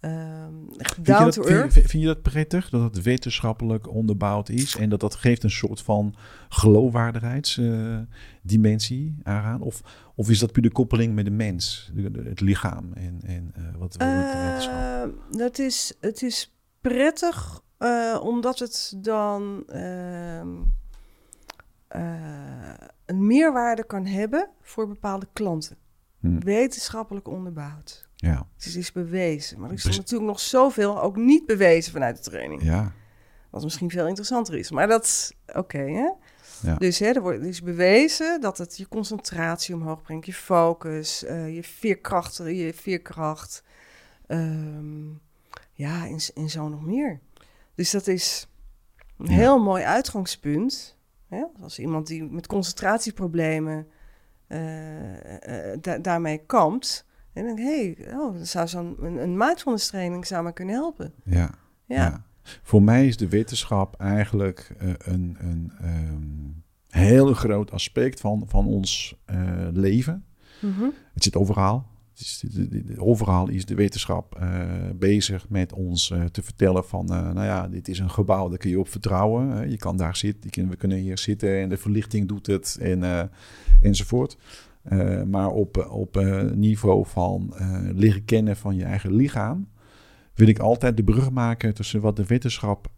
[0.00, 0.68] Um,
[1.02, 4.76] down vind, to je dat, vind, vind, je dat prettig, dat het wetenschappelijk onderbouwd is
[4.76, 6.14] en dat dat geeft een soort van
[6.48, 9.60] geloofwaardigheidsdimensie uh, aan?
[9.60, 9.82] Of,
[10.14, 13.54] of is dat puur de koppeling met de mens, de, de, het lichaam en, en
[13.58, 15.14] uh, wat, wat uh, de wetenschap?
[15.30, 17.60] Dat is, het is prettig
[18.20, 20.48] omdat het dan ehm,
[23.04, 25.76] een meerwaarde kan hebben voor bepaalde klanten.
[26.20, 26.40] Hmm.
[26.40, 28.07] Wetenschappelijk onderbouwd.
[28.20, 28.46] Ja.
[28.56, 29.60] Het is bewezen.
[29.60, 32.62] Maar er is natuurlijk nog zoveel ook niet bewezen vanuit de training.
[32.62, 32.92] Ja.
[33.50, 34.70] Wat misschien veel interessanter is.
[34.70, 36.10] Maar dat is oké, hè?
[36.62, 36.74] Ja.
[36.74, 41.54] Dus hè, er, wordt, is bewezen dat het je concentratie omhoog brengt, je focus, uh,
[41.54, 43.62] je veerkracht, je veerkracht.
[44.26, 45.20] Um,
[45.72, 47.20] ja, en, en zo nog meer.
[47.74, 48.48] Dus dat is
[49.18, 50.96] een heel mooi uitgangspunt.
[51.28, 51.44] Hè?
[51.60, 53.88] Als iemand die met concentratieproblemen
[54.46, 57.06] eh, eh, da- daarmee kampt.
[57.38, 60.74] En dan denk ik, hey, oh, zou zo'n een, een mindfulness training zou me kunnen
[60.74, 61.12] helpen.
[61.24, 61.50] Ja.
[61.84, 62.26] Ja, Ja.
[62.62, 68.66] Voor mij is de wetenschap eigenlijk eh, een, een ehm, heel groot aspect van, van
[68.66, 70.24] ons eh, leven.
[70.60, 70.84] Mhm.
[71.14, 71.86] Het zit overal.
[72.10, 72.44] Het is,
[72.96, 77.98] overal is de wetenschap eh, bezig met ons te vertellen van, nou ja, dit is
[77.98, 79.70] een gebouw, daar kun je op vertrouwen.
[79.70, 83.30] je kan daar zitten, we kunnen hier zitten en de verlichting doet het en,
[83.80, 84.36] enzovoort.
[84.88, 89.68] Eh, maar op, op eh, niveau van eh, leren kennen van je eigen lichaam,
[90.34, 92.88] wil ik altijd de brug maken tussen wat de wetenschap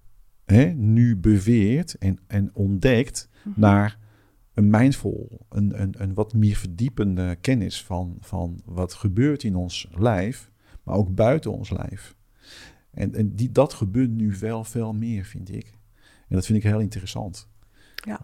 [0.45, 3.61] hè, nu beweert en, en ontdekt Mhm.
[3.61, 3.99] naar
[4.55, 9.89] een mindful, een, een, een wat meer verdiepende kennis van, van wat gebeurt in ons
[9.91, 10.51] lijf,
[10.83, 12.15] maar ook buiten ons lijf.
[12.91, 15.79] En, en die, dat gebeurt nu wel veel meer, vind ik.
[16.29, 17.49] En dat vind ik heel interessant.
[17.95, 18.21] Ja.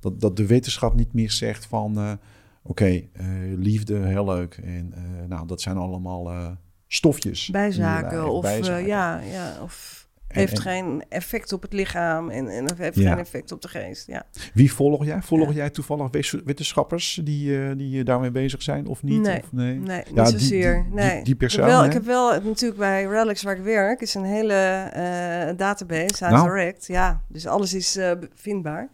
[0.00, 2.18] Dat, dat de wetenschap niet meer zegt van,
[2.66, 4.58] oké, eh, liefde, heel leuk.
[4.64, 6.46] En eh, nou, dat zijn allemaal eh,
[6.86, 7.48] stofjes.
[7.48, 8.86] Bijzaken of, bijzaken.
[8.86, 13.10] ja, ja, of heeft en geen effect op het lichaam en, en heeft Ja.
[13.10, 14.06] geen effect op de geest.
[14.06, 14.22] Ja.
[14.54, 15.22] Wie volg jij?
[15.22, 15.54] Volg Ja.
[15.54, 16.10] jij toevallig
[16.44, 19.20] wetenschappers die, die daarmee bezig zijn of niet?
[19.20, 19.38] Nee.
[19.42, 19.74] Of nee?
[19.78, 20.74] Nee, niet Ja, die- zozeer.
[20.74, 21.22] die- die- nee.
[21.24, 24.14] die persoon, ik heb wel, ik heb wel natuurlijk bij Relics waar ik werk, is
[24.14, 26.46] een hele database, Nou.
[26.48, 26.86] Direct.
[26.86, 28.88] Ja, dus alles is eh, vindbaar.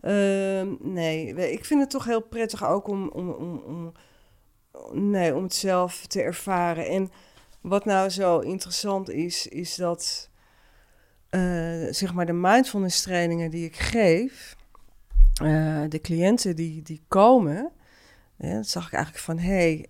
[0.00, 3.92] Ehm, nee, ik vind het toch heel prettig ook om, om, om, om,
[5.10, 6.86] nee, om het zelf te ervaren.
[6.86, 7.10] En
[7.60, 10.30] wat nou zo interessant is, is dat
[11.28, 14.56] eh, zeg maar de mindfulness trainingen die ik geef,
[15.42, 17.72] eh, de cliënten die, die komen,
[18.36, 19.86] dat zag ik eigenlijk van, hé, hey,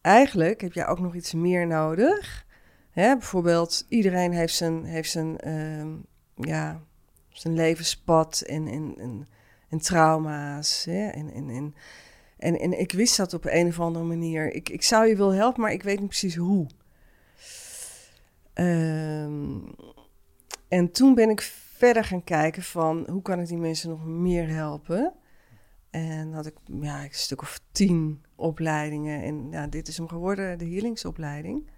[0.00, 2.46] eigenlijk heb jij ook nog iets meer nodig.
[2.90, 5.88] Hè, bijvoorbeeld, iedereen heeft zijn, heeft zijn, ehm,
[6.34, 6.80] ja,
[7.32, 9.28] zijn levenspad en, en, en,
[9.68, 10.84] en trauma's.
[10.84, 11.74] Hè, en, en, en,
[12.38, 14.52] en, en ik wist dat op een of andere manier.
[14.54, 16.66] Ik, ik zou je willen helpen, maar ik weet niet precies hoe.
[18.54, 19.58] Ehm,
[20.68, 21.40] en toen ben ik
[21.76, 25.12] verder gaan kijken van hoe kan ik die mensen nog meer helpen.
[25.90, 29.22] En had ik ja, een stuk of tien opleidingen.
[29.22, 31.70] En ja, dit is hem geworden, de healingsopleiding.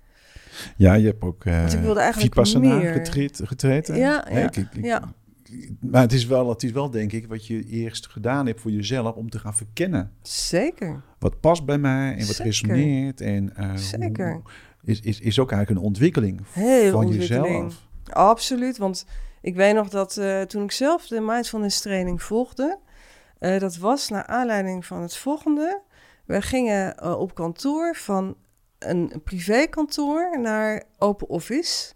[0.76, 2.92] Ja, je hebt ook eh Want ik wilde eigenlijk Vipassana meer.
[2.92, 3.96] getreed, getreden.
[3.96, 5.14] Ja, ik- ja.
[5.80, 8.70] Maar het is, wel, het is wel, denk ik, wat je eerst gedaan hebt voor
[8.70, 10.12] jezelf om te gaan verkennen.
[10.22, 11.02] Zeker.
[11.18, 12.44] Wat past bij mij en wat Zeker.
[12.44, 13.20] resoneert.
[13.20, 14.42] En eh, hoe- Zeker.
[14.82, 17.46] is, is, is ook eigenlijk een ontwikkeling Heel van ontwikkeling.
[17.46, 17.86] jezelf.
[18.04, 19.06] Absoluut, want
[19.40, 22.78] ik weet nog dat eh, toen ik zelf de mindfulness training volgde,
[23.38, 25.80] eh, dat was naar aanleiding van het volgende.
[26.24, 28.36] We gingen op kantoor van
[28.78, 31.92] een privékantoor naar open office.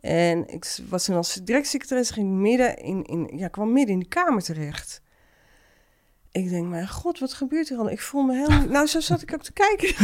[0.00, 4.08] En ik was toen als directiesecretaris, ging midden in, in, ja, kwam midden in de
[4.08, 5.02] kamer terecht.
[6.32, 7.90] Ik denk, mijn god, wat gebeurt hier al?
[7.90, 8.68] Ik voel me helemaal...
[8.68, 9.94] Nou, zo zat ik ook te kijken.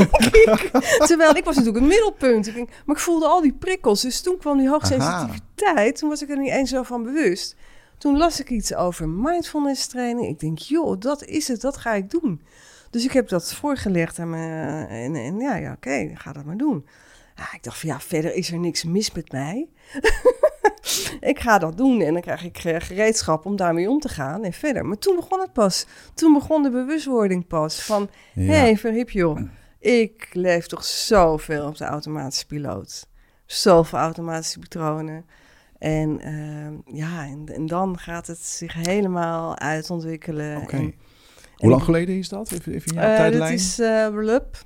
[1.08, 2.46] Terwijl ik was natuurlijk het middelpunt.
[2.46, 4.02] Ik denk, maar ik voelde al die prikkels.
[4.02, 5.96] Dus toen kwam die hoogsensitiviteit.
[5.98, 7.56] Toen was ik er niet eens zo van bewust.
[7.98, 10.28] Toen las ik iets over mindfulness training.
[10.28, 11.60] Ik denk, joh, dat is het.
[11.60, 12.42] Dat ga ik doen.
[12.90, 14.84] Dus ik heb dat voorgelegd aan me.
[14.88, 16.86] En, en ja, ja oké, ga dat maar doen.
[17.36, 19.68] Ja, ik dacht van, ja, verder is er niks mis met mij.
[21.20, 24.44] ik ga dat doen en dan krijg ik eh, gereedschap om daarmee om te gaan
[24.44, 24.86] en verder.
[24.86, 25.86] Maar toen begon het pas.
[26.14, 28.08] Toen begon de bewustwording pas van...
[28.34, 28.42] Ja.
[28.42, 29.40] Hé, hey, verhip joh.
[29.78, 33.08] Ik leef toch zoveel op de automatische piloot.
[33.46, 35.24] Zoveel automatische patronen.
[35.78, 40.68] En eh, ja, en, en dan gaat het zich helemaal uitontwikkelen.
[40.68, 40.94] En,
[41.56, 42.52] Hoe lang geleden is dat?
[42.52, 43.52] Even, even in jouw eh, dat tijdlijn.
[43.52, 44.65] is eh Relup.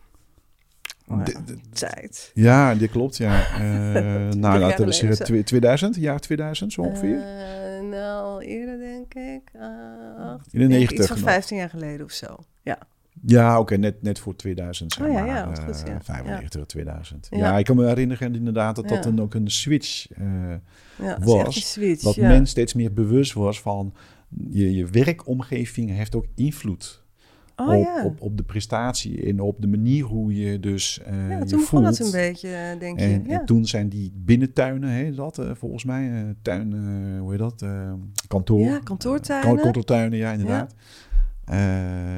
[1.10, 2.30] Oh, ja, de- tijd.
[2.34, 3.40] ja, die klopt, ja.
[3.58, 5.24] Eh nou, laten we zeggen zo.
[5.24, 7.18] twi- 2000, jaar 2000 zo ongeveer.
[7.22, 9.50] Eh, nou, eerder denk ik.
[10.18, 11.28] acht- In de denk 90 Iets van nog.
[11.30, 12.36] 15 jaar geleden of zo.
[12.62, 12.78] Ja.
[13.26, 15.26] Ja, oké, net, net voor 2000, zeg Oh ja, maar.
[15.26, 15.98] ja, eh, goed, ja.
[16.02, 17.26] 95, 2000.
[17.30, 17.38] Ja.
[17.38, 17.58] Ja.
[17.58, 19.10] ik kan me herinneren inderdaad dat dat Ja.
[19.10, 20.24] dan ook een switch eh,
[20.98, 22.02] ja het is Was een switch.
[22.02, 22.28] dat ja.
[22.28, 23.94] men steeds meer bewust was van
[24.50, 27.02] je, je werkomgeving heeft ook invloed
[27.60, 28.04] oh op, ja.
[28.04, 31.84] op, op de prestatie en op de manier hoe je dus ja, je toen voelt.
[31.84, 33.04] het een beetje, eh, denk je.
[33.04, 33.40] En, ja.
[33.40, 36.72] en toen zijn die binnentuinen, hè, dat eh, volgens mij, eh, tuin,
[37.18, 37.64] hoe heet dat?
[38.28, 38.60] Kantoor.
[38.60, 39.62] Ja, kantoortuinen.
[39.62, 40.74] Kantoortuinen, ja, inderdaad.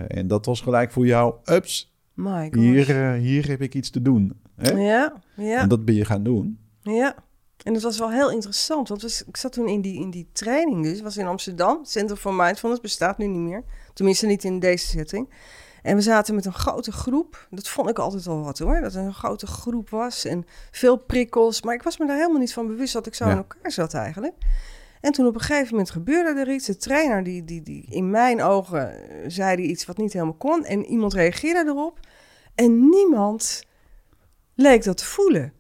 [0.09, 4.33] En dat was gelijk voor jou, ups, My hier, hier heb ik iets te doen.
[4.57, 4.71] Hè?
[4.71, 6.59] Ja, ja, En dat ben je gaan doen.
[6.83, 7.15] ja.
[7.63, 10.83] En het was wel heel interessant, want ik zat toen in die, in die training
[10.83, 11.01] dus.
[11.01, 11.85] Was in Amsterdam.
[11.85, 13.65] Center for Mindfulness bestaat nu niet meer.
[13.95, 15.31] Tenminste niet in deze setting.
[15.83, 17.47] En we zaten met een grote groep.
[17.51, 18.81] Dat vond ik altijd al wat hoor.
[18.81, 21.63] Dat er een grote groep was en veel prikkels.
[21.63, 23.31] Maar ik was me daar helemaal niet van bewust dat ik zo Ja.
[23.31, 24.35] in elkaar zat eigenlijk.
[25.01, 26.67] En toen op een gegeven moment gebeurde er iets.
[26.67, 30.35] De trainer, die, die, die in mijn ogen, eh, zei die iets wat niet helemaal
[30.35, 30.65] kon.
[30.65, 31.99] En iemand reageerde erop.
[32.55, 33.63] En niemand
[34.55, 35.53] leek dat te voelen.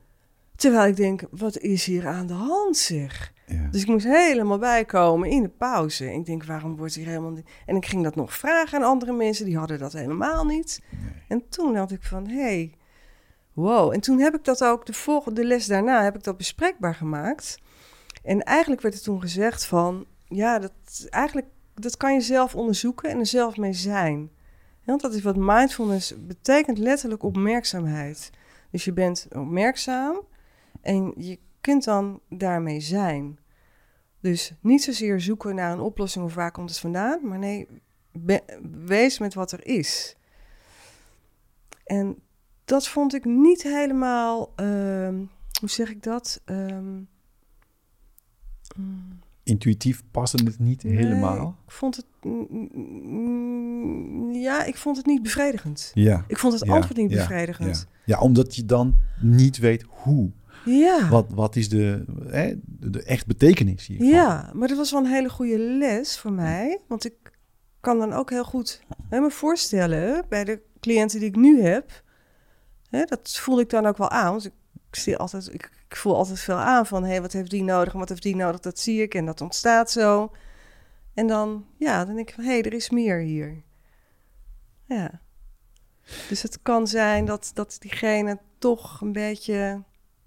[0.56, 3.31] Terwijl ik denk, wat is hier aan de hand zeg?
[3.52, 3.68] Ja.
[3.70, 6.12] Dus ik moest helemaal bijkomen in de pauze.
[6.12, 7.48] Ik denk, waarom wordt hier helemaal niet...
[7.66, 10.80] En ik ging dat nog vragen aan andere mensen, die hadden dat helemaal niet.
[11.28, 12.74] En toen had ik van, hey,
[13.52, 13.92] wow.
[13.92, 17.58] En toen heb ik dat ook, de volgende les daarna, heb ik dat bespreekbaar gemaakt.
[18.22, 20.72] En eigenlijk werd er toen gezegd van, ja, dat,
[21.10, 24.30] eigenlijk, dat kan je zelf onderzoeken en er zelf mee zijn.
[24.84, 28.30] Want dat is wat mindfulness betekent, letterlijk opmerkzaamheid.
[28.70, 30.20] Dus je bent opmerkzaam
[30.80, 33.38] en je kunt dan daarmee zijn.
[34.22, 37.68] Dus niet zozeer zoeken naar een oplossing of waar komt het vandaan, maar nee,
[38.12, 40.16] be- wees met wat er is.
[41.84, 42.16] En
[42.64, 45.14] dat vond ik niet helemaal, ehm,
[45.60, 46.40] hoe zeg ik dat?
[46.44, 46.94] Ehm,
[48.76, 51.56] mm, Intuïtief paste het niet nee, helemaal.
[51.66, 55.90] ik vond het, mm, mm, ja, ik vond het niet bevredigend.
[55.94, 56.24] Ja.
[56.28, 57.86] Ik vond het Ja, antwoord niet ja, bevredigend.
[58.04, 60.30] Ja, omdat je dan niet weet hoe.
[60.64, 61.08] Ja.
[61.08, 64.08] Wat, wat is de, hè, de, de echt betekenis hiervan?
[64.08, 66.80] Ja, maar dat was wel een hele goede les voor mij.
[66.88, 67.14] Want ik
[67.80, 72.02] kan dan ook heel goed hè, me voorstellen bij de cliënten die ik nu heb.
[72.90, 74.30] Hè, dat voel ik dan ook wel aan.
[74.30, 74.52] Want ik,
[74.90, 77.04] ik, zie altijd, ik, ik voel altijd veel aan van...
[77.04, 79.14] hé, wat heeft die nodig en wat heeft die nodig, dat zie ik.
[79.14, 80.32] En dat ontstaat zo.
[81.14, 82.44] En dan, ja, dan denk ik van...
[82.44, 83.62] hé, er is meer hier.
[84.86, 85.20] Ja.
[86.28, 89.82] Dus het kan zijn dat, dat diegene toch een beetje...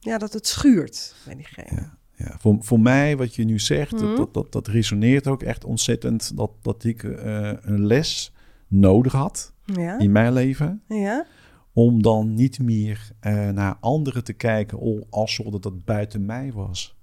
[0.05, 1.75] ja, dat het schuurt bij diegene.
[1.75, 1.97] Ja.
[2.17, 4.01] Ja, voor, voor mij, wat je nu zegt, Mhm.
[4.05, 6.37] dat, dat, dat, dat resoneert ook echt ontzettend.
[6.37, 8.33] Dat, dat ik eh, een les
[8.67, 10.81] nodig had Ja, in mijn leven.
[10.87, 11.25] ja,
[11.73, 16.51] Om dan niet meer eh, naar anderen te kijken al- alsof dat, dat buiten mij
[16.53, 16.95] was.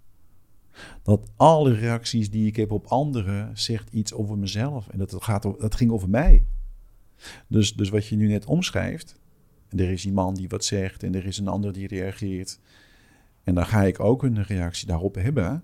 [1.02, 4.88] Dat alle reacties die ik heb op anderen zegt iets over mezelf.
[4.88, 6.44] En dat, gaat, over- dat ging over mij.
[7.48, 9.20] Dus, dus wat je nu net omschrijft.
[9.68, 12.58] En er is iemand die wat zegt en er is een ander die reageert.
[13.44, 15.62] En dan ga ik ook een reactie daarop hebben.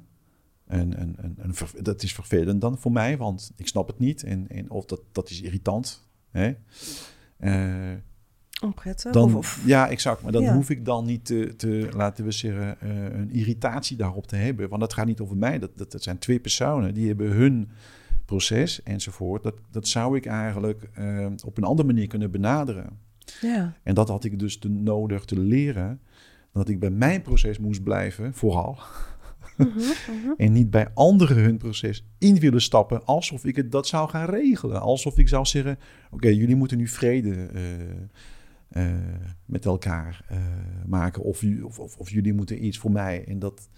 [0.66, 4.22] En, en, en, dat is vervelend dan voor mij, want ik snap het niet.
[4.22, 6.08] En, en, of dat, dat is irritant.
[6.30, 6.52] Hè?
[8.62, 9.12] Onprettig.
[9.12, 10.22] dan, of, of, Ja, exact.
[10.22, 10.54] Maar dan Ja.
[10.54, 14.68] hoef ik dan niet te, te laten we zeggen, eh, een irritatie daarop te hebben.
[14.68, 15.58] Want dat gaat niet over mij.
[15.58, 17.68] Dat, dat, dat zijn twee personen, die hebben hun
[18.24, 19.42] proces enzovoort.
[19.42, 22.98] Dat, dat zou ik eigenlijk eh, op een andere manier kunnen benaderen.
[23.40, 23.76] ja.
[23.82, 26.00] En dat had ik dus te nodig te leren.
[26.58, 28.78] Dat ik bij mijn proces moest blijven, vooral.
[29.56, 30.32] Mhm, mhm.
[30.36, 33.04] En niet bij anderen hun proces in willen stappen.
[33.04, 34.80] Alsof ik het dat zou gaan regelen.
[34.80, 35.78] Alsof ik zou zeggen:
[36.10, 37.80] Oké, jullie moeten nu vrede eh,
[38.68, 38.96] eh,
[39.44, 40.38] met elkaar eh,
[40.86, 41.22] maken.
[41.22, 43.24] Of, of, of, of jullie moeten iets voor mij.
[43.24, 43.68] En dat,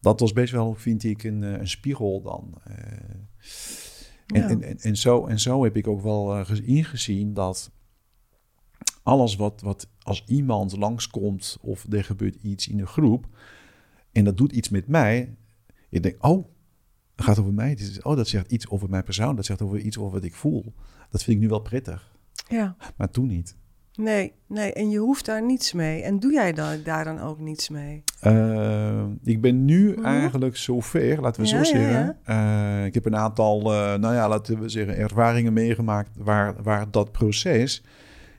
[0.00, 2.54] dat was best wel, vind ik, een, een spiegel dan.
[2.64, 4.48] En, Ja.
[4.48, 7.70] en, en, en, zo, en zo heb ik ook wel ge- ingezien dat
[9.02, 13.26] alles wat, wat als iemand langskomt of er gebeurt iets in een groep
[14.12, 15.34] en dat doet iets met mij,
[15.88, 16.46] je denkt, oh,
[17.16, 17.78] het gaat over mij.
[18.02, 20.72] Oh, dat zegt iets over mijn persoon, dat zegt over iets over wat ik voel.
[21.10, 22.16] Dat vind ik nu wel prettig,
[22.48, 22.76] ja.
[22.96, 23.56] maar toen niet.
[23.94, 26.02] Nee, nee, en je hoeft daar niets mee.
[26.02, 28.04] En doe jij dan, daar dan ook niets mee?
[28.20, 30.04] Eh, ik ben nu Mhm.
[30.04, 32.16] eigenlijk zover, laten we Ja, zo ja, zeggen.
[32.24, 36.90] Eh, ik heb een aantal, eh, nou ja, laten we zeggen, ervaringen meegemaakt waar, waar
[36.90, 37.82] dat proces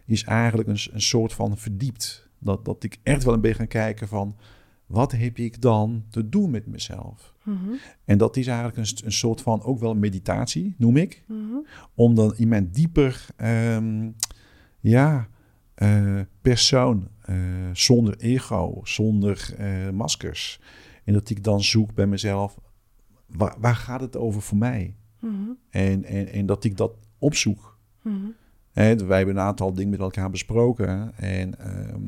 [0.05, 2.29] is eigenlijk een, een soort van verdiept.
[2.39, 4.35] Dat, dat ik echt wel een beetje ga kijken van,
[4.85, 7.33] wat heb ik dan te doen met mezelf?
[7.43, 7.73] Mhm,
[8.05, 11.23] En dat is eigenlijk een, een soort van ook wel meditatie, noem ik.
[11.27, 11.55] mhm.
[11.93, 14.09] Om dan in mijn dieper, ehm,
[14.79, 15.27] ja,
[15.73, 17.35] eh, persoon, eh,
[17.73, 20.59] zonder ego, zonder eh, maskers.
[21.03, 22.59] En dat ik dan zoek bij mezelf,
[23.25, 24.95] waar, waar gaat het over voor mij?
[25.19, 27.77] Mhm, En, en, en dat ik dat opzoek.
[28.73, 31.17] Wij hebben een aantal dingen met elkaar besproken.
[31.17, 32.01] En ehm,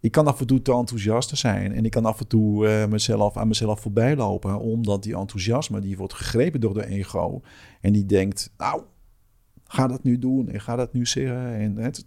[0.00, 1.72] ik kan af en toe te enthousiast zijn.
[1.72, 4.60] En ik kan af en toe eh, mezelf, aan mezelf voorbij lopen.
[4.60, 7.40] Omdat die enthousiasme, die wordt gegrepen door de ego.
[7.80, 8.82] En die denkt, nou,
[9.64, 10.48] ga dat nu doen.
[10.48, 11.54] En ga dat nu zeggen.
[11.54, 12.06] En, het,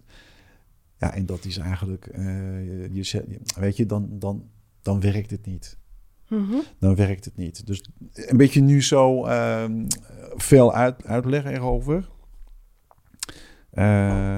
[0.98, 2.24] ja, en dat is eigenlijk, eh,
[2.94, 4.44] je, weet je, dan, dan,
[4.82, 5.80] dan werkt het niet
[6.32, 6.56] Mhm.
[6.80, 7.68] dan werkt het niet.
[7.68, 7.84] Dus
[8.14, 9.86] een beetje nu zo ehm,
[10.36, 12.10] veel uit, uitleggen erover.
[13.72, 14.38] Eh,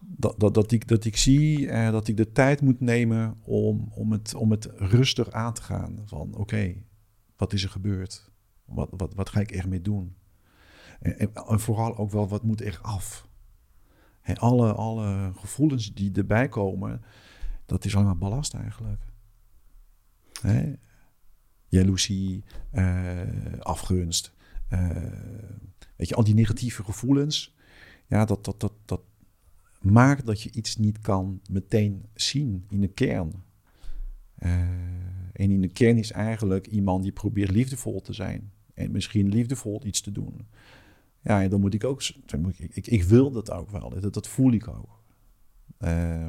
[0.00, 3.88] dat, dat, dat, ik, dat ik zie eh, dat ik de tijd moet nemen om,
[3.94, 6.02] om, het, om het rustig aan te gaan.
[6.04, 6.74] Van oké,
[7.36, 8.30] wat is er gebeurd?
[8.64, 10.16] Wat, wat, wat ga ik echt mee doen?
[11.00, 13.28] En, vooral ook wel, wat moet er af?
[14.34, 17.02] Alle, alle gevoelens die erbij komen,
[17.66, 19.02] dat is allemaal ballast eigenlijk.
[20.40, 20.72] Hè?
[21.68, 23.20] jaloezie, uh,
[23.58, 24.32] afgunst.
[25.96, 27.53] Weet je, al die negatieve gevoelens.
[28.06, 29.00] Ja, dat, dat, dat, dat
[29.80, 33.32] maakt dat je iets niet kan meteen zien in de kern.
[34.38, 34.50] Uh,
[35.32, 38.52] en in de kern is eigenlijk iemand die probeert liefdevol te zijn.
[38.74, 40.46] En misschien liefdevol iets te doen.
[41.20, 42.02] Ja, en dan moet ik ook.
[42.02, 44.00] Ik, ik, ik wil dat ook wel.
[44.00, 45.02] Dat, dat voel ik ook.
[45.80, 46.28] Uh,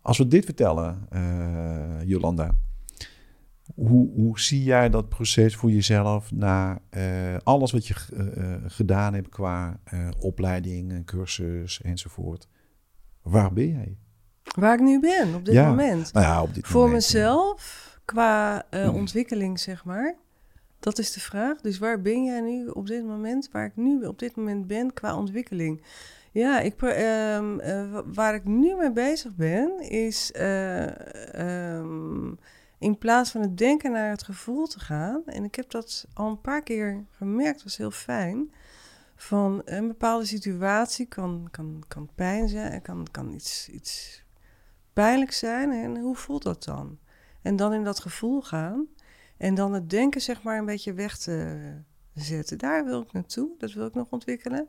[0.00, 2.56] als we dit vertellen, uh, Jolanda.
[3.74, 7.94] Hoe, hoe zie jij dat proces voor jezelf na uh, alles wat je
[8.66, 9.80] gedaan hebt qua
[10.18, 12.48] opleiding, cursus enzovoort?
[13.22, 13.96] Waar ben jij?
[14.54, 15.68] Waar ik nu ben op dit ja.
[15.68, 16.12] moment.
[16.12, 20.16] Nou ja, op dit voor moment, mezelf, qua ontwikkeling, zeg maar.
[20.78, 21.60] Dat is de vraag.
[21.60, 23.48] Dus waar ben jij nu op dit moment?
[23.52, 25.82] Waar ik nu op dit moment ben qua ontwikkeling.
[26.30, 30.86] Ja, ik, um, uh, waar ik nu mee bezig ben, is uh,
[31.78, 32.38] um,
[32.82, 35.22] in plaats van het denken naar het gevoel te gaan.
[35.26, 38.52] En ik heb dat al een paar keer gemerkt, was heel fijn.
[39.16, 44.24] Van een bepaalde situatie kan, kan, kan pijn zijn, kan, kan iets, iets
[44.92, 45.72] pijnlijk zijn.
[45.72, 46.98] En hoe voelt dat dan?
[47.42, 48.86] En dan in dat gevoel gaan.
[49.36, 51.58] En dan het denken, zeg maar, een beetje weg te
[52.14, 52.58] zetten.
[52.58, 54.68] Daar wil ik naartoe, dat wil ik nog ontwikkelen.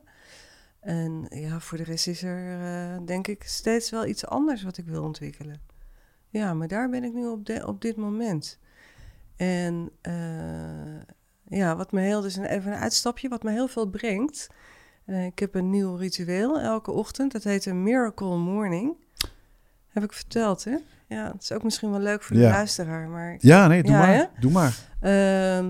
[0.80, 4.76] En ja, voor de rest is er, uh, denk ik, steeds wel iets anders wat
[4.76, 5.73] ik wil ontwikkelen.
[6.34, 8.58] Ja, maar daar ben ik nu op, de, op dit moment.
[9.36, 11.00] En uh,
[11.58, 14.48] ja, wat me heel, dus even een uitstapje, wat me heel veel brengt.
[15.06, 17.32] Uh, ik heb een nieuw ritueel elke ochtend.
[17.32, 18.94] Dat heet een Miracle Morning.
[19.88, 20.76] Heb ik verteld, hè?
[21.08, 22.50] Ja, het is ook misschien wel leuk voor de Ja.
[22.50, 23.08] luisteraar.
[23.08, 24.14] Maar Ja, nee, doe Ja, maar.
[24.14, 24.24] hè?
[24.40, 24.76] Doe maar.
[25.00, 25.64] Ehm,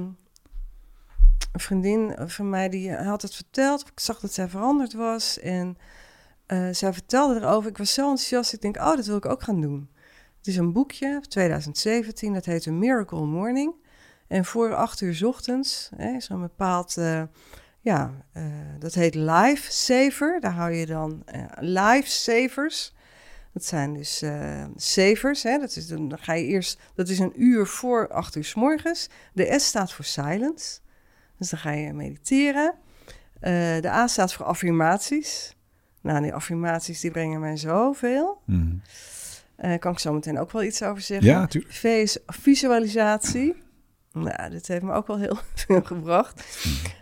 [1.53, 3.81] een vriendin van mij die had het verteld.
[3.81, 5.39] Ik zag dat zij veranderd was.
[5.41, 5.79] En
[6.47, 7.71] eh, zij vertelde erover.
[7.71, 8.53] Ik was zo enthousiast.
[8.53, 9.89] Ik denk, oh, dat wil ik ook gaan doen.
[10.45, 12.33] Het is een boekje, 2017.
[12.33, 13.75] Dat heet een Miracle Morning.
[14.27, 16.97] En voor acht uur ochtends hè, is een bepaald...
[16.97, 17.23] eh,
[17.81, 18.45] ja, eh,
[18.79, 20.41] dat heet Life Saver.
[20.41, 22.95] Daar hou je dan eh Life Savers.
[23.53, 24.25] Dat zijn dus
[24.77, 25.43] savers.
[25.43, 25.59] Hè?
[25.59, 29.09] Dat is, dan ga je eerst, dat is een uur voor acht uur s morgens.
[29.33, 30.79] De S staat voor silence.
[31.39, 32.75] Dus dan ga je mediteren.
[33.81, 35.57] De A staat voor affirmaties.
[36.01, 38.43] Nou, die affirmaties die brengen mij zoveel.
[38.47, 38.77] Mhm.
[39.57, 41.27] Daar kan ik zo meteen ook wel iets over zeggen.
[41.27, 41.75] Ja, natuurlijk.
[41.75, 43.63] V is visualisatie.
[44.13, 46.45] Nou, dit heeft me ook wel heel veel gebracht.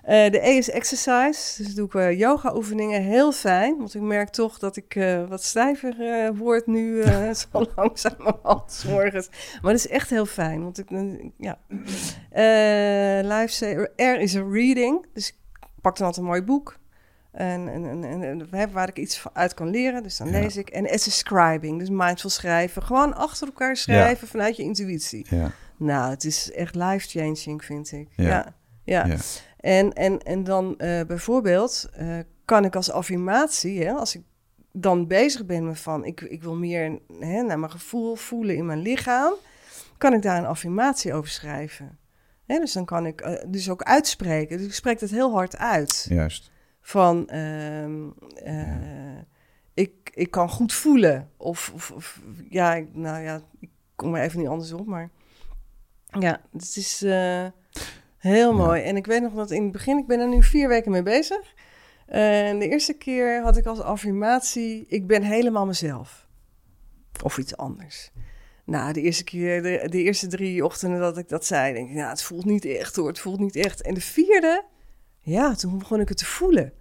[0.02, 1.62] Eh, de E is exercise.
[1.62, 3.02] Dus doe ik eh, yoga-oefeningen.
[3.02, 3.78] Heel fijn.
[3.78, 5.94] Want ik merk toch dat ik wat stijver
[6.34, 7.02] word nu.
[7.52, 9.28] zo langzamerhand 's morgens.
[9.62, 10.62] Maar dat is echt heel fijn.
[10.62, 10.88] Want ik,
[11.38, 11.58] ja.
[13.22, 13.92] Lifesaver.
[13.96, 15.06] R is reading.
[15.12, 15.36] Dus ik
[15.80, 16.80] pak dan altijd een mooi boek.
[17.32, 20.02] En, en, en, en, waar ik iets uit kan leren.
[20.02, 20.40] Dus dan Ja.
[20.40, 20.68] lees ik.
[20.68, 21.78] En is scribing.
[21.78, 22.82] Dus mindful schrijven.
[22.82, 25.26] Gewoon achter elkaar schrijven vanuit je intuïtie.
[25.28, 25.50] Ja.
[25.76, 28.08] Nou, het is echt life-changing, vind ik.
[28.16, 28.28] Ja.
[28.28, 28.54] Ja,
[28.84, 29.06] ja.
[29.06, 29.16] Ja.
[29.56, 34.22] En, en, en dan eh, bijvoorbeeld eh, kan ik als affirmatie, hè, als ik
[34.72, 36.04] dan bezig ben met van...
[36.04, 39.32] ik, ik wil meer hè, naar mijn gevoel voelen in mijn lichaam...
[39.98, 41.98] kan ik daar een affirmatie over schrijven.
[42.46, 44.56] Hè, dus dan kan ik eh, dus ook uitspreken.
[44.56, 46.50] Dus ik spreek het heel hard uit Juist.
[46.82, 48.08] Van ehm,
[48.44, 49.18] eh,
[49.74, 51.30] ik, ik kan goed voelen.
[51.36, 55.10] Of, of, of ja, ik- nou ja, ik kom er even niet anders op, maar
[56.20, 57.46] ja, het is eh,
[58.18, 58.56] heel Ja.
[58.56, 58.82] mooi.
[58.82, 61.02] En ik weet nog dat in het begin, ik ben er nu vier weken mee
[61.02, 61.54] bezig.
[62.06, 66.26] En de eerste keer had ik als affirmatie, ik ben helemaal mezelf.
[67.22, 68.10] Of iets anders.
[68.64, 71.94] Nou, de eerste keer, de, de eerste drie ochtenden dat ik dat zei, denk ik,
[71.96, 73.82] ja, het voelt niet echt hoor, het voelt niet echt.
[73.82, 74.64] En de vierde,
[75.22, 76.72] ja, toen begon ik het te voelen.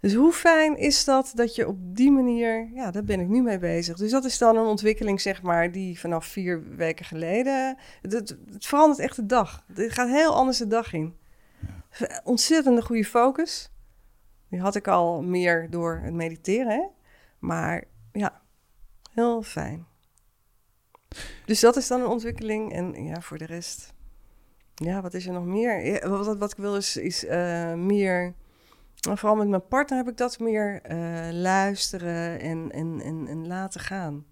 [0.00, 3.42] Dus hoe fijn is dat dat je op die manier, ja, daar ben ik nu
[3.42, 3.96] mee bezig.
[3.96, 8.98] Dus dat is dan een ontwikkeling, zeg maar, die vanaf vier weken geleden, het, verandert
[9.00, 9.64] echt de dag.
[9.74, 11.16] Het gaat heel anders de dag in.
[12.24, 13.70] Ontzettende goede focus.
[14.48, 16.82] Die had ik al meer door het mediteren, hè?
[17.38, 18.42] maar ja,
[19.10, 19.86] heel fijn.
[21.44, 22.72] Dus dat is dan een ontwikkeling.
[22.72, 23.93] En ja, voor de rest,
[24.74, 26.08] ja, wat is er nog meer?
[26.08, 28.34] Wat, wat ik wil is, is eh, meer
[29.06, 33.46] maar vooral met mijn partner heb ik dat meer eh, luisteren en, en, en, en
[33.46, 34.26] laten gaan.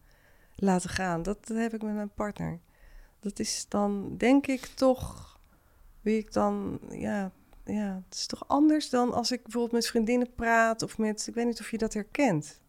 [0.56, 2.60] Laten gaan, dat heb ik met mijn partner.
[3.20, 5.38] Dat is dan, denk ik, toch
[6.00, 7.30] wie ik dan, ja,
[7.64, 11.34] ja, het is toch anders dan als ik bijvoorbeeld met vriendinnen praat of met, ik
[11.34, 12.60] weet niet of je dat herkent.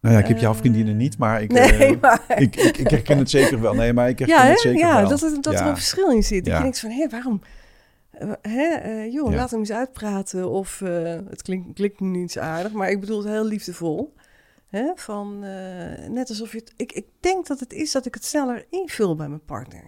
[0.00, 2.22] Nou ja, ik heb jouw Eh, vriendinnen niet, maar ik, nee, eh, maar...
[2.36, 3.74] ik, ik, ik herken het zeker wel.
[3.74, 5.08] Nee, maar ik herken ja, het zeker ja wel.
[5.08, 5.68] dat, er, dat er Ja.
[5.68, 6.46] een verschil in zit.
[6.46, 6.56] Ja.
[6.56, 7.40] je denkt van, hé, waarom...
[8.10, 10.50] eh, Hè, eh, joh, laat hem eens uitpraten.
[10.50, 10.78] Of
[11.28, 14.14] het klinkt, klinkt niet zo aardig, maar ik bedoel het heel liefdevol.
[14.68, 14.90] Hè?
[14.94, 15.38] Van,
[16.08, 16.72] net alsof je het...
[16.76, 19.84] Ik, ik denk dat het is dat ik het sneller invul bij mijn partner.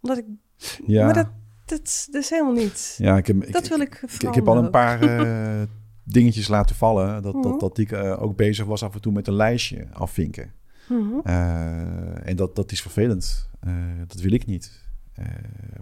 [0.00, 0.24] Omdat ik...
[0.86, 1.28] Ja, Maar dat,
[1.64, 2.94] dat, dat is helemaal niet...
[2.98, 4.98] ja ik, heb, ik, dat wil ik ik, ik heb al een paar
[6.04, 7.22] dingetjes laten vallen.
[7.22, 7.42] Dat, Mhm.
[7.42, 10.52] dat, dat ik eh, ook bezig was af en toe met een lijstje afvinken.
[10.88, 11.18] Mhm.
[11.24, 13.48] Eh, en dat, dat is vervelend.
[13.60, 13.74] Eh,
[14.06, 14.82] dat wil ik niet.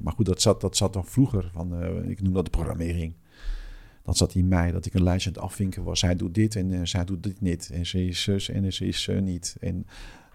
[0.00, 1.50] Maar goed, dat zat, dat zat dan vroeger.
[1.52, 3.14] Van, ik noem dat de programmering.
[4.02, 5.98] Dat zat in mij, dat ik een lijstje aan het afvinken was.
[5.98, 7.70] Zij doet dit en zij doet dit niet.
[7.72, 9.56] En ze is zus en ze is niet.
[9.60, 9.86] En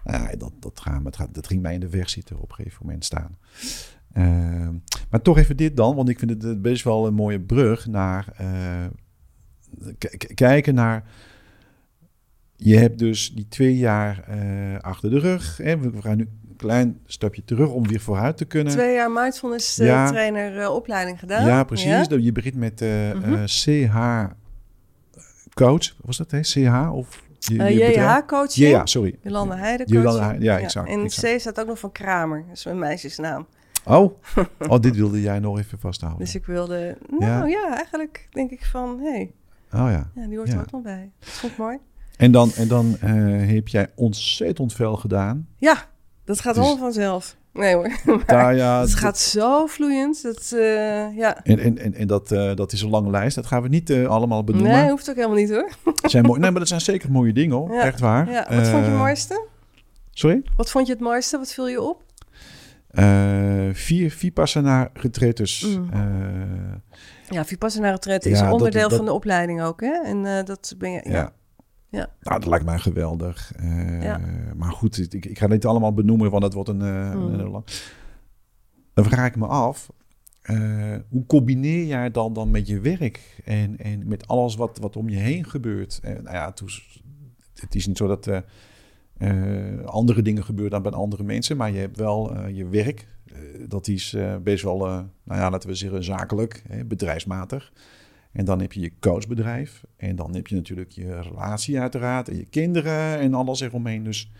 [0.04, 2.86] nou dat, dat, gaat, dat, dat ging mij in de weg zitten op een gegeven
[2.86, 3.38] moment staan.
[5.10, 8.36] Maar toch even dit dan, want ik vind het best wel een mooie brug naar
[10.34, 11.04] kijken naar.
[12.56, 15.56] Je hebt dus die twee jaar uh, achter de rug.
[15.56, 15.78] Hè?
[15.78, 18.72] We gaan nu een klein stapje terug om weer vooruit te kunnen.
[18.72, 20.08] Twee jaar mindfulness ja.
[20.08, 21.46] trainer uh, opleiding gedaan.
[21.46, 21.86] Ja, precies.
[21.86, 22.06] Ja?
[22.08, 23.44] Je begint met uh, mm -hmm.
[23.44, 23.96] CH
[25.54, 25.94] coach.
[26.04, 26.40] Was dat hè?
[26.40, 28.54] CH of je, je JH coach?
[28.54, 29.18] Ja, sorry.
[29.22, 30.38] Jolanda Heide coach.
[30.38, 30.88] Ja, exact.
[30.88, 31.36] En exact.
[31.36, 32.44] C staat ook nog van Kramer.
[32.48, 33.46] Dat is mijn meisjesnaam.
[33.84, 34.20] Oh.
[34.68, 36.24] oh, dit wilde jij nog even vasthouden.
[36.24, 39.10] Dus ik wilde, nou ja, ja eigenlijk denk ik van, hé.
[39.10, 39.32] Hey,
[39.72, 40.10] oh ja.
[40.14, 41.10] Ja, die hoort er ook nog bij.
[41.18, 41.78] Dat vond ik mooi.
[42.16, 45.48] En dan, en dan uh, heb jij ontzettend veel gedaan.
[45.58, 45.84] Ja,
[46.24, 47.36] dat gaat dus, allemaal vanzelf.
[47.52, 47.90] Nee hoor.
[48.26, 50.22] Daar, ja, het gaat zo vloeiend.
[50.22, 51.44] Dat, uh, ja.
[51.44, 53.34] En, en, en, en dat, uh, dat is een lange lijst.
[53.34, 54.72] Dat gaan we niet uh, allemaal benoemen.
[54.72, 55.70] Nee, hoeft ook helemaal niet hoor.
[56.02, 57.74] zijn mooi, nee, maar dat zijn zeker mooie dingen hoor.
[57.74, 57.82] Ja.
[57.82, 58.30] Echt waar.
[58.30, 58.46] Ja.
[58.48, 59.46] Wat vond je het mooiste?
[60.10, 60.42] Sorry?
[60.56, 61.38] Wat vond je het mooiste?
[61.38, 62.06] Wat viel je op?
[63.72, 65.66] vier Vipassana retretes.
[65.66, 65.88] Mm.
[67.28, 69.80] Ja, Vipassana retretes is onderdeel dat, dat, van de opleiding ook.
[69.80, 70.02] Hè?
[70.04, 71.00] En dat ben je...
[71.04, 71.36] ja.
[71.90, 72.10] Ja.
[72.20, 73.52] Nou, dat lijkt mij geweldig.
[73.60, 74.20] Uh, ja.
[74.56, 77.34] Maar goed, ik, ik ga niet allemaal benoemen, want dat wordt een, uh, mm.
[77.34, 77.64] een lang.
[78.94, 79.90] Dan vraag ik me af,
[81.08, 85.08] hoe combineer jij dan, dan met je werk en, en met alles wat, wat om
[85.08, 86.00] je heen gebeurt?
[86.02, 86.68] En, nou ja, toen,
[87.54, 88.30] het is niet zo dat
[89.84, 93.06] andere dingen gebeuren dan bij andere mensen, maar je hebt wel je werk.
[93.68, 97.72] Dat is best wel, nou ja, laten we zeggen, zakelijk, bedrijfsmatig.
[98.32, 99.84] En dan heb je je coachbedrijf.
[99.96, 102.28] En dan heb je natuurlijk je relatie uiteraard.
[102.28, 104.04] En je kinderen en alles eromheen.
[104.04, 104.30] Dus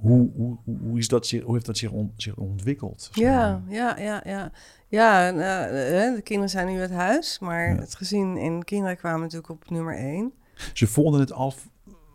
[0.00, 3.08] hoe, hoe, hoe, is dat, hoe heeft dat zich, on, zich ontwikkeld?
[3.12, 4.52] Ja, ja, ja, ja.
[4.88, 7.38] Ja, de kinderen zijn nu uit huis.
[7.38, 7.80] Maar ja.
[7.80, 10.32] het gezin en kinderen kwamen natuurlijk op nummer één.
[10.72, 11.54] Ze vonden het al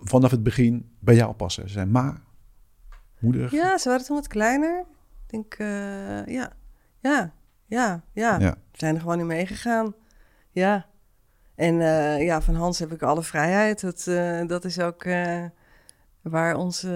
[0.01, 1.67] vanaf het begin bij jou passen.
[1.67, 2.21] Ze zijn ma,
[3.19, 3.55] moeder.
[3.55, 4.85] Ja, ze waren toen wat kleiner.
[5.29, 6.51] Ik denk, uh, ja,
[6.99, 7.31] ja,
[7.65, 8.39] ja, ja.
[8.39, 8.55] ja.
[8.71, 9.93] Ze zijn er gewoon in meegegaan.
[10.51, 10.85] Ja.
[11.55, 13.81] En uh, ja, van Hans heb ik alle vrijheid.
[13.81, 15.03] Dat, uh, dat is ook
[16.21, 16.91] waar onze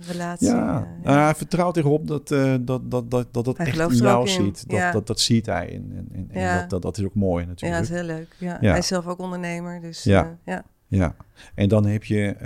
[0.00, 0.48] relatie...
[0.48, 1.24] Ja, ja.
[1.24, 4.68] hij vertrouwt erop dat dat, dat, dat, dat, dat echt in jou ziet.
[4.68, 4.92] Dat, ja.
[4.92, 5.74] dat, dat ziet hij.
[5.74, 6.60] En, en, en ja.
[6.60, 7.82] dat, dat, dat is ook mooi natuurlijk.
[7.82, 8.36] Ja, dat is heel leuk.
[8.38, 8.70] Ja.
[8.70, 10.38] Hij is zelf ook ondernemer, dus ja.
[10.44, 10.64] ja.
[10.86, 11.14] ja.
[11.54, 12.36] En dan heb je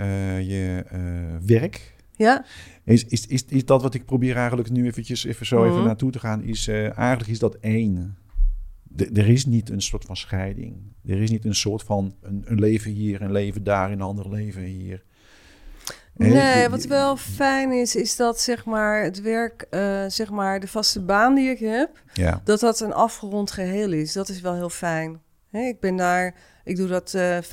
[0.47, 0.83] je
[1.45, 1.95] werk...
[2.17, 2.45] Ja.
[2.83, 5.77] Is, is, is, is dat wat ik probeer eigenlijk nu eventjes even zo even mm
[5.77, 5.85] -hmm.
[5.85, 6.43] naartoe te gaan?
[6.43, 8.17] Is, eigenlijk is dat één
[8.97, 10.75] de, er is niet een soort van scheiding.
[11.05, 14.29] Er is niet een soort van een, een leven hier, een leven daar, een ander
[14.29, 15.03] leven hier.
[16.13, 20.67] Nee, wat wel fijn is, is dat zeg maar het werk, uh, zeg maar de
[20.67, 22.41] vaste baan die ik heb, ja.
[22.43, 24.13] dat dat een afgerond geheel is.
[24.13, 25.21] Dat is wel heel fijn.
[25.51, 26.35] Ik ben daar,
[26.67, 27.47] ik doe dat uh, 50%,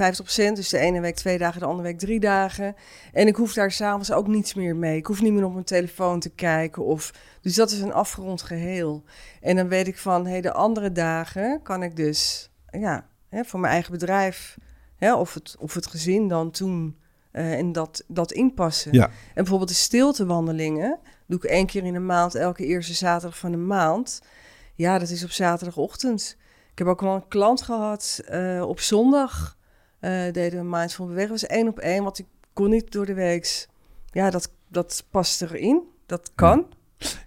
[0.52, 2.76] dus de ene week twee dagen, de andere week drie dagen.
[3.12, 4.96] En ik hoef daar s'avonds ook niets meer mee.
[4.96, 6.84] Ik hoef niet meer op mijn telefoon te kijken.
[6.84, 9.04] Of, dus dat is een afgerond geheel.
[9.40, 13.60] En dan weet ik van, hey, de andere dagen kan ik dus, ja, hè, voor
[13.60, 14.56] mijn eigen bedrijf,
[14.96, 16.96] hè, of, het, of het gezin dan toen,
[17.32, 18.92] uh, en dat, dat inpassen.
[18.92, 19.04] Ja.
[19.06, 23.50] En bijvoorbeeld de stiltewandelingen doe ik één keer in de maand, elke eerste zaterdag van
[23.50, 24.22] de maand.
[24.74, 26.36] Ja, dat is op zaterdagochtend.
[26.74, 29.56] Ik heb ook wel een klant gehad uh, op zondag.
[30.00, 31.30] Uh, deden we Mindful Bewegen.
[31.30, 33.66] Was één op één, want ik kon niet door de week.
[34.10, 35.82] Ja, dat, dat past erin.
[36.06, 36.66] Dat kan.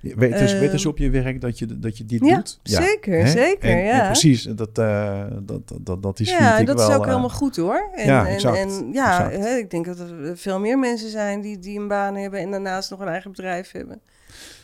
[0.01, 0.15] Ja.
[0.15, 2.59] Weet, dus, weet dus op je werk dat je, dat je dit ja, doet?
[2.63, 3.69] Ja, zeker, zeker.
[3.69, 4.01] En, ja.
[4.01, 6.89] En precies, dat, uh, dat, dat, dat is ja, dat wel...
[6.89, 7.89] is ook helemaal goed hoor.
[7.93, 9.29] En, ja, en, exact, en ja.
[9.29, 12.51] Hè, ik denk dat er veel meer mensen zijn die, die een baan hebben en
[12.51, 14.01] daarnaast nog een eigen bedrijf hebben.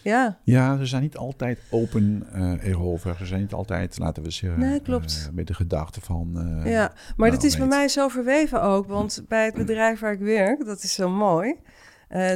[0.04, 0.38] Ja.
[0.44, 3.16] Ja, ze zijn niet altijd open uh, erover.
[3.18, 5.26] Ze zijn niet altijd, laten we zeggen, nee, klopt.
[5.28, 6.32] Uh, met de gedachte van...
[6.36, 8.88] Uh, ja, maar nou, dat is bij mij zo verweven ook.
[8.88, 11.56] Want bij het bedrijf waar ik werk, dat is zo mooi...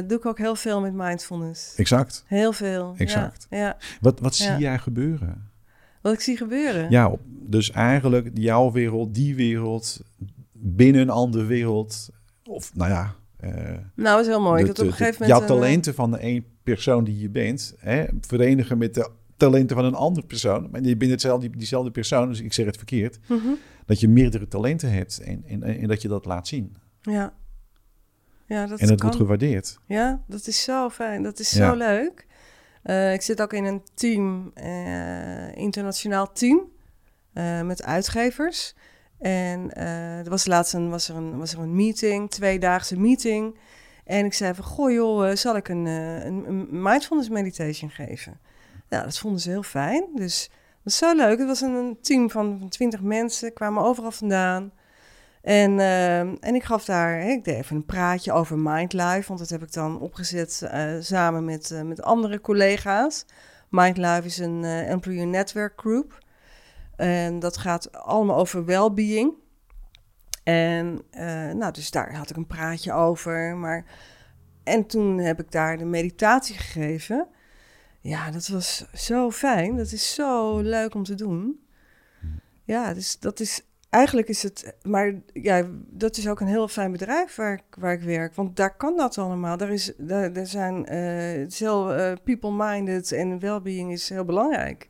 [0.06, 1.74] doe ik ook heel veel met mindfulness.
[1.74, 2.24] Exact.
[2.26, 2.94] Heel veel.
[2.96, 3.46] Exact.
[3.50, 3.76] Ja, ja.
[4.00, 4.44] Wat, wat ja.
[4.44, 5.50] zie jij gebeuren?
[6.02, 6.90] Wat ik zie gebeuren?
[6.90, 10.00] Ja, dus eigenlijk jouw wereld, die wereld,
[10.52, 12.08] binnen een andere wereld...
[12.44, 13.14] Of nou ja...
[13.40, 14.60] nou, dat is heel mooi.
[14.60, 15.60] De, dat op een gegeven jouw moment...
[15.60, 19.94] talenten van de een persoon die je bent, hè, verenigen met de talenten van een
[19.94, 20.68] andere persoon.
[20.70, 23.18] Maar je bent hetzelfde, diezelfde persoon, dus ik zeg het verkeerd.
[23.26, 23.56] Mm -hmm.
[23.86, 26.76] Dat je meerdere talenten hebt en, en, en dat je dat laat zien.
[27.02, 27.32] Ja.
[28.46, 28.96] Ja, dat en kan.
[29.00, 29.78] wordt gewaardeerd.
[29.86, 31.22] Ja, dat is zo fijn.
[31.22, 31.70] Dat is Ja.
[31.70, 32.26] zo leuk.
[32.82, 36.60] Eh, ik zit ook in een team, eh, internationaal team,
[37.32, 38.74] eh, met uitgevers.
[39.18, 43.58] En er was laatst een, was er een, was er een meeting, tweedaagse meeting.
[44.08, 47.90] En ik zei van, goh joh, eh, zal ik een, eh, een, een mindfulness meditation
[47.90, 48.40] geven?
[48.88, 50.04] Ja, dat vonden ze heel fijn.
[50.14, 51.38] Dus dat was zo leuk.
[51.38, 54.72] Het was een, team van, 20 mensen, kwamen overal vandaan.
[55.42, 59.48] En, eh, en ik gaf daar, ik deed even een praatje over Mindlife, want dat
[59.48, 60.68] heb ik dan opgezet
[61.00, 63.24] samen met, met andere collega's.
[63.68, 66.18] Mindlife is een employee network group.
[66.96, 69.32] En dat gaat allemaal over well-being.
[70.48, 73.56] En eh, nou, dus daar had ik een praatje over.
[73.56, 73.84] Maar...
[74.64, 77.28] En toen heb ik daar de meditatie gegeven.
[78.00, 79.76] Ja, dat was zo fijn.
[79.76, 81.60] Dat is zo leuk om te doen.
[82.64, 86.92] Ja, dus dat is eigenlijk is het, maar ja, dat is ook een heel fijn
[86.92, 88.34] bedrijf waar ik, waar ik werk.
[88.34, 89.56] Want daar kan dat allemaal.
[89.56, 90.84] Daar is, daar, daar zijn,
[91.46, 94.88] is heel eh, people-minded en well-being is heel belangrijk.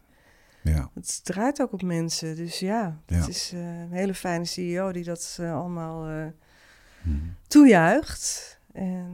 [0.68, 0.90] Ja.
[0.94, 2.36] Het draait ook op mensen.
[2.36, 3.26] Dus ja, Ja.
[3.28, 6.04] is eh, een hele fijne CEO die dat eh, allemaal
[7.02, 7.16] Mhm.
[7.46, 8.56] toejuicht.
[8.72, 9.06] En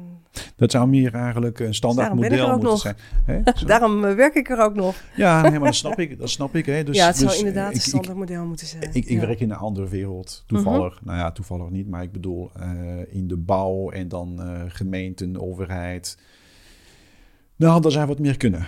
[0.57, 2.81] Dat zou meer eigenlijk een standaard model moeten nog.
[2.81, 2.97] zijn.
[3.25, 3.43] Hè?
[3.67, 4.97] Daarom werk ik er ook nog.
[5.17, 6.19] Ja, nee, maar dat snap ik.
[6.19, 6.83] Dat snap ik hè.
[6.85, 8.83] Dus, ja, het zou dus, inderdaad ik- een standaard model moeten zijn.
[8.83, 9.17] Ik, ik ja.
[9.17, 9.27] Mhm.
[9.27, 11.01] werk in een andere wereld, toevallig.
[11.05, 12.51] Nou ja, toevallig niet, maar ik bedoel
[13.09, 16.19] in de bouw en dan gemeenten, overheid.
[17.57, 18.67] Nou, daar zijn wat meer kunnen.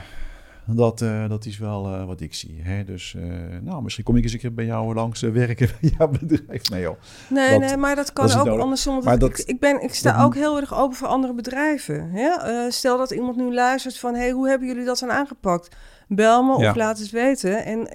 [0.66, 2.60] Dat, eh, dat is wel eh, wat ik zie.
[2.62, 2.84] Hè?
[2.84, 3.22] Dus eh,
[3.62, 6.70] nou, misschien kom ik eens een keer bij jou langs werken bij jouw bedrijf.
[6.70, 6.96] Nee joh.
[7.28, 8.62] Nee, Dat- nee, maar dat kan dat ook nodig.
[8.62, 9.04] andersom.
[9.04, 12.10] Maar dat- ik, ik, ben, ik sta ook heel erg open voor andere bedrijven.
[12.10, 12.70] Hè?
[12.70, 14.14] Stel dat iemand nu luistert van...
[14.14, 15.76] hey, hoe hebben jullie dat dan aangepakt?
[16.08, 16.70] Bel me Ja.
[16.70, 17.64] of laat het weten.
[17.64, 17.88] En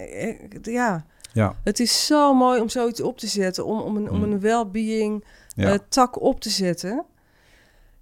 [0.62, 3.66] ja, Ja, het is zo mooi om zoiets op te zetten.
[3.66, 4.24] Om, om een, om Mm.
[4.24, 5.24] een well-being
[5.56, 5.78] ja.
[5.90, 7.04] tak op te zetten.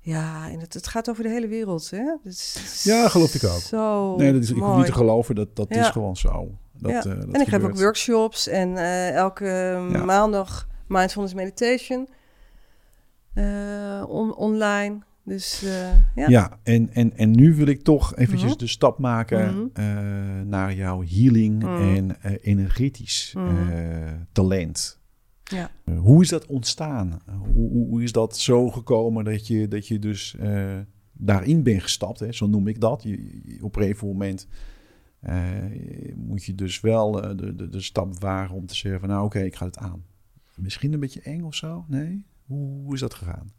[0.09, 1.89] Ja, en het, het gaat over de hele wereld.
[1.89, 2.15] Hè?
[2.23, 3.59] Is Ja, geloof ik ook.
[3.59, 5.79] Zo nee, dat is, ik hoef niet te geloven, dat, dat Ja.
[5.81, 6.57] is gewoon zo.
[6.73, 6.97] Dat, Ja.
[6.97, 9.45] eh, dat en ik geef ook workshops en eh, elke
[9.91, 10.03] Ja.
[10.03, 12.07] maandag mindfulness meditation
[13.33, 14.99] eh, on- online.
[15.23, 16.27] Dus eh, ja.
[16.27, 18.59] Ja, en, en, en nu wil ik toch eventjes Mhm.
[18.59, 19.67] de stap maken Mhm.
[19.73, 19.85] eh,
[20.45, 21.95] naar jouw healing Mhm.
[21.95, 23.43] en eh, energetisch eh,
[24.31, 24.98] talent.
[25.49, 25.71] Ja.
[25.83, 27.19] Eh, hoe is dat ontstaan?
[27.25, 30.79] Hoe, hoe, hoe is dat zo gekomen dat je, dat je dus eh,
[31.13, 32.19] daarin bent gestapt?
[32.19, 32.31] Hè?
[32.31, 33.05] Zo noem ik dat.
[33.61, 34.47] Op een gegeven moment
[35.19, 39.25] eh, moet je dus wel de, de, de stap wagen om te zeggen van nou
[39.25, 40.03] oké, ik ga het aan.
[40.55, 41.85] Misschien een beetje eng of zo?
[41.87, 42.25] Nee?
[42.45, 43.51] Hoe is dat gegaan?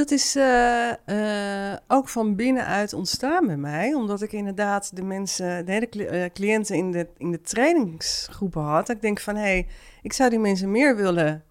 [0.00, 3.94] Dat is eh, eh, ook van binnenuit ontstaan bij mij.
[3.94, 8.88] Omdat ik inderdaad de mensen, de hele eh, cliënten in de, in de trainingsgroepen had.
[8.88, 9.66] Ik denk van, hé, hey,
[10.02, 11.44] ik zou die mensen meer willen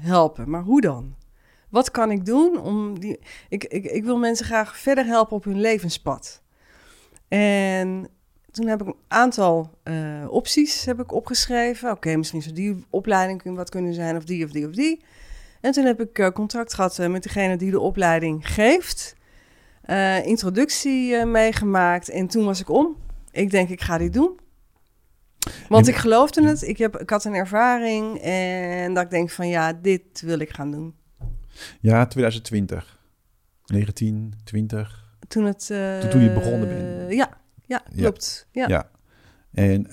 [0.00, 0.50] helpen.
[0.50, 1.14] Maar hoe dan?
[1.68, 3.18] Wat kan ik doen om die...
[3.48, 6.42] Ik, ik, ik wil mensen graag verder helpen op hun levenspad.
[7.28, 8.08] En
[8.50, 9.70] toen heb ik een aantal
[10.28, 11.90] opties heb ik opgeschreven.
[11.90, 15.02] Oké, misschien zou die opleiding wat kunnen zijn, of die, of die, of die.
[15.60, 19.14] En toen heb ik eh, contact gehad eh, met degene die de opleiding geeft.
[19.82, 22.96] Eh, introductie meegemaakt en toen was ik om.
[23.30, 24.38] Ik denk, ik ga dit doen.
[25.68, 26.62] Want En- ik geloofde het.
[26.62, 30.50] Ik, heb, ik had een ervaring en dat ik denk van ja, dit wil ik
[30.50, 30.94] gaan doen.
[31.80, 32.98] Ja, 2020.
[33.66, 35.08] 19, 20.
[35.28, 35.66] Toen het...
[36.00, 37.12] Toen- toen je begonnen bent.
[37.12, 37.28] Ja,
[37.66, 38.00] ja, Ja.
[38.02, 38.46] klopt.
[38.52, 38.68] Ja.
[38.68, 38.90] Ja.
[39.52, 39.86] En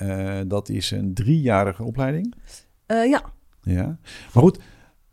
[0.48, 2.34] dat is een driejarige opleiding.
[2.88, 3.22] Ja.
[3.62, 3.86] Ja.
[4.34, 4.60] Maar goed,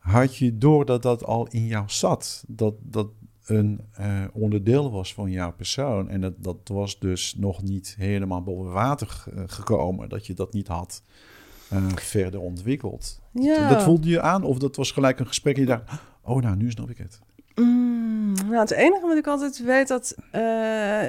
[0.05, 2.45] had je door dat dat al in jou zat?
[2.47, 3.07] Dat dat
[3.47, 6.09] een eh, onderdeel was van jouw persoon.
[6.09, 10.09] En dat, dat was dus nog niet helemaal boven water ge- gekomen.
[10.09, 11.03] Dat je dat niet had
[11.71, 13.21] eh, verder ontwikkeld.
[13.33, 13.69] ja.
[13.69, 14.43] Dat voelde je aan?
[14.45, 15.83] Of dat was gelijk een gesprek en je dacht...
[16.23, 17.21] Oh, nou, nu snap ik het.
[17.55, 21.03] Mm, nou, het enige wat ik altijd weet, dat, eh,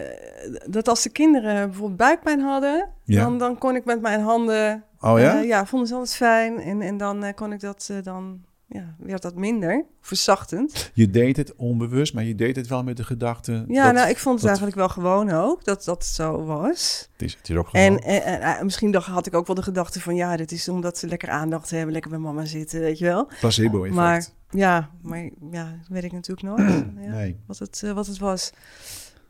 [0.70, 3.24] dat als de kinderen bijvoorbeeld buikpijn hadden, Ja.
[3.24, 5.40] dan, dan kon ik met mijn handen, Oh ja?
[5.42, 6.60] eh, ja, vonden ze altijd fijn.
[6.60, 8.42] En, en dan eh, kon ik dat, eh, dan
[8.76, 10.92] ja, werd dat minder, verzachtend.
[10.94, 13.66] Je deed het onbewust, maar je deed het wel met de gedachte...
[13.68, 17.10] Ja, dat- nou, ik vond het dat- eigenlijk wel gewoon ook, dat dat zo was.
[17.14, 17.86] Het is, het is ook gewoon...
[17.86, 20.52] En, en, en, eh, misschien dacht, had ik ook wel de gedachte van, ja, dit
[20.52, 23.30] is omdat ze lekker aandacht hebben, lekker bij mama zitten, weet je wel.
[23.40, 23.96] placebo-effect.
[23.96, 26.70] Maar ja, maar ja, dat weet ik natuurlijk nooit.
[27.06, 27.12] ja.
[27.12, 27.40] Nee.
[27.48, 28.52] wat het, eh, wat het was.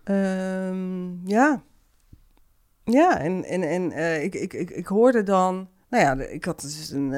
[0.03, 1.63] Ehm, ja.
[2.83, 5.67] Ja, en, en, en eh, ik, ik, ik, ik hoorde dan...
[5.89, 7.13] Nou ja, ik had dus een,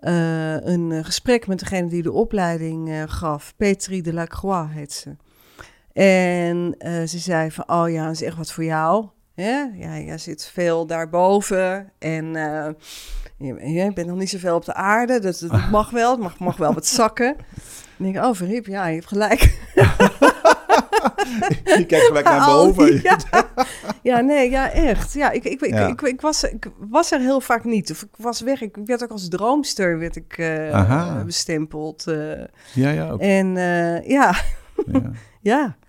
[0.00, 3.54] eh, een gesprek met degene die de opleiding eh, gaf.
[3.56, 5.16] Petri de Lacroix heet ze.
[5.92, 9.08] En eh, ze zei van, oh ja, dat is echt wat voor jou.
[9.34, 9.60] Hè?
[9.74, 12.24] Ja, jij zit veel daarboven en
[13.36, 15.18] je, je bent nog niet zoveel op de aarde.
[15.18, 17.36] Dat, dat mag wel, het mag, mag wel wat zakken.
[17.96, 19.58] Ik denk, oh verhip, ja, je hebt gelijk.
[21.64, 23.00] je kijkt gelijk naar boven.
[23.02, 23.16] ja.
[24.02, 25.12] ja, nee, ja, echt.
[25.12, 25.86] Ja, ik, ik, ik, Ja.
[25.86, 27.90] Ik, ik, was, ik was er heel vaak niet.
[27.90, 28.60] Of ik was weg.
[28.60, 32.06] Ik werd ook als droomster werd ik, eh, bestempeld.
[32.06, 32.44] eh.
[32.74, 33.20] Ja, ja, ook.
[33.20, 34.34] en eh, ja,
[35.40, 35.76] Ja.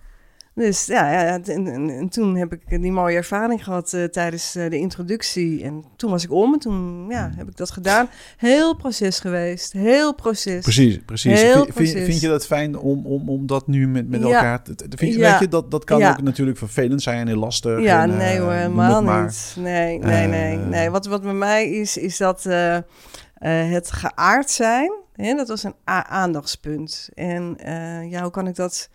[0.56, 4.56] Dus ja, ja en, en- en toen heb ik die mooie ervaring gehad eh, tijdens
[4.56, 5.64] eh, de introductie.
[5.64, 7.38] En toen was ik om en toen ja, Hmm.
[7.38, 8.10] heb ik dat gedaan.
[8.38, 9.72] Heel proces geweest.
[9.72, 10.62] Heel proces.
[10.64, 11.42] Precies, precies.
[11.42, 12.04] Heel Vind, vind, precies.
[12.06, 14.28] vind je dat fijn om, om, om dat nu met, met Ja.
[14.28, 15.32] elkaar te, vind Ja.
[15.32, 16.10] weet je, dat, dat kan Ja.
[16.12, 17.82] ook natuurlijk vervelend zijn en lastig.
[17.82, 19.24] Ja, en, nee eh, hoor, helemaal maar.
[19.24, 19.56] niet.
[19.60, 20.58] Nee, nee, nee.
[20.58, 20.66] Eh.
[20.68, 20.90] nee.
[20.90, 22.84] Wat, wat bij mij is, is dat eh, eh,
[23.72, 27.10] het geaard zijn, hè, dat was een aandachtspunt.
[27.14, 28.90] En eh, ja, hoe kan ik dat...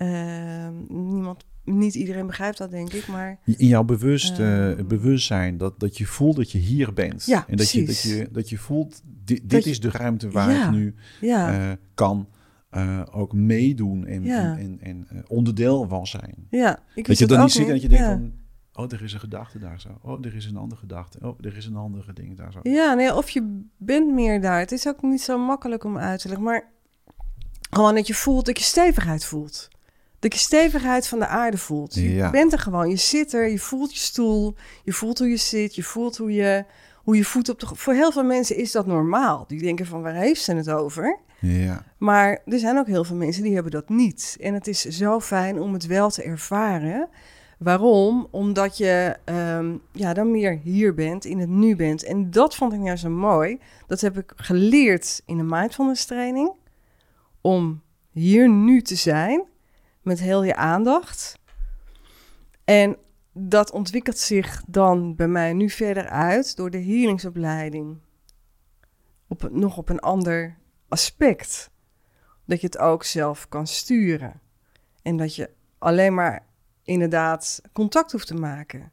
[0.00, 3.38] eh, niemand, niet iedereen begrijpt dat, denk ik, maar...
[3.44, 4.86] In jouw bewust, eh, Ehm.
[4.86, 7.24] bewustzijn, dat, dat je voelt dat je hier bent.
[7.26, 10.30] Ja, en dat je, dat, je, dat je voelt, di- dit, je- is de ruimte
[10.30, 10.64] waar Ja.
[10.66, 12.28] ik nu Ja, eh, kan
[12.70, 14.56] eh, ook meedoen en, Ja.
[14.58, 16.34] en, en, en, onderdeel van zijn.
[16.50, 16.78] ja.
[16.94, 18.10] Ik Dat je dan niet zit en dat je denkt Ja.
[18.10, 18.32] van...
[18.72, 19.88] Oh, er is een gedachte daar zo.
[20.02, 21.18] Oh, er is een andere gedachte.
[21.22, 22.58] Oh, er is een andere ding daar zo.
[22.62, 24.58] Ja, nee, of je bent meer daar.
[24.58, 26.64] Het is ook niet zo makkelijk om uit te leggen, maar
[27.70, 29.68] gewoon dat je voelt, dat je stevigheid voelt.
[30.20, 31.94] Dat je stevigheid van de aarde voelt.
[31.94, 32.30] Je Ja.
[32.30, 34.54] bent er gewoon, je zit er, je voelt je stoel,
[34.84, 36.64] je voelt hoe je zit, je voelt hoe je,
[36.96, 37.66] hoe je voet op de...
[37.72, 39.44] Voor heel veel mensen is dat normaal.
[39.48, 41.18] Die denken van, waar heeft ze het over?
[41.40, 44.36] Ja, Maar er zijn ook heel veel mensen die hebben dat niet.
[44.40, 47.08] En het is zo fijn om het wel te ervaren.
[47.58, 48.26] Waarom?
[48.30, 52.04] Omdat je ehm, ja, dan meer hier bent, in het nu bent.
[52.04, 53.58] En dat vond ik nou zo mooi.
[53.86, 56.52] Dat heb ik geleerd in de mindfulness training.
[57.40, 59.42] Om hier nu te zijn,
[60.02, 61.38] met heel je aandacht.
[62.64, 62.96] En
[63.32, 67.98] dat ontwikkelt zich dan bij mij nu verder uit door de healingsopleiding.
[69.28, 70.56] Op, nog op een ander
[70.88, 71.70] aspect.
[72.44, 74.40] Dat je het ook zelf kan sturen.
[75.02, 76.46] En dat je alleen maar
[76.82, 78.92] inderdaad contact hoeft te maken.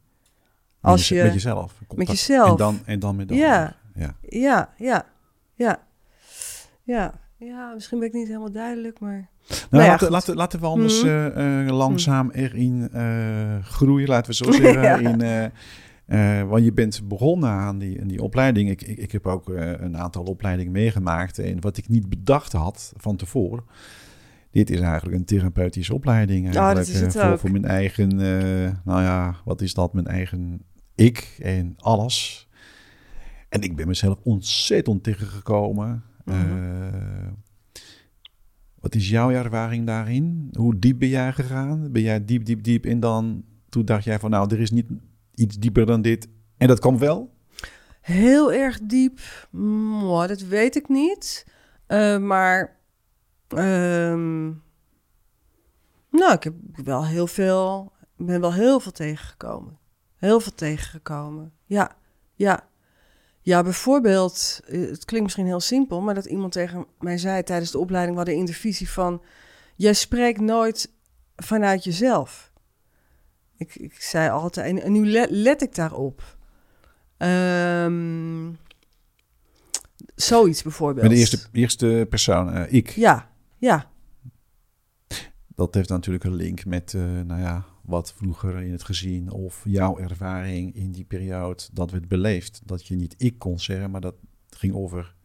[0.81, 1.73] Als met, je, met jezelf.
[1.87, 2.09] contact.
[2.09, 2.49] jezelf.
[2.49, 3.75] En dan, en dan met de Ja.
[3.93, 4.15] Ja.
[4.21, 5.05] Ja, ja,
[5.53, 5.85] ja.
[6.83, 9.29] Ja, ja, misschien ben ik niet helemaal duidelijk, maar...
[9.47, 11.11] Nou, Nou ja, laten, laten, laten we anders Mhm.
[11.11, 14.81] eh, eh, langzaam erin eh, groeien, laten we zo zeggen.
[14.81, 15.51] Ja.
[16.07, 18.69] in, want je bent begonnen aan die, aan die opleiding.
[18.69, 21.39] Ik, ik, ik heb ook een aantal opleidingen meegemaakt.
[21.39, 23.63] En wat ik niet bedacht had van tevoren.
[24.51, 26.45] Dit is eigenlijk een therapeutische opleiding.
[26.45, 28.15] dat Eigenlijk, is het eh, voor, voor mijn eigen,
[28.85, 29.93] nou ja, wat is dat?
[29.93, 30.61] Mijn eigen
[30.95, 32.47] ik en alles.
[33.49, 36.03] En ik ben mezelf ontzettend tegengekomen.
[36.25, 36.37] Mhm.
[36.37, 37.27] Eh,
[38.87, 40.49] wat is jouw ervaring daarin?
[40.57, 41.91] Hoe diep ben jij gegaan?
[41.91, 44.85] Ben jij diep, diep, diep en dan toen dacht jij van nou, er is niet
[45.33, 46.27] iets dieper dan dit.
[46.57, 47.33] En dat kan wel?
[48.01, 49.19] Heel erg diep,
[49.51, 51.45] mwah, dat weet ik niet.
[51.87, 52.79] Eh, maar,
[53.47, 54.45] ehm,
[56.09, 59.77] nou, ik heb wel heel veel, ben wel heel veel tegengekomen.
[60.15, 61.53] Heel veel tegengekomen.
[61.65, 61.97] Ja,
[62.35, 62.69] ja.
[63.47, 67.71] Ja, bijvoorbeeld, eh, het klinkt misschien heel simpel, maar dat iemand tegen mij zei tijdens
[67.71, 69.21] de opleiding, we hadden in de visie van,
[69.75, 70.91] jij spreekt nooit
[71.35, 72.51] vanuit jezelf.
[73.57, 76.37] Ik, ik zei altijd, en, en nu let, let ik daarop.
[77.17, 78.51] Ehm,
[80.15, 81.07] zoiets bijvoorbeeld.
[81.07, 82.89] Met de eerste, eerste persoon, eh, ik.
[82.89, 83.89] Ja, ja,
[85.55, 89.61] Dat heeft natuurlijk een link met, eh, nou ja, wat vroeger in het gezin of
[89.63, 92.61] jouw ervaring in die periode dat werd beleefd.
[92.63, 94.15] Dat je niet ik kon zeggen, maar dat
[94.49, 95.15] ging over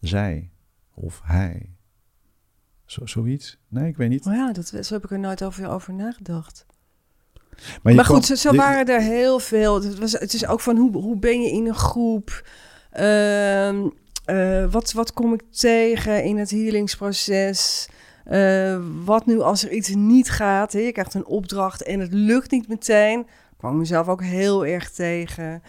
[0.00, 0.50] zij
[0.94, 1.74] of hij.
[2.84, 3.58] Zo, zoiets?
[3.68, 4.26] Nee, ik weet niet.
[4.26, 6.66] oh ja, dat, zo heb ik er nooit over, over nagedacht.
[7.82, 9.82] Maar, goed, zo, zo waren er heel veel.
[9.82, 12.48] Het, was, het is ook van hoe, hoe ben je in een groep?
[12.90, 13.88] Ehm,
[14.24, 17.88] eh, wat, wat kom ik tegen in het healingsproces?
[18.26, 20.72] Eh, wat nu als er iets niet gaat?
[20.72, 20.78] Hè?
[20.78, 23.20] Je krijgt een opdracht en het lukt niet meteen.
[23.20, 25.62] Ik kwam mezelf ook heel erg tegen.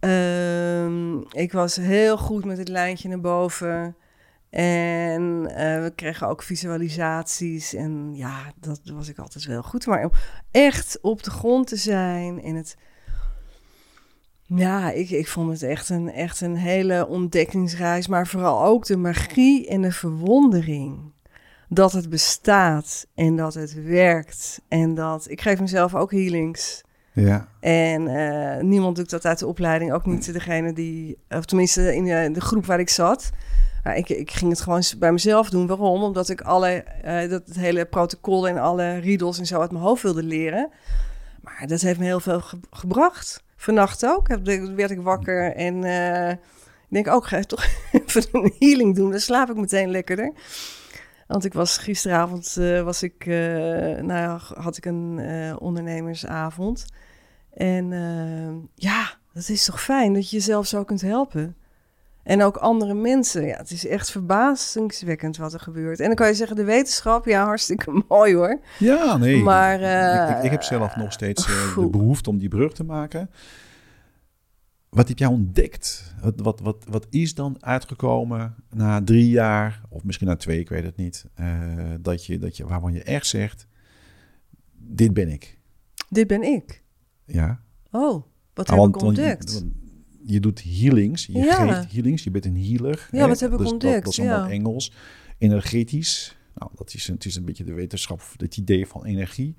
[0.00, 3.96] Ehm, ik was heel goed met het lijntje naar boven.
[4.50, 7.74] En eh, we kregen ook visualisaties.
[7.74, 9.86] En ja, dat was ik altijd wel goed.
[9.86, 10.12] Maar om
[10.50, 12.76] echt op de grond te zijn en het...
[14.42, 18.06] Ja, ik, ik vond het echt een, echt een hele ontdekkingsreis.
[18.06, 21.12] Maar vooral ook de magie en de verwondering.
[21.68, 24.60] Dat het bestaat en dat het werkt.
[24.68, 25.30] En dat...
[25.30, 26.82] Ik geef mezelf ook healings.
[27.12, 31.94] Ja, En eh, niemand doet dat uit de opleiding, ook niet degene die, of tenminste
[31.94, 33.30] in de, de groep waar ik zat.
[33.84, 35.66] Maar ik, ik ging het gewoon bij mezelf doen.
[35.66, 36.02] Waarom?
[36.02, 36.68] Omdat ik alle,
[37.02, 40.70] eh, dat het hele protocol en alle riedels en zo uit mijn hoofd wilde leren.
[41.42, 43.42] Maar dat heeft me heel veel ge- gebracht.
[43.56, 44.44] Vannacht ook heb,
[44.76, 49.10] werd ik wakker en eh, ik denk ook, ga ik toch even een healing doen.
[49.10, 50.32] Dan slaap ik meteen lekkerder.
[51.28, 53.34] Want ik was gisteravond, eh, was ik, eh,
[54.02, 56.86] nou ja, had ik een eh, ondernemersavond.
[57.54, 61.56] En eh, ja, dat is toch fijn dat je jezelf zo kunt helpen.
[62.22, 63.46] En ook andere mensen.
[63.46, 66.00] Ja, het is echt verbazingwekkend wat er gebeurt.
[66.00, 68.60] En dan kan je zeggen, de wetenschap, ja, hartstikke mooi hoor.
[68.78, 69.42] Ja, nee.
[69.42, 69.80] Maar,
[70.30, 73.30] ik, ik, ik heb zelf nog steeds de behoefte om die brug te maken.
[74.90, 76.14] Wat heb jij ontdekt?
[76.20, 80.68] Wat, wat, wat, wat is dan uitgekomen na drie jaar, of misschien na twee, ik
[80.68, 83.66] weet het niet, eh, dat je, dat je, waarvan je echt zegt,
[84.76, 85.58] dit ben ik.
[86.08, 86.82] Dit ben ik.
[87.24, 87.60] Ja.
[87.90, 88.22] Oh,
[88.54, 89.52] wat Ah, heb want- ik ontdekt?
[89.52, 89.72] want
[90.22, 91.66] je doet healings, je Ja.
[91.66, 93.08] geeft healings, je bent een healer.
[93.10, 93.26] Ja, hè?
[93.28, 94.04] wat heb ik Dus dat- ontdekt?
[94.04, 94.50] Dat, is allemaal Ja.
[94.50, 94.92] Engels.
[95.38, 96.36] Energetisch.
[96.54, 99.56] Nou, dat is, het is een beetje de wetenschap, het idee van energie.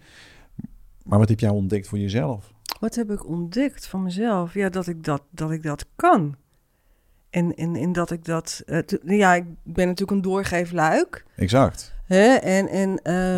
[1.03, 2.53] Maar wat heb jij ontdekt voor jezelf?
[2.79, 4.53] Wat heb ik ontdekt van mezelf?
[4.53, 6.35] Ja, dat ik dat, dat, ik dat kan.
[7.29, 8.61] En, en, en dat ik dat...
[8.65, 11.25] eh, ja, ik ben natuurlijk een doorgeefluik.
[11.35, 11.93] Exact.
[12.05, 12.25] Hè?
[12.33, 12.89] En, en,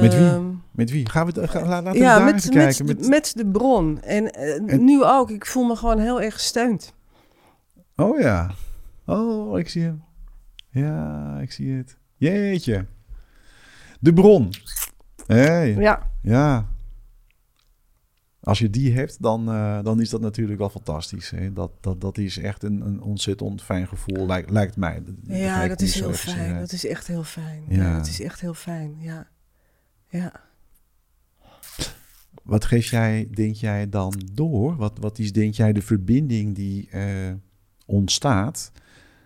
[0.01, 0.25] Met wie?
[0.25, 1.09] ehm, Met wie?
[1.09, 2.85] Gaan we, het- ga, laten we ja, daar met, eens met, kijken.
[2.85, 4.01] Met, met de bron.
[4.01, 5.29] En, eh, En- nu ook.
[5.29, 6.93] Ik voel me gewoon heel erg gesteund.
[7.95, 8.51] Oh ja.
[9.05, 10.03] Oh, ik zie hem.
[10.69, 11.97] Ja, ik zie het.
[12.15, 12.85] Jeetje.
[13.99, 14.49] De bron.
[15.27, 15.73] Hey.
[15.75, 16.67] Ja, Ja.
[18.41, 21.29] Als je die hebt, dan, eh, dan is dat natuurlijk wel fantastisch.
[21.29, 21.53] Hè?
[21.53, 25.03] Dat, dat, dat is echt een, een ontzettend fijn gevoel, lijkt, lijkt mij.
[25.23, 26.37] ja dat is heel fijn.
[26.37, 26.59] zeggen.
[26.59, 27.63] Dat is echt heel fijn.
[27.67, 27.75] Ja.
[27.83, 28.95] Ja, dat is echt heel fijn.
[28.99, 29.27] Ja.
[30.09, 30.31] Ja.
[32.43, 34.75] Wat geef jij, denk jij dan door?
[34.75, 37.31] Wat, wat is, denk jij, de verbinding die eh,
[37.85, 38.71] ontstaat?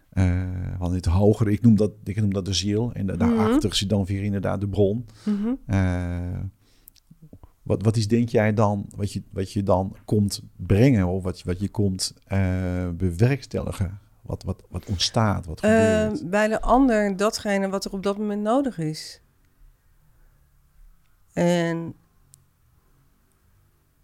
[0.09, 0.43] Eh
[0.79, 2.93] want het hogere, ik noem dat, ik noem dat de ziel.
[2.93, 5.05] En da- daarachter zit dan weer inderdaad de bron.
[5.25, 5.53] Mhm.
[5.65, 6.39] Eh,
[7.65, 11.39] wat, wat is, denk jij dan, wat je, wat je dan komt brengen of wat,
[11.39, 13.99] je- wat je komt eh, bewerkstelligen?
[14.21, 16.21] Wat, wat, wat ontstaat, wat gebeurt?
[16.21, 19.21] Eh, bij de ander datgene wat er op dat moment nodig is.
[21.33, 21.95] En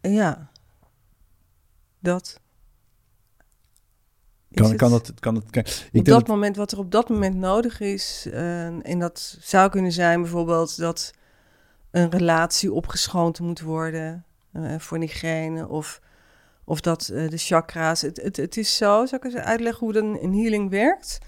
[0.01, 0.49] ja,
[1.99, 2.39] dat.
[4.53, 4.75] kan, het.
[4.77, 7.09] kan dat, kan het, kan, ik op denk dat dat, moment, wat er op dat
[7.09, 8.27] moment nodig is.
[8.31, 11.13] eh, en dat zou kunnen zijn bijvoorbeeld dat
[11.91, 15.67] een relatie opgeschoond moet worden eh, voor diegene.
[15.67, 16.01] Of,
[16.63, 18.01] of dat eh, de chakra's.
[18.01, 21.19] Het, het, het is zo, zal ik eens uitleggen hoe dan een healing werkt?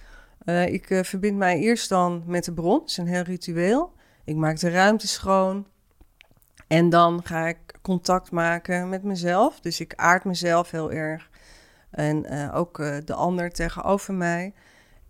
[0.45, 2.79] Eh, ik verbind mij eerst dan met de bron.
[2.79, 3.93] Het is een heel ritueel.
[4.23, 5.67] Ik maak de ruimte schoon.
[6.67, 9.59] En dan ga ik contact maken met mezelf.
[9.59, 11.29] Dus ik aard mezelf heel erg.
[11.89, 14.53] En ook de ander tegenover mij.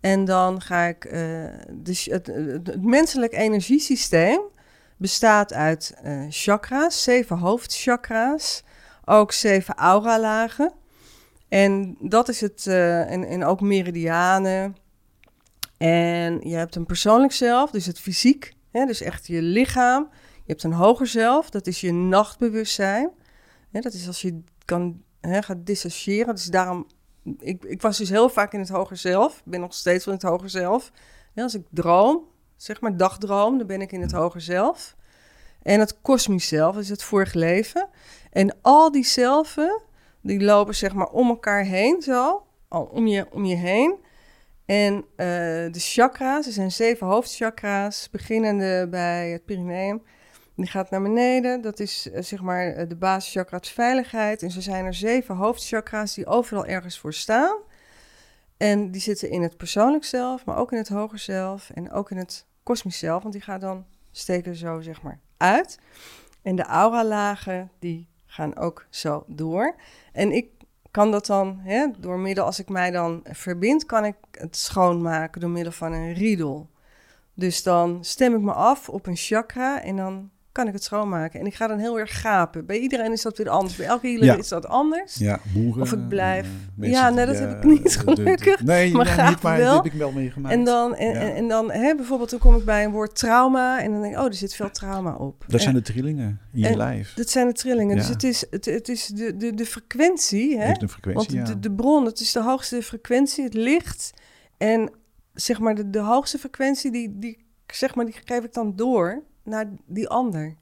[0.00, 1.02] En dan ga ik.
[1.02, 2.26] het, het,
[2.66, 4.40] het menselijk energiesysteem
[4.96, 8.62] bestaat uit eh, chakra's, zeven hoofdchakra's.
[9.04, 10.72] Ook zeven auralagen.
[11.48, 12.66] En dat is het.
[12.66, 14.76] eh, en, en ook meridianen.
[15.76, 18.52] En je hebt een persoonlijk zelf, dus het fysiek.
[18.70, 20.08] Hè, dus echt je lichaam.
[20.34, 23.10] Je hebt een hoger zelf, dat is je nachtbewustzijn.
[23.70, 26.34] Hè, dat is als je kan hè, gaat dissociëren.
[26.34, 26.86] Dus daarom,
[27.38, 29.42] ik, ik was dus heel vaak in het hoger zelf.
[29.44, 30.90] Ben nog steeds in het hoger zelf.
[31.32, 32.28] Ja, als ik droom,
[32.64, 34.96] zeg maar dagdroom, dan ben ik in het hoger zelf.
[35.62, 37.88] En het kosmisch zelf is het vorige leven.
[38.30, 39.82] En al die zelven,
[40.20, 43.96] die lopen zeg maar om elkaar heen zo, om je, om je heen.
[44.66, 45.26] En eh,
[45.72, 50.02] de chakra's, er zijn zeven hoofdchakra's, beginnende bij het perineum.
[50.56, 51.60] Die gaat naar beneden.
[51.60, 54.42] Dat is eh, zeg maar eh, de basischakra, het veiligheid.
[54.42, 57.56] En zo zijn er zeven hoofdchakra's die overal ergens voor staan.
[58.56, 62.10] En die zitten in het persoonlijk zelf, maar ook in het hoger zelf en ook
[62.10, 63.22] in het kosmisch zelf.
[63.22, 65.78] Want die gaan dan steken zo zeg maar uit.
[66.42, 69.74] En de auralagen die gaan ook zo door.
[70.12, 70.46] En ik
[70.90, 75.40] kan dat dan, hè, door middel, als ik mij dan verbind, kan ik het schoonmaken
[75.40, 76.70] door middel van een riedel.
[77.34, 81.40] Dus dan stem ik me af op een chakra en dan kan ik het schoonmaken.
[81.40, 82.66] En ik ga dan heel erg gapen.
[82.66, 83.76] Bij iedereen is dat weer anders.
[83.76, 84.36] Bij elke healer Ja.
[84.36, 85.14] is dat anders.
[85.14, 85.82] ja, boeren.
[85.82, 86.48] of ik blijf-
[86.80, 88.62] eh, Ja, nee, dat eh, heb ik niet, de- de- gelukkig.
[88.62, 89.74] nee, Maar niet, maar wel.
[89.74, 90.54] dat heb ik wel meegemaakt.
[90.54, 91.14] En dan, en, Ja.
[91.20, 94.14] en, en dan hè, bijvoorbeeld, dan kom ik bij een woord trauma en dan denk
[94.14, 95.44] ik, oh, er zit veel trauma op.
[95.48, 97.14] Dat zijn de trillingen in je lijf.
[97.14, 97.96] dat zijn de trillingen.
[97.96, 100.64] Dus het is, het, het is de, de, de frequentie, hè?
[100.66, 104.12] heeft een frequentie, Want de, de bron, het is de hoogste frequentie, het licht.
[104.58, 104.90] En
[105.34, 109.22] zeg maar, de, de hoogste frequentie, die, die, zeg maar, die geef ik dan door
[109.44, 110.56] naar die ander.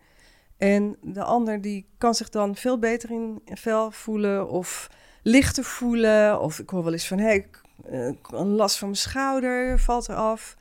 [0.56, 4.90] En de ander die kan zich dan veel beter in vel voelen of
[5.22, 6.40] lichter voelen.
[6.40, 7.48] Of ik hoor wel eens van, hé, hey,
[7.84, 10.56] eh, een last van mijn schouder valt eraf.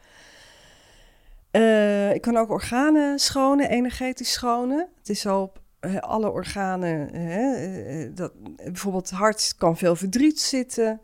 [1.51, 4.87] Eh, ik kan ook organen schonen, energetisch schonen.
[4.97, 7.15] Het is zo op eh, alle organen.
[7.15, 11.01] hè, dat, bijvoorbeeld hart kan veel verdriet zitten.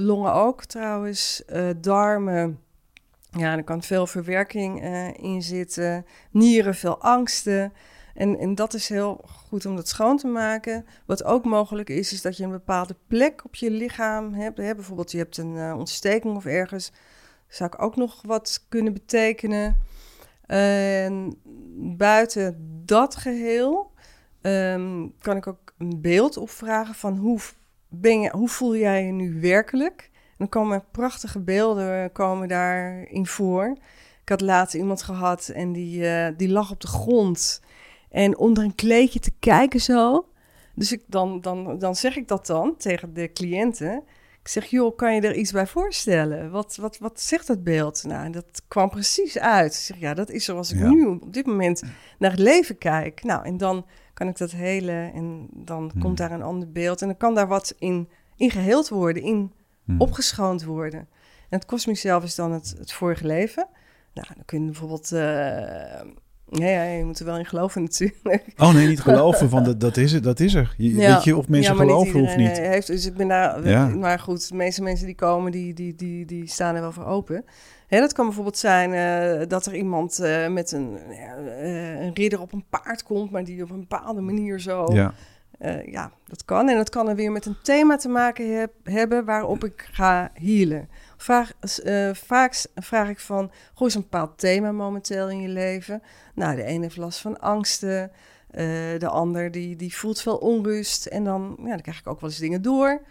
[0.00, 1.44] longen ook trouwens.
[1.44, 2.63] eh, darmen
[3.36, 7.72] Ja, er kan veel verwerking uh, in zitten, nieren, veel angsten.
[8.14, 10.86] En, en dat is heel goed om dat schoon te maken.
[11.06, 14.58] Wat ook mogelijk is, is dat je een bepaalde plek op je lichaam hebt.
[14.58, 14.74] Hè?
[14.74, 16.92] Bijvoorbeeld je hebt een uh, ontsteking of ergens.
[17.48, 19.76] Zou ik ook nog wat kunnen betekenen.
[20.46, 21.40] En
[21.96, 23.92] buiten dat geheel
[24.42, 27.38] um, kan ik ook een beeld opvragen van hoe,
[27.88, 30.10] ben je, hoe voel jij je nu werkelijk?
[30.44, 33.76] Dan komen prachtige beelden komen daarin voor.
[34.22, 37.60] Ik had laatst iemand gehad en die, uh, die lag op de grond
[38.10, 40.28] en onder een kleedje te kijken zo.
[40.74, 44.02] Dus ik, dan, dan, dan zeg ik dat dan tegen de cliënten.
[44.40, 46.50] Ik zeg, joh, kan je er iets bij voorstellen?
[46.50, 48.04] Wat, wat, wat zegt dat beeld?
[48.06, 49.74] Nou, dat kwam precies uit.
[49.74, 51.82] Ik zeg, ja, dat is zoals ik nu op dit moment
[52.18, 53.22] naar het leven kijk.
[53.22, 56.00] Nou, en dan kan ik dat hele en dan hmm.
[56.00, 57.00] komt daar een ander beeld.
[57.02, 59.52] En dan kan daar wat in, in geheeld worden, in
[59.84, 60.00] hmm.
[60.00, 61.00] opgeschoond worden.
[61.48, 63.66] En het kosmisch zelf is dan het, het vorige leven.
[64.14, 65.12] Nou, dan kun je bijvoorbeeld...
[65.12, 65.20] Uh,
[66.48, 68.44] ja, ja, je moet er wel in geloven natuurlijk.
[68.56, 70.74] Oh nee, niet geloven, van dat, dat is het, dat is er.
[70.76, 72.58] Je, weet je of mensen geloven of niet?
[72.58, 73.86] Heeft, dus ik ben daar, ja.
[73.88, 77.04] maar goed, de meeste mensen die komen, die, die, die, die staan er wel voor
[77.04, 77.44] open.
[77.86, 82.40] Hè, dat kan bijvoorbeeld zijn uh, dat er iemand uh, met een, uh, een ridder
[82.40, 84.92] op een paard komt, maar die op een bepaalde manier zo...
[84.92, 85.14] Ja.
[85.84, 86.68] Ja, dat kan.
[86.68, 90.30] En dat kan er weer met een thema te maken heb, hebben waarop ik ga
[90.34, 90.88] healen.
[91.16, 91.52] Vraag,
[92.12, 96.02] vaak vraag ik van, goh, is een bepaald thema momenteel in je leven?
[96.34, 98.10] Nou, de ene heeft last van angsten,
[98.98, 101.06] de ander die, die voelt veel onrust.
[101.06, 103.02] En dan, ja, dan krijg ik ook wel eens dingen door.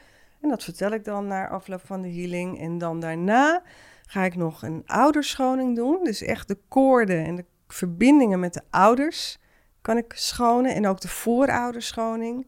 [0.42, 2.60] En dat vertel ik dan na afloop van de healing.
[2.60, 3.62] En dan daarna
[4.06, 6.00] ga ik nog een ouderschoning doen.
[6.04, 9.40] Dus echt de koorden en de verbindingen met de ouders
[9.84, 10.76] kan ik schonen.
[10.76, 12.48] En ook de voorouderschoning.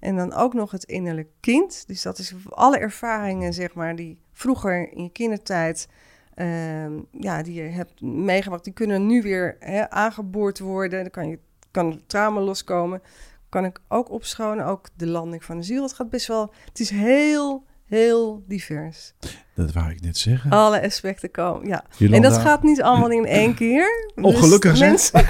[0.00, 1.84] En dan ook nog het innerlijk kind.
[1.86, 5.88] Dus dat is alle ervaringen, zeg maar, die vroeger in je kindertijd...
[6.36, 11.00] Uh, ja, die je hebt meegemaakt, die kunnen nu weer hè, aangeboord worden.
[11.00, 11.38] Dan kan je
[11.70, 13.02] kan trauma loskomen.
[13.48, 14.66] Kan ik ook opschonen.
[14.66, 15.82] Ook de landing van de ziel.
[15.82, 16.52] Het gaat best wel.
[16.64, 17.64] Het is heel
[17.96, 19.12] heel divers.
[19.54, 20.50] Dat wou ik net zeggen.
[20.50, 21.84] Alle aspecten komen, ja.
[21.98, 24.10] En dat gaat niet allemaal in één keer.
[24.14, 25.20] Oh, gelukkig mensen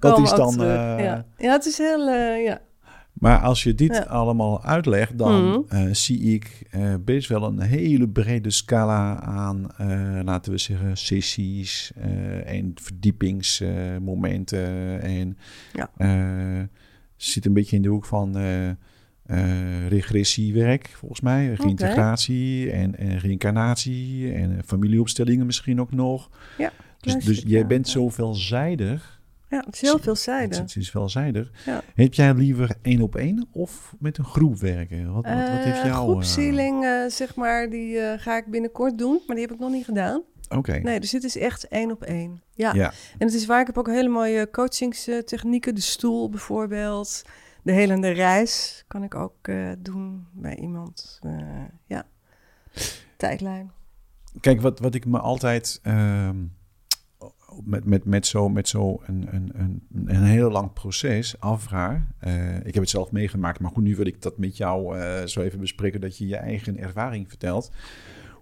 [0.00, 0.62] dat is dan...
[0.62, 0.68] Uh...
[0.98, 1.24] Ja.
[1.38, 1.52] ja.
[1.52, 2.08] het is heel...
[2.08, 2.60] Uh, ja.
[3.12, 6.66] Maar als je dit allemaal uitlegt, dan mm uh, zie ik
[7.04, 9.66] best wel een hele brede scala aan,
[10.24, 11.92] laten we zeggen, sessies
[12.44, 15.02] en verdiepingsmomenten.
[15.02, 15.38] en
[15.72, 15.90] ja.
[17.16, 18.36] zit een beetje in de hoek van
[19.30, 21.52] uh, regressiewerk, volgens mij.
[21.54, 26.30] Reintegratie en, en reïncarnatie en eh, familieopstellingen misschien ook nog.
[26.58, 29.20] Ja, dus, dus jij bent zo veelzijdig.
[29.48, 30.58] Ja, het is heel veelzijdig.
[30.58, 31.50] Het, is veelzijdig.
[31.66, 31.82] Ja.
[31.94, 35.12] Heb jij liever één op één of met een groep werken?
[35.12, 36.10] Wat, wat, wat heeft jou...
[36.10, 39.84] Groepzieling, uh, zeg maar, die ga ik binnenkort doen, maar die heb ik nog niet
[39.84, 40.22] gedaan.
[40.48, 40.78] Oké.
[40.78, 42.42] Nee, dus dit is echt één op één.
[42.54, 42.72] Ja.
[42.74, 42.92] ja.
[43.18, 45.74] En het is waar, ik heb ook hele mooie coachingstechnieken.
[45.74, 47.22] De stoel bijvoorbeeld
[47.62, 51.20] de helende reis kan ik ook uh, doen bij iemand.
[51.26, 51.40] Uh,
[51.86, 52.06] ja,
[53.16, 53.70] tijdlijn.
[54.40, 56.30] Kijk, wat, wat ik me altijd uh,
[57.64, 62.00] met, met, met zo, met zo een, een, een, een heel lang proces afvraag.
[62.26, 65.40] Uh, ik heb het zelf meegemaakt, maar goed, nu wil ik dat met jou zo
[65.40, 67.72] even bespreken, dat je je eigen ervaring vertelt.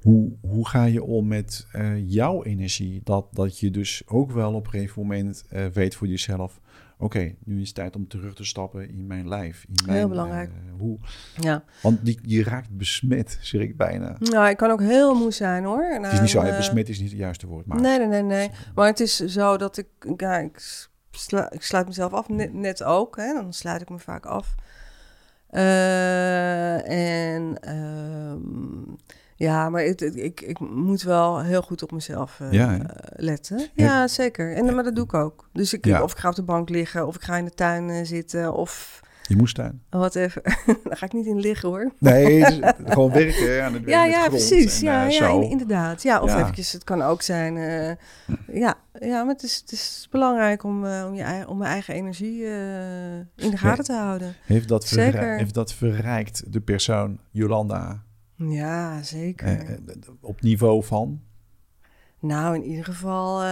[0.00, 1.66] Hoe, hoe ga je om met
[2.06, 3.00] jouw energie?
[3.04, 6.60] Dat, dat je dus ook wel op een gegeven moment weet voor jezelf
[6.98, 9.64] oké, nu is het tijd om terug te stappen in mijn lijf.
[9.68, 10.50] In mijn, heel belangrijk.
[10.50, 10.98] Uh, hoe?
[11.40, 11.64] Ja.
[11.82, 14.16] Want die, je raakt besmet, zeg ik bijna.
[14.18, 15.84] Nou, ik kan ook heel moe zijn hoor.
[15.84, 17.66] Het is niet zo, uh, besmet is niet het juiste woord.
[17.66, 17.80] Maar...
[17.80, 18.50] Nee, nee, nee, nee.
[18.74, 20.86] Maar het is zo dat ik, ja, ik,
[21.50, 23.16] ik sluit mezelf af, net, net, ook.
[23.16, 24.54] Hè, dan sluit ik me vaak af.
[25.50, 26.88] Uh,
[27.34, 27.60] en...
[27.60, 28.94] Ehm,
[29.36, 32.80] ja, maar ik, ik, ik moet wel heel goed op mezelf uh,
[33.16, 33.68] letten.
[33.74, 34.54] Ja, zeker.
[34.54, 35.48] En, maar dat doe ik ook.
[35.52, 37.88] Dus ik, of ik ga op de bank liggen, of ik ga in de tuin
[37.88, 39.04] uh, zitten, of...
[39.22, 39.82] Je moestuin.
[39.90, 40.42] Wat even.
[40.84, 41.92] Daar ga ik niet in liggen hoor.
[41.98, 42.44] Nee,
[42.84, 44.78] gewoon werken aan het Ja, ja, precies.
[44.78, 46.02] En, ja, uh, ja inderdaad.
[46.02, 46.40] Ja, of ja.
[46.40, 47.54] eventjes, het kan ook zijn.
[48.52, 52.44] ja, ja, maar het is, het is belangrijk om, om, je, om mijn eigen energie
[53.36, 54.34] in de gaten te houden.
[54.44, 58.04] Heeft dat, heeft dat verrijkt de persoon Jolanda
[58.36, 59.46] ja, zeker.
[59.46, 59.78] Eh, eh,
[60.20, 61.20] op niveau van?
[62.20, 63.48] Nou, in ieder geval uh,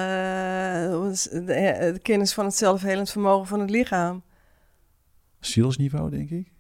[1.47, 4.23] de, kennis van het zelfhelend vermogen van het lichaam.
[5.41, 6.53] Zielsniveau, denk ik?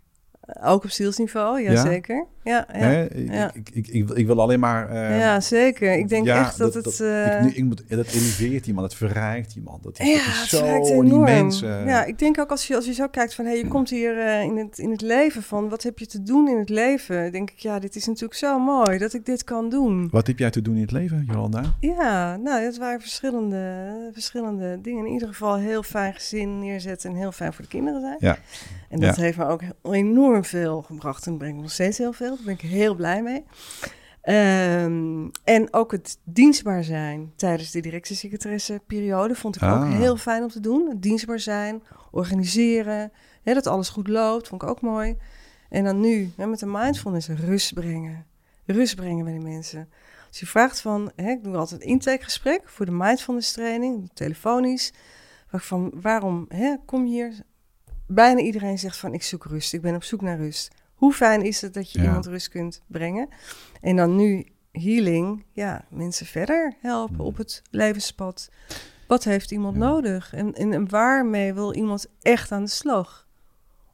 [0.63, 2.27] Ook op zielsniveau, ja, zeker.
[2.45, 3.07] Ja, ja.
[3.15, 3.51] Ja.
[3.55, 4.89] ik, ik, ik, wil- ik wil alleen maar...
[4.89, 5.93] eh, ja, zeker.
[5.93, 7.01] Ik denk ja, echt dat, het...
[7.01, 9.83] eh, ik, moet, dat eleveert iemand, het verrijkt iemand.
[9.83, 11.63] Dat is, ja, dat is het zo immens.
[11.63, 13.45] eh, Ja, ik denk ook als je, als je zo kijkt van...
[13.45, 15.69] Hé, je komt hier eh, in, het, in het leven van...
[15.69, 17.33] Wat heb je te doen in het leven?
[17.33, 20.09] denk ik, ja, dit is natuurlijk zo mooi dat ik dit kan doen.
[20.11, 21.63] Wat heb jij te doen in het leven, Jolanda?
[21.81, 25.07] Ja, nou, het waren verschillende, verschillende dingen.
[25.07, 28.17] In ieder geval heel fijn gezin neerzetten en heel fijn voor de kinderen zijn.
[28.19, 28.39] Ja.
[28.89, 32.34] En dat heeft me ook enorm veel gebracht en brengt nog steeds heel veel.
[32.37, 33.45] Daar ben ik heel blij mee.
[34.23, 39.97] Ehm, en ook het dienstbaar zijn tijdens de directiesecretaresse-periode vond ik ook Ah.
[39.97, 40.89] heel fijn om te doen.
[40.89, 43.13] Het dienstbaar zijn, organiseren,
[43.43, 45.17] hè, dat alles goed loopt, vond ik ook mooi.
[45.69, 48.27] En dan nu, hè, met de mindfulness, rust brengen.
[48.67, 49.89] Rust brengen bij de mensen.
[50.29, 54.93] Als je vraagt van, hè, ik doe altijd een intakegesprek voor de mindfulness training, telefonisch.
[55.51, 57.33] Van, waarom hè, kom je hier?
[58.07, 60.75] Bijna iedereen zegt van, ik zoek rust, ik ben op zoek naar rust.
[61.05, 62.05] Hoe fijn is het dat je Ja.
[62.05, 63.29] iemand rust kunt brengen?
[63.81, 67.25] En dan nu healing, ja, mensen verder helpen Hmm.
[67.25, 68.51] op het levenspad.
[69.07, 69.81] Wat heeft iemand Ja.
[69.83, 70.35] nodig?
[70.35, 73.27] En, en, en waarmee wil iemand echt aan de slag?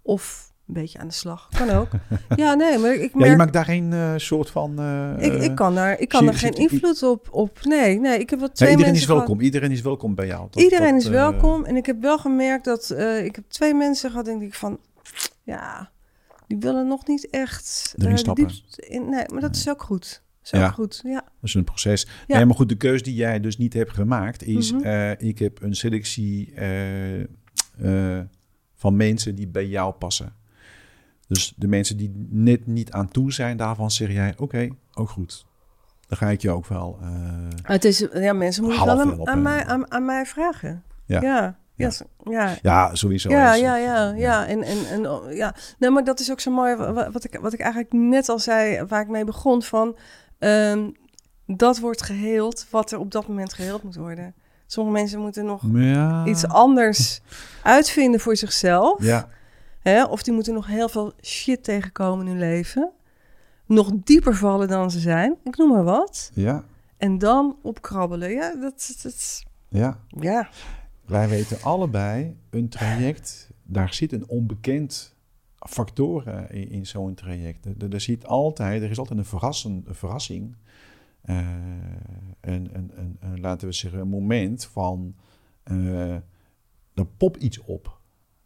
[0.03, 1.89] Of een beetje aan de slag, kan ook.
[2.37, 3.31] ja, nee, maar ik Ja, merk...
[3.31, 4.79] je maakt daar geen eh, soort van...
[4.79, 7.59] eh, ik, ik kan daar, ik kan zie- daar geen invloed op, op.
[7.65, 9.45] Nee, nee, ik heb wat twee iedereen mensen is gehad- welkom.
[9.45, 10.47] Iedereen is welkom bij jou.
[10.51, 11.65] Dat- Iedereen dat, is eh, welkom.
[11.65, 14.79] En ik heb wel gemerkt dat eh, ik heb twee mensen gehad, denk ik van,
[15.43, 15.91] ja,
[16.51, 18.51] die willen nog niet echt Erin eh, de stappen.
[18.77, 19.09] in.
[19.09, 20.23] Nee, maar dat is ook goed.
[20.43, 20.71] Is Ja.
[20.71, 21.01] goed.
[21.05, 22.07] Ja, Dat is een proces.
[22.27, 22.37] Ja.
[22.37, 24.73] Nee, maar goed, de keus die jij dus niet hebt gemaakt is...
[24.73, 24.83] Mhm.
[24.85, 28.25] eh, ik heb een selectie eh, eh,
[28.75, 30.33] van mensen die bij jou passen.
[31.27, 34.35] Dus de mensen die net niet aan toe zijn, daarvan zeg jij...
[34.37, 35.47] Oké, ook goed.
[36.09, 36.99] Dan ga ik je ook wel...
[37.01, 37.09] eh,
[37.63, 40.83] het is, ja mensen moeten wel aan, mij, aan, aan mij vragen.
[41.07, 41.21] Ja.
[41.21, 41.59] Ja,
[42.25, 42.95] ja, Ja.
[42.95, 43.29] sowieso.
[43.31, 44.47] Ja, ja, ja, ja.
[44.47, 45.55] En, en, en oh, ja.
[45.79, 46.77] Nee, maar dat is ook zo mooi.
[46.77, 49.97] wa- wa- Wat ik, wat ik eigenlijk net al zei, waar ik mee begon, van
[50.39, 50.91] ehm,
[51.47, 54.35] dat wordt geheeld wat er op dat moment geheeld moet worden.
[54.67, 56.25] Sommige mensen moeten nog Ja.
[56.27, 57.21] iets anders
[57.63, 59.03] uitvinden voor zichzelf.
[59.05, 59.29] Ja,
[59.81, 60.05] Hè?
[60.05, 62.91] Of die moeten nog heel veel shit tegenkomen in hun leven.
[63.67, 65.37] Nog dieper vallen dan ze zijn.
[65.45, 66.31] Ik noem maar wat.
[66.35, 66.65] ja,
[66.97, 68.31] En dan opkrabbelen.
[68.31, 69.99] Ja, dat, dat, ja.
[70.09, 70.49] ja.
[71.11, 75.17] Wij weten allebei, een traject, daar zit een onbekend
[75.57, 77.67] factoren in, in zo'n traject.
[77.93, 80.57] Er, zit altijd, er is altijd een, verrassen, een verrassing.
[81.21, 81.37] Eh,
[82.41, 85.15] een, een, een, een, laten we zeggen, een moment van,
[85.63, 86.17] eh
[86.95, 88.01] er popt iets op.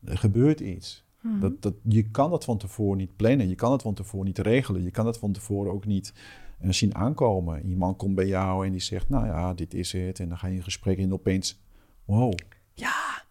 [0.05, 1.05] Er gebeurt iets.
[1.21, 1.41] Mhm.
[1.41, 3.49] Dat, dat, je kan dat van tevoren niet plannen.
[3.49, 4.83] Je kan het van tevoren niet regelen.
[4.83, 6.15] Je kan het van tevoren ook niet
[6.59, 7.67] eh, zien aankomen.
[7.67, 10.21] Iemand komt bij jou en die zegt, nou ja, dit is het.
[10.21, 11.64] En dan ga je in gesprek en opeens,
[12.05, 12.33] wow,
[12.75, 13.25] Ja,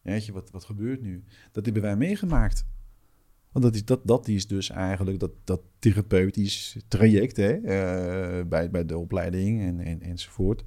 [0.00, 1.24] weet je, wat, wat gebeurt nu?
[1.52, 2.66] Dat hebben wij meegemaakt.
[3.52, 8.70] Want dat is, dat, dat is dus eigenlijk dat, dat therapeutisch traject hè, eh, bij,
[8.70, 10.64] bij de opleiding en, en, enzovoort.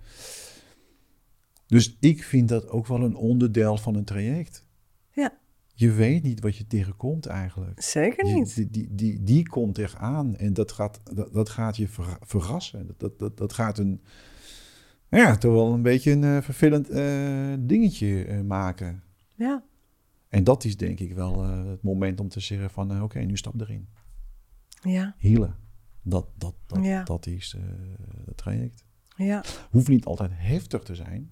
[1.68, 4.68] Dus ik vind dat ook wel een onderdeel van een traject.
[5.12, 5.38] Ja.
[5.74, 7.82] Je weet niet wat je tegenkomt eigenlijk.
[7.82, 8.56] zeker Je- niet.
[8.56, 12.18] die, die, die, die komt er aan en dat gaat, dat, dat gaat je ver-
[12.22, 12.88] verrassen.
[12.88, 14.02] Dat, dat, dat, dat gaat een,
[15.10, 19.04] ja, toch wel een beetje een eh, vervelend eh, dingetje eh, maken.
[19.34, 19.64] Ja,
[20.30, 23.62] En dat is denk ik wel het moment om te zeggen van, oké, nu stap
[23.62, 23.88] erin.
[24.82, 25.56] ja, Healen.
[26.02, 27.04] Dat, dat, dat, Ja.
[27.04, 27.56] dat is
[28.26, 28.84] het traject.
[29.18, 29.44] ja.
[29.70, 31.32] Hoeft niet altijd heftig te zijn,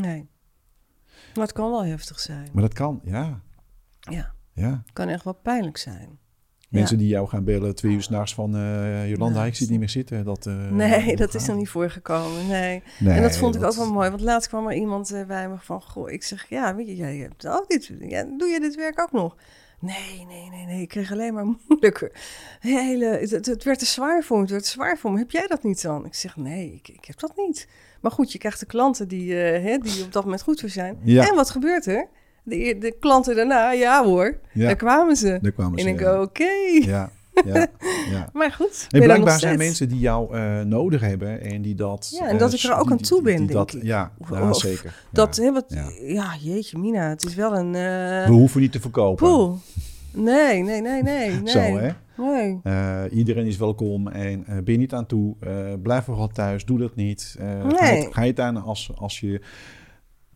[0.00, 0.28] Nee.
[1.34, 2.48] Maar het kan wel heftig zijn.
[2.52, 3.42] maar dat kan, ja.
[4.00, 4.70] Ja, ja.
[4.84, 6.18] het kan echt wel pijnlijk zijn.
[6.74, 7.02] Mensen Ja.
[7.02, 9.88] die jou gaan bellen twee uur s'nachts van, eh Jolanda, Nou, ik zit niet meer
[9.88, 10.24] zitten.
[10.24, 12.46] Dat, eh, Nee, dat is nog niet voorgekomen.
[12.46, 12.82] Nee.
[12.98, 14.08] Nee, en dat vond ik ook wel mooi.
[14.10, 15.82] Want laatst kwam er iemand eh, bij me van...
[15.82, 17.90] Goh, ik zeg, ja, weet je, jij hebt ook dit...
[18.00, 19.36] Ja, doe je dit werk ook nog?
[19.78, 20.82] Nee, nee, nee, nee.
[20.82, 22.12] Ik kreeg alleen maar moeilijker.
[22.60, 24.42] Hele, het, het, het werd te zwaar voor me.
[24.42, 25.18] Het werd te zwaar voor me.
[25.18, 26.06] Heb jij dat niet dan?
[26.06, 27.68] Ik zeg, nee, ik, ik heb dat niet.
[28.00, 30.98] Maar goed, je krijgt de klanten die, hè, die op dat moment goed voor zijn.
[31.02, 31.28] Ja.
[31.28, 32.08] En wat gebeurt er?
[32.44, 34.66] De, de klanten daarna, ja hoor, Ja.
[34.66, 35.38] daar kwamen ze.
[35.42, 35.90] Daar kwamen En ze.
[35.90, 36.20] ik ja.
[36.22, 36.44] oké.
[36.80, 37.10] Ja,
[37.44, 37.66] ja,
[38.10, 38.28] ja.
[38.32, 42.16] Maar goed, En blijkbaar zijn mensen die jou eh, nodig hebben en die dat...
[42.20, 43.82] Ja, en eh, dat ik er ook aan toe ben, die denk dat, ik.
[43.82, 45.04] Ja, Of- ja of zeker.
[45.12, 45.42] Dat, ja.
[45.42, 45.64] hè, wat,
[46.00, 46.34] ja.
[46.40, 47.74] jeetje mina, het is wel een...
[47.74, 49.26] eh We hoeven niet te verkopen.
[49.26, 49.52] poeh.
[50.12, 51.48] Nee, nee, nee, nee, nee.
[51.48, 51.90] Zo, hè?
[52.16, 53.10] Nee.
[53.10, 55.34] Iedereen is welkom en ben je niet aan toe,
[55.82, 57.36] blijf vooral thuis, doe dat niet.
[57.38, 58.02] Ga, Nee.
[58.04, 59.40] het, ga je aan als, als je...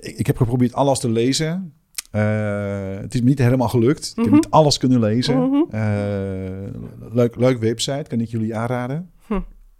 [0.00, 1.72] ik, heb geprobeerd alles te lezen.
[2.10, 4.08] Eh, het is me niet helemaal gelukt.
[4.10, 4.34] Ik heb Mhm.
[4.34, 5.66] niet alles kunnen lezen.
[5.70, 5.80] Eh,
[7.12, 9.10] leuk, leuk website, kan ik jullie aanraden.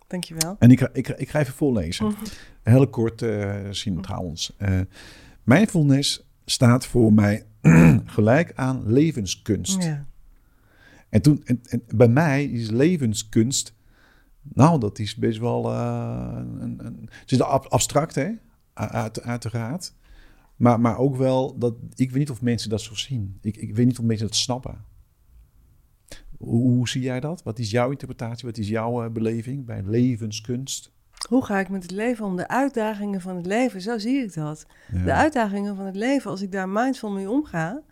[0.06, 0.56] Dankjewel.
[0.58, 2.06] En ik, ga- ik, ga- ik ga even voorlezen.
[2.06, 2.16] Mhm.
[2.62, 4.52] Heel kort eh zien trouwens.
[4.56, 4.80] Eh
[5.42, 7.46] mindfulness staat voor mij
[8.04, 9.82] gelijk aan levenskunst.
[9.82, 10.06] Ja.
[11.08, 13.74] En, toen, en, en bij mij is levenskunst,
[14.42, 16.30] nou, dat is best wel eh,
[16.60, 18.30] een, een, het is ab- abstract, hè,
[18.74, 19.94] uit, uiteraard.
[20.56, 23.38] Maar, maar ook wel, dat, ik weet niet of mensen dat zo zien.
[23.40, 24.84] Ik, ik weet niet of mensen dat snappen.
[26.38, 27.42] Hoe, hoe zie jij dat?
[27.42, 28.46] Wat is jouw interpretatie?
[28.46, 30.94] Wat is jouw eh, beleving bij levenskunst?
[31.28, 32.36] Hoe ga ik met het leven om?
[32.36, 34.66] De uitdagingen van het leven, zo zie ik dat.
[34.92, 35.04] Ja.
[35.04, 37.82] De uitdagingen van het leven, als ik daar mindful mee omga,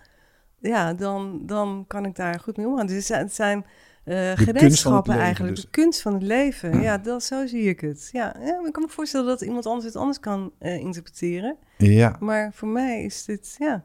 [0.61, 2.87] ja, dan, dan kan ik daar goed mee omgaan.
[2.87, 3.65] Dus het zijn, het zijn
[4.05, 5.65] eh, gereedschappen eigenlijk, dus.
[5.65, 6.81] de kunst van het leven.
[6.81, 8.09] Ja, dat, zo zie ik het.
[8.13, 11.57] Ja, ja, ik kan me voorstellen dat iemand anders het anders kan eh, interpreteren.
[11.77, 12.17] ja.
[12.21, 13.85] Maar voor mij is dit, ja.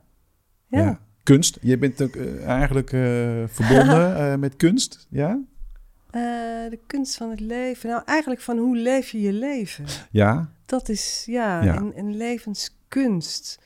[0.68, 1.08] Ja, Ja.
[1.24, 1.58] Kunst.
[1.62, 5.40] Je bent ook eh, eigenlijk eh, verbonden eh, met kunst, ja?
[6.70, 7.90] De kunst van het leven.
[7.90, 9.86] Nou, eigenlijk van hoe leef je je leven?
[10.12, 10.50] Ja.
[10.66, 11.76] Dat is, ja, Ja.
[11.78, 13.60] Een, een levenskunst.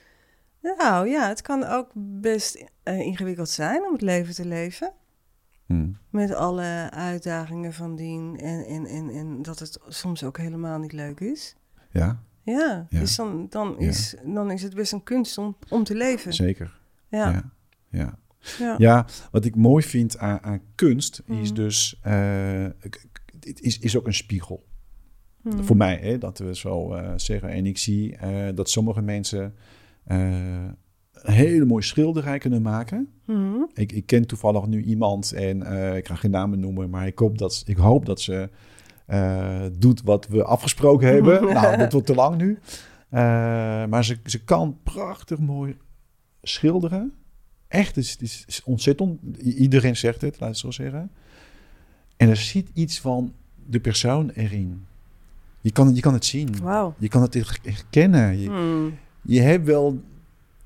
[0.61, 4.91] Nou ja, het kan ook best ingewikkeld zijn om het leven te leven.
[5.65, 5.87] Hm.
[6.09, 8.39] Met alle uitdagingen van dien.
[8.39, 11.55] En, en, en, en dat het soms ook helemaal niet leuk is.
[11.91, 12.99] Ja, Ja, Ja.
[12.99, 13.87] dus dan, dan, Ja.
[13.87, 16.33] is, dan is het best een kunst om, om te leven.
[16.33, 16.79] zeker.
[17.17, 17.51] Ja,
[17.89, 18.17] Ja.
[18.59, 18.75] Ja.
[18.77, 19.05] ja.
[19.31, 21.53] wat ik mooi vind aan, aan kunst is Mhm.
[21.53, 21.99] dus...
[23.39, 24.65] het is, is ook een spiegel.
[25.41, 25.63] Hmm.
[25.63, 27.49] Voor mij, hè, dat we zo eh, zeggen.
[27.49, 29.55] En ik zie eh, dat sommige mensen
[30.05, 30.75] een
[31.13, 33.07] hele mooie schilderij kunnen maken.
[33.25, 33.55] Mhm.
[33.73, 35.61] Ik, ik ken toevallig nu iemand en
[35.95, 38.49] ik ga geen namen noemen, maar ik hoop dat, ik hoop dat ze
[39.79, 41.43] doet wat we afgesproken hebben.
[41.53, 42.59] nou, dat wordt te lang nu.
[43.89, 45.77] Maar ze, ze kan prachtig mooi
[46.43, 47.13] schilderen.
[47.67, 49.37] Echt, het is, het is- ontzettend.
[49.41, 51.11] Iedereen zegt het, laat het zo zeggen.
[52.17, 53.33] En er zit iets van
[53.65, 54.85] de persoon erin.
[55.61, 56.57] Je kan, het- je kan het zien.
[56.61, 56.95] Wauw.
[56.99, 58.37] Je kan het her- herkennen.
[58.39, 58.93] Je, Hmm.
[59.21, 60.01] je hebt wel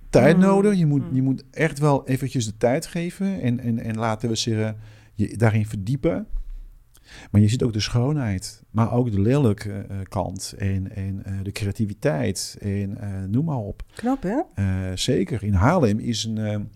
[0.09, 0.41] tijd Mm.
[0.41, 0.75] nodig.
[0.77, 1.15] Je moet, Mm.
[1.15, 3.41] je moet echt wel eventjes de tijd geven.
[3.41, 4.77] En, en, en laten we zeggen,
[5.13, 6.27] je daarin verdiepen.
[7.31, 8.63] Maar je ziet ook de schoonheid.
[8.71, 10.53] Maar ook de lelijke eh, kant.
[10.57, 12.57] En, en eh, de creativiteit.
[12.59, 13.83] En eh, noem maar op.
[13.95, 14.95] Knap, hè?
[14.95, 15.43] Zeker.
[15.43, 16.69] In Haarlem is een,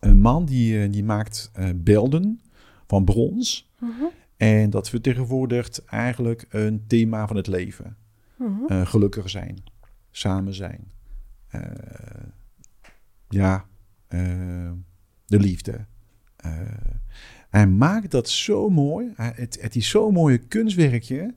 [0.00, 2.40] een man die, die maakt beelden
[2.86, 3.70] van brons.
[3.80, 4.04] Mhm.
[4.36, 7.96] En dat vertegenwoordigt eigenlijk een thema van het leven.
[8.36, 8.84] Mhm.
[8.84, 9.64] Gelukkig zijn,
[10.10, 10.92] samen zijn.
[13.28, 13.64] Ja,
[15.26, 15.86] de liefde.
[17.54, 19.12] Hij maakt dat zo mooi.
[19.16, 21.34] Het, het is zo'n mooie kunstwerkje.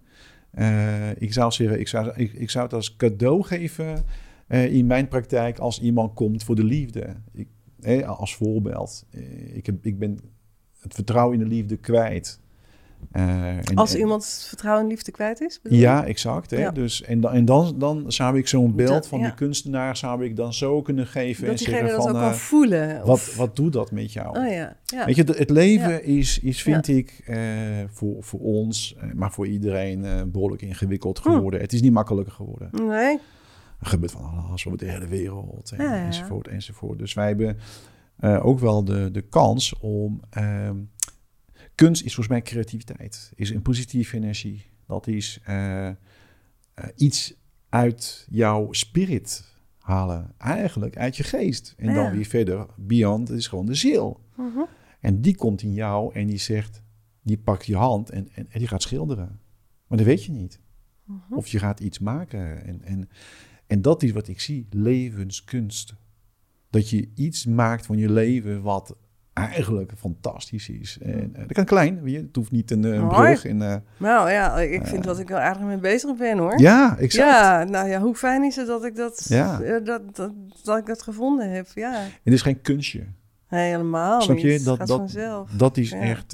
[0.52, 4.06] Eh, ik, zou zeggen, ik, zou, ik, ik zou het als cadeau geven
[4.48, 7.16] eh, in mijn praktijk als iemand komt voor de liefde.
[7.34, 9.06] Ik, als voorbeeld.
[9.10, 10.20] Eh, ik, heb, ik ben
[10.80, 12.40] het vertrouwen in de liefde kwijt.
[13.12, 15.60] Eh, en- Als iemand vertrouwen en liefde kwijt is?
[15.64, 16.52] ja, exact.
[16.52, 16.58] Hè?
[16.58, 16.72] Ja.
[16.72, 19.28] Dus, en, dan, en dan, dan zou ik zo'n beeld Dat- van ja.
[19.28, 22.22] de kunstenaar zou ik dan zo kunnen geven Dat en diegene zeggen dat van ook
[22.22, 22.98] eh, kan voelen.
[23.00, 24.38] wat, of- wat doet dat met jou?
[24.40, 24.76] Oh ja.
[25.06, 27.38] Weet je, het leven is, is vind ik, eh,
[27.92, 31.30] voor, voor ons, eh, maar voor iedereen eh, behoorlijk ingewikkeld Hm.
[31.30, 31.60] geworden.
[31.62, 32.70] Het is niet makkelijker geworden.
[32.72, 33.20] Nee.
[33.80, 37.00] Er gebeurt van alles over de hele wereld en, enzovoort enzovoort.
[37.00, 37.58] Dus wij hebben
[38.20, 40.22] eh, ook wel de, de kans om...
[40.30, 40.76] ehm,
[41.78, 43.32] kunst is volgens mij creativiteit.
[43.36, 44.66] Is een positieve energie.
[44.88, 45.96] Dat is eh, eh,
[46.96, 47.34] iets
[47.70, 50.34] uit jouw spirit halen.
[50.38, 51.74] Eigenlijk uit je geest.
[51.78, 51.94] En Ja.
[51.94, 53.28] dan weer verder beyond.
[53.28, 54.20] Het is gewoon de ziel.
[54.36, 54.60] Mhm.
[55.00, 56.82] En die komt in jou en die zegt...
[57.22, 59.40] Die pakt je hand en, en, en die gaat schilderen.
[59.88, 60.60] Maar dat weet je niet.
[61.04, 61.34] Mhm.
[61.34, 62.66] Of je gaat iets maken.
[62.66, 63.10] En, en,
[63.68, 65.94] en dat is wat ik zie, levenskunst.
[66.70, 68.98] Dat je iets maakt van je leven wat
[69.38, 70.98] eigenlijk fantastisch is.
[71.02, 72.20] En, eh, dat kan klein, weet je.
[72.20, 73.46] het hoeft niet een, eh, een brug.
[73.46, 76.60] En, eh, Nou ja, ik vind dat ik er eigenlijk mee bezig ben hoor.
[76.60, 77.30] ja, exact.
[77.30, 79.60] Ja, nou ja, hoe fijn is het dat ik dat, Ja.
[79.84, 80.32] dat, dat,
[80.64, 81.68] dat ik dat gevonden heb.
[81.76, 81.92] Ja,
[82.24, 83.04] Het is geen kunstje.
[83.50, 84.46] nee, helemaal Snap niet.
[84.46, 84.52] je?
[84.52, 85.50] Het Dat, gaat dat, vanzelf.
[85.52, 86.00] dat is Ja.
[86.00, 86.32] echt...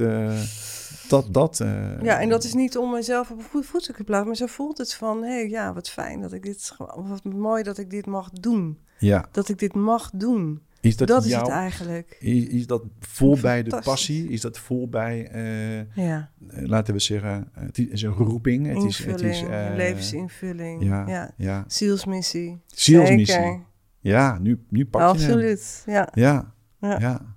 [1.10, 1.58] dat, dat,
[2.02, 4.46] Ja, en dat is niet om mezelf op een goed voetstuk te plaatsen, maar zo
[4.46, 7.90] voelt het van, hé, hey, ja, wat fijn dat ik dit, wat mooi dat ik
[7.90, 8.78] dit mag doen.
[8.98, 10.62] Ja, Dat ik dit mag doen.
[10.84, 12.18] Is dat, Dat, is het eigenlijk.
[12.20, 14.30] Is, is dat vol bij de passie?
[14.30, 18.68] Is dat vol bij, eh, Ja, eh, laten we zeggen, eh, het is een roeping.
[18.68, 19.42] Het is, het is,
[19.76, 20.84] levensinvulling.
[20.84, 21.34] Ja, Ja.
[21.38, 21.64] ja.
[21.68, 22.62] Zielsmissie.
[22.68, 23.36] Zielsmissie.
[23.36, 23.60] Zeker.
[24.00, 25.16] Ja, nu, nu pak je hem.
[25.16, 25.84] Absoluut.
[25.86, 27.00] Ja, Ja, Ja.
[27.00, 27.36] ja.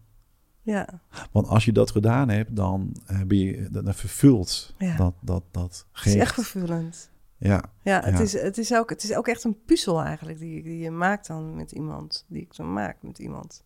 [0.63, 1.01] ja.
[1.33, 2.97] Want als je dat gedaan hebt, dan
[3.27, 4.97] ben je vervult Ja.
[4.97, 7.11] dat, dat, dat Het is echt vervullend.
[7.39, 8.21] Ja, Ja, het, Ja.
[8.21, 11.27] Is, het, is ook, het is ook echt een puzzel eigenlijk die, die je maakt
[11.27, 12.25] dan met iemand.
[12.29, 13.65] Die ik dan maak met iemand.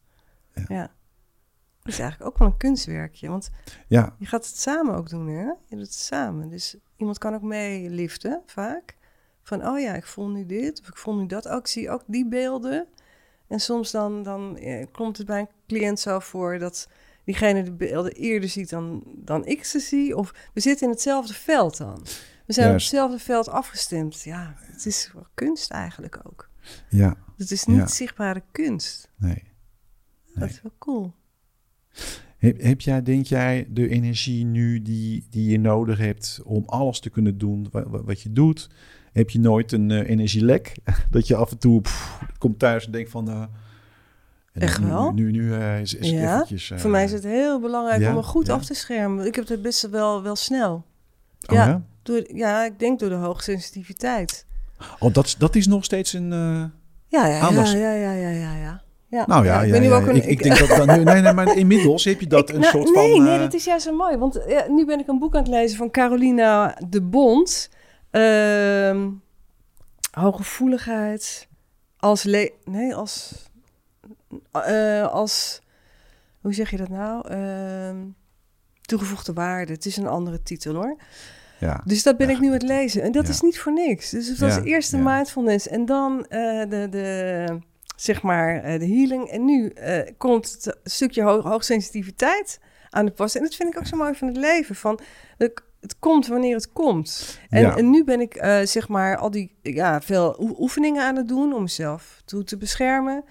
[0.69, 0.91] Ja.
[1.83, 3.29] Is eigenlijk ook wel een kunstwerkje.
[3.29, 3.51] Want
[3.89, 5.45] ja, je gaat het samen ook doen, hè?
[5.45, 6.49] Je doet het samen.
[6.49, 8.97] Dus iemand kan ook meeliften, vaak.
[9.43, 11.49] Van, oh ja, ik voel nu dit, of ik voel nu dat.
[11.49, 12.87] Ook, ik zie ook die beelden.
[13.47, 16.89] En soms dan, dan eh, komt het bij een cliënt zo voor dat
[17.25, 20.17] diegene de beelden eerder ziet dan, dan ik ze zie.
[20.17, 22.03] Of we zitten in hetzelfde veld dan.
[22.51, 22.87] We zijn Juist.
[22.87, 24.23] op hetzelfde veld afgestemd.
[24.23, 26.49] Ja, het is wel kunst eigenlijk ook.
[26.89, 27.87] ja, Het is niet Ja.
[27.87, 29.11] zichtbare kunst.
[29.17, 29.43] nee.
[30.35, 31.15] Dat is wel cool.
[32.39, 37.01] Heb, heb jij, denk jij, de energie nu die, die je nodig hebt om alles
[37.01, 38.69] te kunnen doen wat, wat, je doet?
[39.13, 40.75] Heb je nooit een eh, energielek?
[41.11, 43.31] Dat je af en toe pff, komt thuis en denkt van...
[43.31, 43.45] eh,
[44.53, 45.13] Echt nu- wel?
[45.13, 46.73] Nu, nu, eh, is, is Ja, eventjes...
[46.77, 49.27] Voor mij is het heel belangrijk ja, om me goed af te schermen.
[49.27, 50.73] Ik heb het best wel, wel snel.
[51.47, 51.85] oh, ja.
[52.15, 52.21] Ja?
[52.27, 54.47] Door, ja, ik denk door de hoogsensitiviteit.
[54.99, 56.33] Oh, dat, dat is nog steeds een...
[56.33, 56.65] eh,
[57.07, 58.83] Ja, ja, ja, ja, ja, ja, ja, ja.
[59.09, 59.25] ja.
[59.27, 60.17] nou ja, ik ja, ben nu ja, ook een...
[60.17, 60.69] ik, ik denk dat...
[60.69, 63.25] dat nu, nee, nee, maar inmiddels heb je dat ik- een nou, soort nee, van...
[63.25, 64.17] Nee, eh, dat is juist zo mooi.
[64.17, 67.71] Want ja, nu ben ik een boek aan het lezen van Carolina de Bond.
[68.11, 69.09] Ehm
[70.11, 71.49] hooggevoeligheid
[71.99, 72.23] als...
[72.23, 73.33] Le nee, als...
[74.53, 75.61] eh, als...
[76.41, 77.29] Hoe zeg je dat nou?
[77.29, 77.97] Ehm,
[78.81, 79.73] toegevoegde waarde.
[79.73, 80.97] Het is een andere titel hoor.
[81.61, 81.81] Ja.
[81.85, 83.03] Dus dat ben Ja, ik nu aan het lezen.
[83.03, 83.31] En dat ja.
[83.31, 84.11] is niet voor niks.
[84.11, 87.59] Dus het was Ja, eerst de mindfulness en dan eh, de, de,
[87.97, 89.29] zeg maar, eh, de healing.
[89.29, 92.61] En nu eh, komt het stukje hoog, hoogsensitiviteit
[92.91, 93.35] aan de pas.
[93.37, 94.75] En dat vind ik ook zo mooi van het leven.
[94.75, 95.01] Van,
[95.39, 95.63] het,
[95.99, 97.39] komt wanneer het komt.
[97.49, 101.53] En, nu ben ik, zeg maar, al die, ja, veel oe- oefeningen aan het doen
[101.53, 103.25] om mezelf toe te beschermen.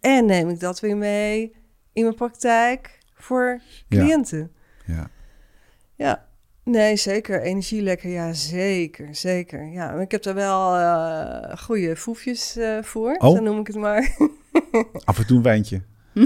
[0.00, 1.56] En neem ik dat weer mee
[1.92, 4.52] in mijn praktijk voor cliënten.
[4.86, 5.10] ja.
[5.94, 6.28] Ja,
[6.70, 7.42] nee, zeker.
[7.42, 9.64] Energie lekker, ja, zeker, zeker.
[9.72, 13.36] Ja, ik heb daar wel eh goede foefjes eh, voor, Oh.
[13.36, 14.16] zo noem ik het maar.
[15.04, 15.82] Af en toe een wijntje.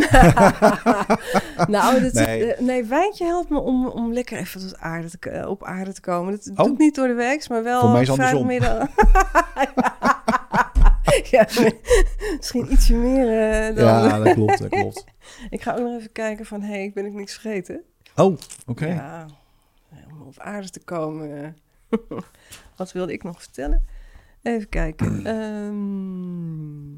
[1.69, 2.55] nou, dat, Nee.
[2.59, 2.85] nee.
[2.85, 6.33] wijntje helpt me om, om lekker even tot aarde te, op aarde te komen.
[6.33, 6.57] Dat Oh.
[6.57, 8.09] doe ik niet door de week, maar wel Voor mij is
[11.31, 11.47] ja,
[12.37, 13.85] misschien ietsje meer eh, dan...
[13.85, 15.05] Ja, dat klopt, dat klopt.
[15.51, 17.83] Ik ga ook nog even kijken van, hé, hey, ben ik niks vergeten?
[18.17, 18.87] Oh, oké.
[18.87, 19.27] Ja,
[20.21, 21.57] om op aarde te komen.
[22.77, 23.85] Wat wilde ik nog vertellen?
[24.43, 25.27] Even kijken.
[25.27, 26.93] Ehm.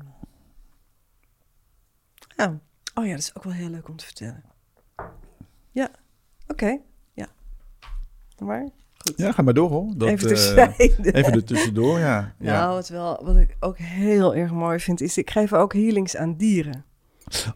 [2.37, 2.61] Ja.
[2.95, 4.45] Oh ja, dat is ook wel heel leuk om te vertellen.
[5.71, 5.91] Ja,
[6.47, 6.79] oké.
[7.13, 7.27] Ja.
[8.39, 9.17] Maar, goed.
[9.17, 9.93] Ja, ga maar door hoor.
[9.97, 11.13] Dat, even terzijde.
[11.13, 12.35] even er tussendoor, ja.
[12.39, 12.61] ja.
[12.61, 16.17] Nou, wat, wel, wat ik ook heel erg mooi vind, is ik geef ook healings
[16.17, 16.85] aan dieren.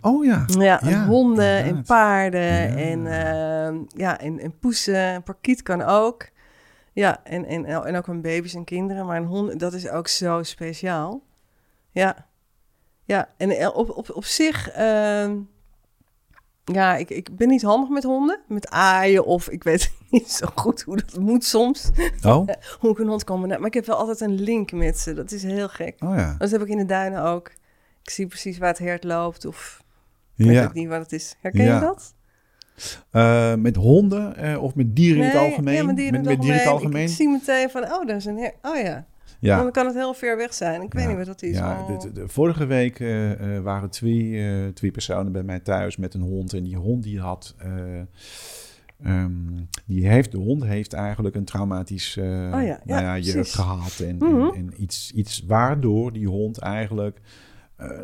[0.01, 0.45] Oh ja.
[0.47, 2.77] Ja, en Ja, honden en paarden Ja.
[2.77, 5.15] en, ehm, ja, en, en poesen.
[5.15, 6.29] Een parkiet kan ook.
[6.93, 9.07] Ja, en, en, en ook aan baby's en kinderen.
[9.07, 11.23] Maar een hond, dat is ook zo speciaal.
[11.91, 12.27] Ja,
[13.05, 13.29] ja.
[13.37, 15.37] En eh, op, op, op zich, ehm,
[16.65, 18.41] ja, ik, ik ben niet handig met honden.
[18.47, 21.91] Met aaien of ik weet niet zo goed hoe dat moet soms.
[22.23, 22.49] Oh,
[22.81, 23.61] Hoe ik een hond kan benaderen.
[23.61, 25.15] Maar ik heb wel altijd een link met ze.
[25.15, 25.97] Dat is heel gek.
[26.05, 26.35] oh ja.
[26.39, 27.53] Dat heb ik in de duinen ook.
[28.03, 29.83] Ik zie precies waar het hert loopt of
[30.37, 31.37] ik weet ook niet wat het is.
[31.41, 32.15] Herken je dat?
[33.11, 35.75] Eh, met honden eh, of met dieren in het algemeen?
[35.75, 37.03] Ja, met dieren in met, het met dieren in het algemeen.
[37.03, 37.03] algemeen?
[37.03, 38.53] Ik, ik zie meteen van, oh, daar is een her.
[38.63, 39.07] Oh ja.
[39.41, 39.63] ja.
[39.63, 40.83] Dan kan het heel ver weg zijn.
[40.83, 41.57] Ik weet niet wat dat is.
[41.57, 42.01] Ja, Oh.
[42.15, 46.53] de, vorige week eh, waren twee, twee personen bij mij thuis met een hond.
[46.53, 47.55] En die hond die had...
[47.59, 48.01] eh,
[49.05, 49.31] ehm,
[49.87, 53.55] die heeft, de hond heeft eigenlijk een traumatisch eh Oh ja, nou ja, precies.
[53.55, 54.01] gehad.
[54.07, 54.41] En, Mhm.
[54.41, 57.21] en, en iets, iets waardoor die hond eigenlijk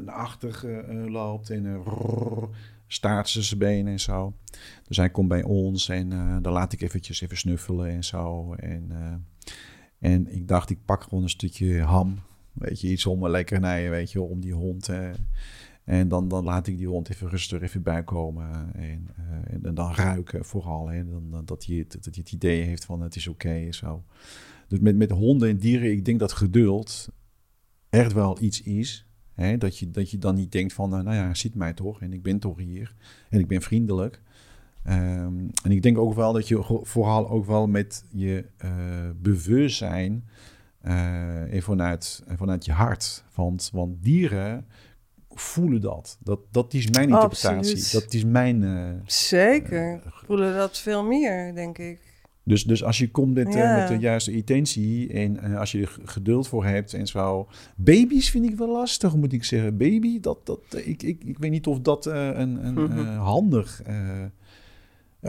[0.04, 2.42] naar achter eh, eh, loopt en eh,
[2.86, 4.32] staart ze zijn benen en zo.
[4.88, 8.54] Dus hij komt bij ons en eh, dan laat ik eventjes even snuffelen en zo.
[8.54, 9.12] En, eh,
[10.12, 12.18] en ik dacht, ik pak gewoon een stukje ham.
[12.52, 14.88] Weet je, iets om een lekkernijen, weet je, om die hond.
[14.88, 15.10] eh,
[15.84, 18.74] en dan, dan laat ik die hond even rustig even bijkomen.
[18.74, 20.88] En, eh, en dan ruiken vooral.
[20.88, 23.48] Hè, dan, dan- dat, hij het, dat hij het idee heeft van het is oké
[23.52, 24.04] en zo.
[24.68, 27.08] Dus met, met honden en dieren, ik denk dat geduld
[27.90, 29.05] echt wel iets is.
[29.36, 31.72] Hè, dat, je, dat je dan niet denkt van, eh, nou ja, hij ziet mij
[31.72, 32.94] toch en ik ben toch hier.
[33.30, 34.20] En ik ben vriendelijk.
[34.82, 38.70] Ehm, en ik denk ook wel dat je vooral ook wel met je eh,
[39.16, 40.24] bewustzijn
[40.80, 43.24] en vanuit, en vanuit je hart.
[43.34, 44.66] Want, want dieren
[45.28, 46.18] voelen dat.
[46.20, 46.40] dat.
[46.50, 47.56] Dat is mijn interpretatie.
[47.56, 47.92] Absoluut.
[47.92, 49.02] Dat is mijn...
[49.06, 50.02] Zeker.
[50.26, 52.05] Voelen dat veel meer, denk ik.
[52.48, 55.80] Dus, dus als je komt met, eh, met de juiste intentie en eh, als je
[55.80, 57.48] er geduld voor hebt en zo.
[57.76, 59.76] Baby's vind ik wel lastig, moet ik zeggen.
[59.76, 62.98] Baby, dat, dat, ik, ik, ik weet niet of dat eh, een, een Mhm.
[62.98, 63.82] eh, handig...
[63.82, 64.24] eh,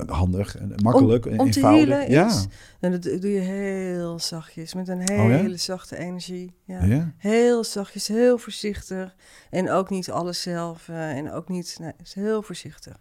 [0.07, 2.07] handig en makkelijk en om eenvoudig.
[2.07, 2.27] ja.
[2.27, 2.45] is?
[2.79, 5.37] En dat doe je heel zachtjes, met een Oh ja?
[5.37, 6.53] hele zachte energie.
[6.65, 6.83] Ja.
[6.83, 7.13] ja.
[7.17, 9.15] Heel zachtjes, heel voorzichtig.
[9.49, 10.89] En ook niet alles zelf.
[10.89, 12.97] eh, en ook niet, nee, het is heel voorzichtig.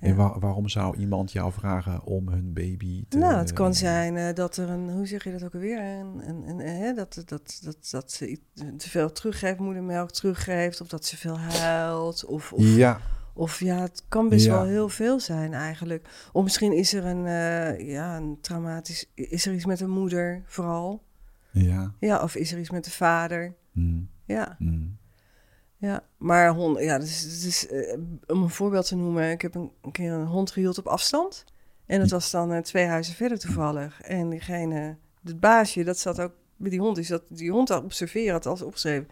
[0.00, 3.18] En waarom zou iemand jou vragen om hun baby te...
[3.18, 5.78] Nou, het kan zijn eh, dat er een, hoe zeg je dat ook alweer?
[5.80, 8.38] Een, een, een, eh, hè, dat, dat, dat, dat ze
[8.76, 10.80] te veel teruggeeft, moedermelk teruggeeft.
[10.80, 12.24] Of dat ze veel huilt.
[12.24, 13.00] Of, of, Ja,
[13.34, 14.52] of ja, het kan best Ja.
[14.52, 16.08] wel heel veel zijn eigenlijk.
[16.32, 19.10] Of misschien is er een, eh, ja, een traumatisch...
[19.14, 21.04] Is er iets met de moeder vooral?
[21.50, 21.92] ja.
[22.00, 23.54] Ja, of is er iets met de vader?
[23.72, 24.56] Mm, Ja.
[24.58, 24.96] mm.
[25.86, 27.66] Ja, maar hond, ja, dus,
[28.26, 31.44] om een voorbeeld te noemen, ik heb een, een keer een hond gehield op afstand.
[31.86, 34.00] En dat was dan eh, twee huizen verder toevallig.
[34.00, 36.96] En diegene, het baasje, dat zat ook bij die hond.
[36.96, 39.08] Dus dat die hond had observeren, had alles opgeschreven.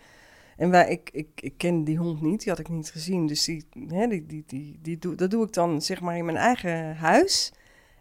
[0.56, 3.26] En wij, ik, ik, ik ken die hond niet, die had ik niet gezien.
[3.26, 6.24] Dus die, hè, die, die, die, die doe, dat doe ik dan zeg maar in
[6.24, 7.52] mijn eigen huis.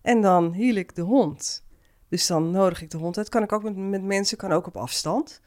[0.01, 1.63] En dan hiel ik de hond.
[2.09, 3.29] Dus dan nodig ik de hond uit.
[3.29, 5.41] Kan ik ook met, met mensen, kan ook op afstand.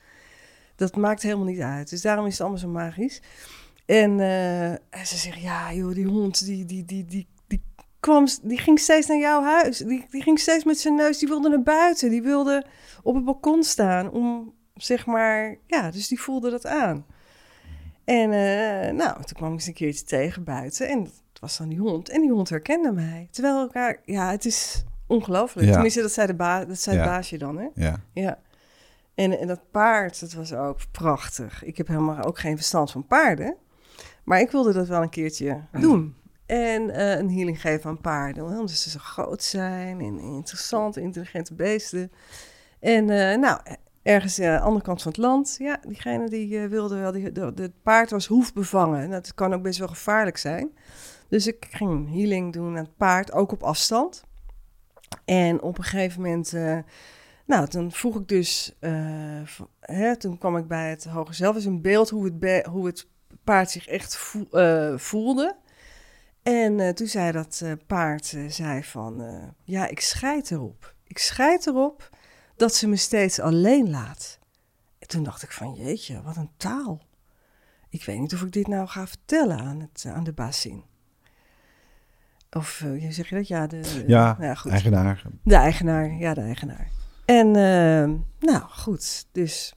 [0.76, 1.90] Dat maakt helemaal niet uit.
[1.90, 3.20] Dus daarom is het allemaal zo magisch.
[3.86, 7.62] En, eh, en ze zegt, ja joh, die hond, die, die, die, die, die,
[8.00, 9.78] kwam, die ging steeds naar jouw huis.
[9.78, 12.10] Die, die ging steeds met zijn neus, die wilde naar buiten.
[12.10, 12.64] Die wilde
[13.02, 17.06] op het balkon staan om, zeg maar, ja, dus die voelde dat aan.
[18.04, 21.68] En eh, nou, toen kwam ik eens een keertje tegen buiten en het was dan
[21.68, 22.08] die hond.
[22.08, 23.28] En die hond herkende mij.
[23.30, 25.66] Terwijl elkaar, ja, het is ongelooflijk.
[25.66, 25.72] Ja.
[25.72, 27.02] Tenminste, dat zei, de ba dat zei Ja.
[27.02, 27.66] het baasje dan, hè?
[27.74, 28.00] Ja.
[28.12, 28.38] Ja.
[29.16, 31.64] En, en dat paard, dat was ook prachtig.
[31.64, 33.56] Ik heb helemaal ook geen verstand van paarden.
[34.24, 36.16] Maar ik wilde dat wel een keertje doen.
[36.46, 38.44] En eh, een healing geven aan paarden.
[38.44, 42.12] Omdat ze zo groot zijn en interessant, intelligente beesten.
[42.80, 43.60] En eh, nou,
[44.02, 45.56] ergens aan de andere kant van het land.
[45.58, 47.12] Ja, diegene die eh, wilde wel...
[47.12, 49.00] Die, de, de- het paard was hoefbevangen.
[49.02, 50.70] En dat kan ook best wel gevaarlijk zijn.
[51.28, 54.24] Dus ik ging een healing doen aan het paard, ook op afstand.
[55.24, 56.54] En op een gegeven moment...
[57.46, 59.40] nou, toen vroeg ik dus, eh,
[59.80, 62.86] hè, toen kwam ik bij het hoger zelf, dus een beeld hoe het, be- hoe
[62.86, 63.06] het
[63.44, 65.56] paard zich echt eh, voelde.
[66.42, 69.24] En eh, toen zei dat paard, zei van,
[69.64, 70.94] ja, ik scheid erop.
[71.04, 72.10] Ik scheid erop
[72.56, 74.38] dat ze me steeds alleen laat.
[74.98, 77.02] En toen dacht ik van, jeetje, wat een taal.
[77.88, 80.84] Ik weet niet of ik dit nou ga vertellen aan, het, aan de bazin.
[82.50, 83.48] Of zeg je dat?
[83.48, 84.70] Ja, de, Ja, nou goed.
[84.70, 85.22] eigenaar.
[85.42, 86.90] De eigenaar, ja, de eigenaar.
[87.26, 89.74] En eh, nou goed, dus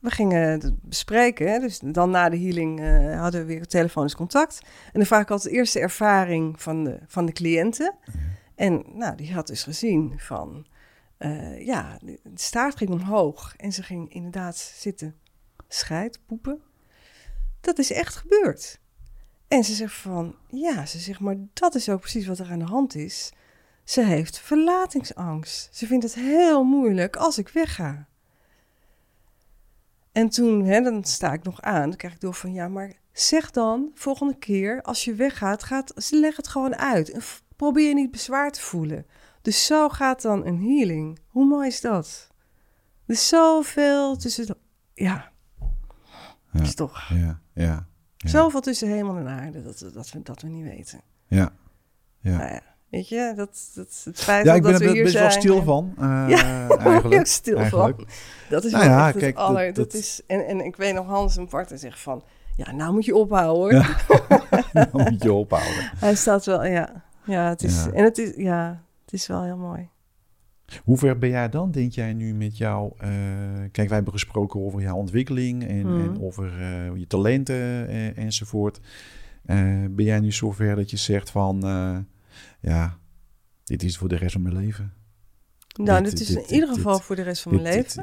[0.00, 1.60] we gingen het bespreken.
[1.60, 4.60] Dus dan na de healing eh, hadden we weer telefonisch contact.
[4.62, 7.94] En dan vraag ik altijd de eerste ervaring van de, van de cliënten.
[8.54, 10.66] En nou, die had dus gezien van,
[11.16, 13.54] eh, ja, de staart ging omhoog.
[13.56, 15.14] En ze ging inderdaad zitten
[15.68, 16.60] scheid, poepen.
[17.60, 18.80] Dat is echt gebeurd.
[19.48, 22.58] En ze zegt van, ja, ze zegt, maar dat is ook precies wat er aan
[22.58, 23.32] de hand is.
[23.88, 25.68] Ze heeft verlatingsangst.
[25.76, 28.06] Ze vindt het heel moeilijk als ik wegga.
[30.12, 32.92] En toen, hè, dan sta ik nog aan, dan krijg ik door van, ja, maar
[33.12, 37.10] zeg dan volgende keer als je weggaat, gaat, leg het gewoon uit.
[37.10, 37.20] En
[37.56, 39.06] probeer niet bezwaar te voelen.
[39.42, 41.18] Dus zo gaat dan een healing.
[41.28, 42.28] Hoe mooi is dat?
[43.06, 44.56] Er is zoveel tussen, de-
[44.94, 45.32] ja,
[46.52, 46.60] Ja.
[46.60, 47.86] is toch Ja, ja.
[48.16, 48.28] Ja.
[48.28, 51.00] zoveel tussen hemel en aarde dat, dat, we, dat we niet weten.
[51.26, 51.52] Ja.
[52.20, 52.36] Ja.
[52.36, 55.02] Nou ja, weet je, dat, dat het feit Ja, dat ik ben we er hier
[55.02, 55.28] best zijn.
[55.30, 55.92] wel stil van.
[55.98, 57.96] eh, Ja, daar word ik ook stil eigenlijk.
[57.96, 58.06] van.
[58.48, 59.66] Dat is Nou ja, het kijk, dat- aller...
[59.72, 62.22] Dat, dat- is, en, en ik weet nog, Hans en Bart zegt van...
[62.56, 63.72] Ja, nou moet je ophouden hoor.
[63.72, 63.96] Ja.
[64.72, 65.90] Dan moet je ophouden.
[65.96, 67.04] Hij staat wel, ja.
[67.24, 67.90] Ja, het is, Ja.
[67.92, 69.88] en het is, ja, het is wel heel mooi.
[70.84, 72.94] Hoe ver ben jij dan, denk jij nu met jouw...
[72.98, 73.08] eh,
[73.72, 78.80] kijk, wij hebben gesproken over jouw ontwikkeling en, en over eh, je talenten eh, enzovoort.
[79.44, 79.56] Eh,
[79.90, 81.62] ben jij nu zover dat je zegt van...
[82.60, 82.98] ja,
[83.64, 84.92] dit is voor de rest van mijn leven.
[85.82, 87.82] Nou, Dit- dit, is in dit- ieder dit- geval voor de rest van mijn leven.
[87.82, 87.96] Dit,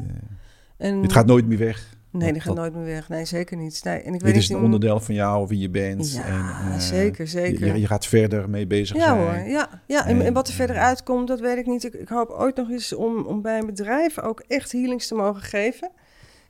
[0.77, 1.93] eh, en, dit gaat nooit meer weg.
[2.11, 3.09] nee, die gaat nooit meer weg.
[3.09, 3.83] Nee, zeker niet.
[3.83, 6.13] Nee, en ik weet Dit is een onderdeel van jou, wie je bent.
[6.13, 7.65] Ja, en, eh, zeker, zeker.
[7.67, 9.17] Je, je gaat verder mee bezig Ja zijn.
[9.17, 9.81] hoor, ja.
[9.87, 10.05] ja.
[10.05, 11.83] En, En, en wat er verder uitkomt, dat weet ik niet.
[11.83, 15.15] Ik, ik hoop ooit nog eens om, om bij een bedrijf ook echt healings te
[15.15, 15.91] mogen geven.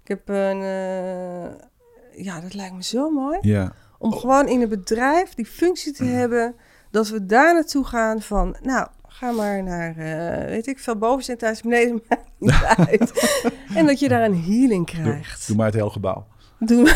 [0.02, 0.62] Ik heb een...
[0.62, 3.38] eh, ja, dat lijkt me zo mooi.
[3.42, 6.56] Ja, Om gewoon in een bedrijf die functie te hebben...
[6.96, 8.56] dat we daar naartoe gaan van...
[8.62, 13.34] Nou, ga maar naar, eh, weet ik veel, boven thuis, beneden, maakt niet uit.
[13.76, 15.48] en dat je daar een healing krijgt.
[15.48, 16.28] doe maar het hele gebouw.
[16.60, 16.94] Doe-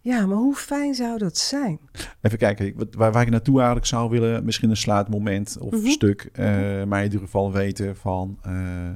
[0.00, 1.78] ja, maar hoe fijn zou dat zijn?
[2.20, 5.86] Even kijken, waar, waar ik naartoe eigenlijk zou willen, misschien een sluitmoment of Mhm.
[5.86, 6.44] stuk, eh,
[6.84, 8.90] maar in ieder geval weten van eh,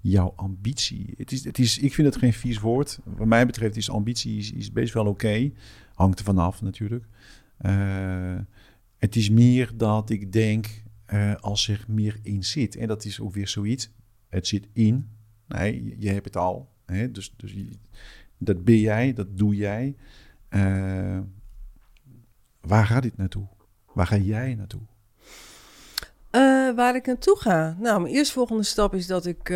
[0.00, 1.14] jouw ambitie.
[1.16, 2.98] Het is, het is, ik vind het geen vies woord.
[3.04, 5.50] Wat mij betreft is ambitie is, is best wel oké.
[5.94, 7.04] Hangt er vanaf natuurlijk.
[9.02, 12.76] Het is meer dat ik denk, eh, als er meer in zit.
[12.76, 13.90] En dat is ook weer zoiets.
[14.28, 15.10] Het zit in.
[15.46, 16.70] Nee, je- hebt het al.
[16.86, 17.10] Hè?
[17.10, 17.54] Dus, dus
[18.38, 19.96] dat ben jij, dat doe jij.
[20.48, 21.18] Eh,
[22.60, 23.46] waar gaat dit naartoe?
[23.94, 24.82] Waar ga jij naartoe?
[26.30, 27.76] Eh, waar ik naartoe ga?
[27.80, 29.48] Nou, mijn eerstvolgende stap is dat ik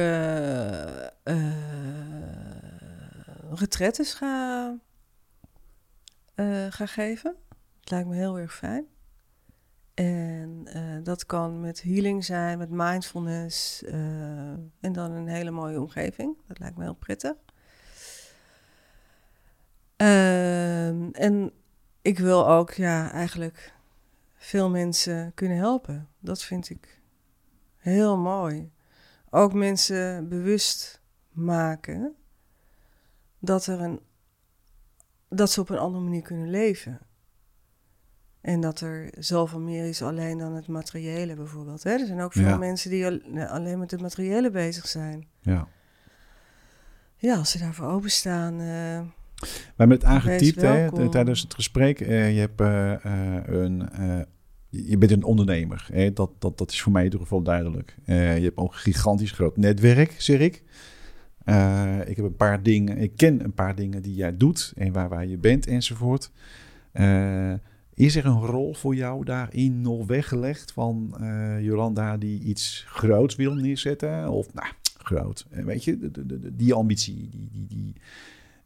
[3.50, 4.76] retretes ga,
[6.70, 7.34] ga geven.
[7.80, 8.86] Het lijkt me heel erg fijn.
[9.96, 14.50] En eh, dat kan met healing zijn, met mindfulness eh,
[14.80, 16.36] en dan een hele mooie omgeving.
[16.46, 17.34] Dat lijkt me heel prettig.
[19.96, 21.52] Ehm, en
[22.02, 23.74] ik wil ook ja, eigenlijk
[24.34, 26.08] veel mensen kunnen helpen.
[26.18, 27.00] Dat vind ik
[27.76, 28.70] heel mooi.
[29.30, 31.00] Ook mensen bewust
[31.30, 32.16] maken
[33.38, 34.00] dat, er een,
[35.28, 37.05] dat ze op een andere manier kunnen leven.
[38.46, 41.82] En dat er zoveel meer is alleen dan het materiële bijvoorbeeld.
[41.82, 41.90] Hè?
[41.90, 42.56] Er zijn ook veel Ja.
[42.56, 45.26] mensen die al- alleen met het materiële bezig zijn.
[45.40, 45.68] Ja.
[47.16, 48.52] Ja, als ze daarvoor openstaan.
[48.60, 49.00] eh
[49.40, 52.00] We hebben het aangetypt hè, tijdens het gesprek.
[52.00, 53.88] Eh, je, hebt, eh, eh, een,
[54.68, 55.88] je bent een ondernemer.
[55.92, 56.12] Hè?
[56.12, 57.96] Dat, dat, dat is voor mij in ieder geval duidelijk.
[58.04, 60.54] Je hebt ook een gigantisch groot netwerk, zeg ik.
[62.06, 65.08] Ik heb een paar dingen, ik ken een paar dingen die jij doet en waar,
[65.08, 66.30] waar je bent enzovoort.
[67.96, 73.36] Is er een rol voor jou daarin nog weggelegd van eh, Jolanda die iets groots
[73.36, 74.28] wil neerzetten?
[74.28, 74.68] Of nou,
[75.02, 77.92] groot, eh, weet je, de, de, de- die ambitie, die, die, die,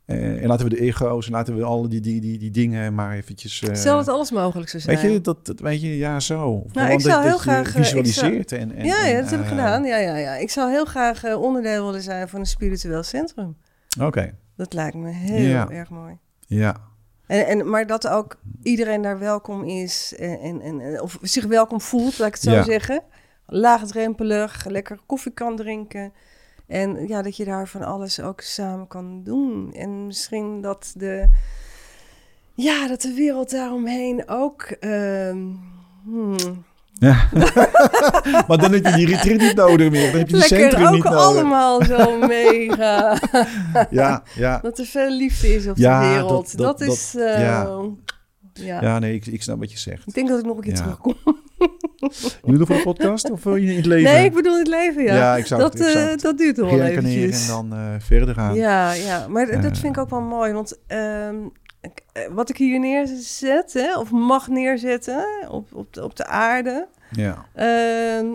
[0.05, 2.95] eh, en laten we de ego's en laten we alle die, die, die, die dingen
[2.95, 3.63] maar eventjes...
[3.63, 4.99] eh, Stel dat alles mogelijk zou zijn.
[5.01, 6.65] Weet je, dat, dat weet je, ja, zo.
[6.73, 8.53] Gewoon ik zou dat, heel dat graag, zou- visualiseert.
[8.53, 9.85] en, en, ja, ja, en, dat heb ik gedaan.
[9.85, 10.35] Ja, ja, ja.
[10.37, 13.57] Ik zou heel graag onderdeel willen zijn van een spiritueel centrum.
[14.01, 15.69] Oké, Dat lijkt me heel Ja.
[15.71, 16.17] erg mooi.
[16.47, 16.89] ja.
[17.31, 21.81] En, en, maar dat ook iedereen daar welkom is en, en, en, of zich welkom
[21.81, 22.63] voelt, laat ik het zo Ja.
[22.63, 23.03] zeggen.
[23.47, 26.13] Laagdrempelig, lekker koffie kan drinken.
[26.67, 29.73] En ja, dat je daar van alles ook samen kan doen.
[29.75, 31.29] En misschien dat de,
[32.55, 34.63] ja, dat de wereld daaromheen ook...
[34.63, 35.47] ehm,
[36.05, 36.65] hmm,
[37.01, 37.29] ja.
[38.49, 40.11] maar dan heb je die retreat niet nodig meer.
[40.11, 41.19] Dan heb je die lekker centrum ook niet nodig.
[41.21, 43.19] allemaal zo mega.
[43.91, 44.59] Ja, ja.
[44.63, 46.31] dat er veel liefde is op Ja, de wereld.
[46.57, 47.11] dat- Dat, dat- is...
[47.13, 47.81] dat- eh, ja.
[48.53, 48.83] ja.
[48.83, 50.07] Ja, nee, ik, ik snap wat je zegt.
[50.07, 50.81] Ik denk dat ik nog een keer Ja.
[50.81, 51.17] terugkom.
[52.45, 54.13] Je doet voor de podcast of wil je in het leven?
[54.13, 55.15] Nee, ik bedoel het leven, ja.
[55.15, 57.43] Ja, dat, ik zou eh, dat duurt wel eventjes.
[57.43, 58.55] en dan eh, verder gaan.
[58.55, 59.63] Ja, ja, maar dat Eh.
[59.63, 60.53] vind ik ook wel mooi.
[60.53, 61.35] Want ehm, eh,
[62.31, 66.89] wat ik hier neerzet, hè, of mag neerzetten op, op, de, op de aarde...
[67.11, 67.47] Ja.
[67.55, 68.27] ehm,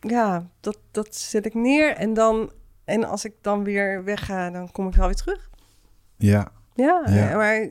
[0.00, 1.94] ja, dat, dat zet ik neer.
[1.96, 2.52] En, dan,
[2.84, 5.50] en als ik dan weer wegga, dan kom ik wel weer terug.
[6.16, 6.48] ja.
[6.74, 7.28] Ja, Ja.
[7.30, 7.68] eh, maar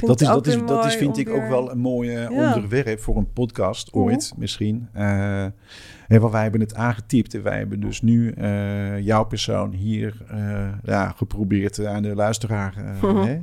[0.00, 2.28] Dat is, dat is, dat is vind ik ook wel een mooi Ja.
[2.28, 4.88] onderwerp voor een podcast ooit misschien.
[4.92, 10.24] Hè, want wij hebben het aangetypt en wij hebben dus nu eh, jouw persoon hier
[10.28, 12.74] eh, ja, geprobeerd aan de luisteraar
[13.26, 13.40] hè,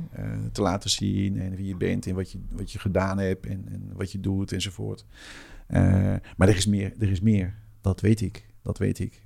[0.52, 1.40] te laten zien.
[1.40, 4.20] En wie je bent en wat je, wat je gedaan hebt en, en wat je
[4.20, 5.04] doet enzovoort.
[6.36, 7.54] Maar er is meer, er is meer.
[7.80, 8.46] Dat weet ik.
[8.62, 9.22] Dat weet ik.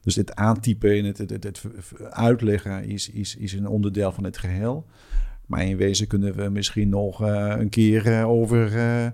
[0.00, 4.24] Dus het aantypen en het, het, het, het uitleggen is, is, is een onderdeel van
[4.24, 4.86] het geheel.
[5.48, 9.06] Maar in wezen kunnen we misschien nog eh, een keer eh, over eh,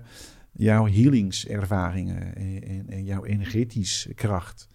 [0.51, 4.67] jouw healingservaringen en, en, en jouw energetische kracht.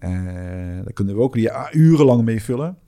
[0.00, 1.36] Daar kunnen we ook
[1.72, 2.78] urenlang mee vullen.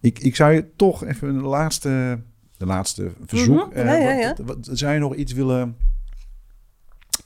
[0.00, 2.20] Ik, ik zou je toch even een laatste,
[2.56, 3.74] de laatste verzoek.
[3.74, 3.86] Mhm.
[3.86, 4.34] Ja, ja, ja.
[4.44, 5.76] wat- wat- zou je nog iets willen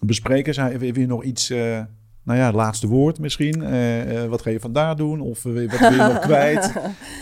[0.01, 0.55] bespreken?
[0.55, 1.53] Zou je, wil je nog iets,
[2.27, 3.63] nou ja, laatste woord misschien?
[3.63, 5.21] Eh, eh, wat ga je vandaar doen?
[5.21, 6.73] Of eh, wat wil je nog kwijt?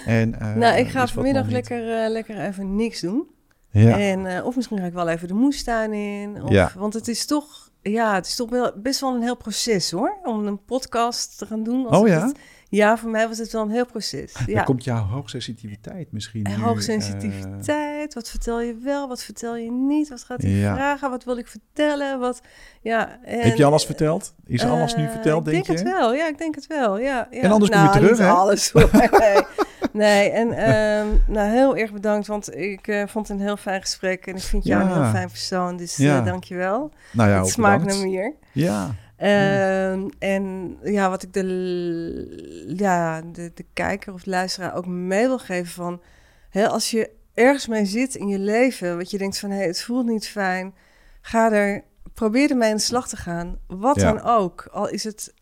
[0.06, 3.26] En, nou, ik ga vanmiddag lekker, lekker even niks doen.
[3.70, 6.42] Ja, En, of misschien ga ik wel even de moestuin in.
[6.42, 6.70] Of, Ja.
[6.76, 10.16] Want het is toch, ja, het is toch wel, best wel een heel proces hoor.
[10.24, 11.86] Om een podcast te gaan doen.
[11.86, 12.26] Als Oh ja?
[12.26, 12.38] het-
[12.74, 14.32] ja, voor mij was het wel een heel proces.
[14.32, 14.62] Dan Ja.
[14.62, 20.42] komt jouw hoogsensitiviteit misschien hoogsensitiviteit, wat vertel je wel, wat vertel je niet, wat gaat
[20.42, 20.74] hij Ja.
[20.74, 22.40] vragen, wat wil ik vertellen, wat,
[22.80, 23.18] ja.
[23.24, 24.34] En, eh, heb je alles verteld?
[24.46, 25.84] Is alles nu eh, verteld, ik denk, denk je?
[25.84, 27.28] het wel, ja, ik denk het wel, ja.
[27.30, 27.40] ja.
[27.40, 28.28] En anders kom je nou, terug, hè?
[28.28, 28.90] alles, hoor.
[29.92, 30.30] nee.
[30.30, 34.26] en ehm, nou, heel erg bedankt, want ik eh, vond het een heel fijn gesprek
[34.26, 34.88] en ik vind jou Ja.
[34.90, 36.90] een heel fijn persoon, dus eh, dank je wel.
[37.12, 38.32] Nou ja, het smaakt naar meer.
[38.52, 44.86] Ja, Ehm, En ja, wat ik de, ja, de, de kijker of de luisteraar ook
[44.86, 46.02] mee wil geven van...
[46.50, 49.50] Hè, als je ergens mee zit in je leven, wat je denkt van...
[49.50, 50.74] hé, het voelt niet fijn,
[51.20, 51.84] ga er...
[52.14, 54.12] Probeer ermee aan de slag te gaan, wat Ja.
[54.12, 54.68] dan ook.
[54.72, 55.34] Al is het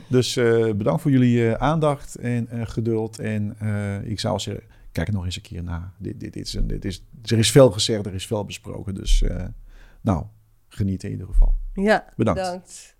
[0.07, 3.19] Dus eh, bedankt voor jullie aandacht en geduld.
[3.19, 3.55] En
[4.03, 5.91] ik zou zeggen, kijk nog eens een keer na.
[5.97, 8.95] Dit, dit, dit is een, dit is, er is veel gezegd, er is veel besproken.
[8.95, 9.23] Dus
[10.01, 10.25] nou,
[10.67, 11.53] geniet in ieder geval.
[11.73, 12.41] Ja, Bedankt.
[12.41, 12.95] bedankt.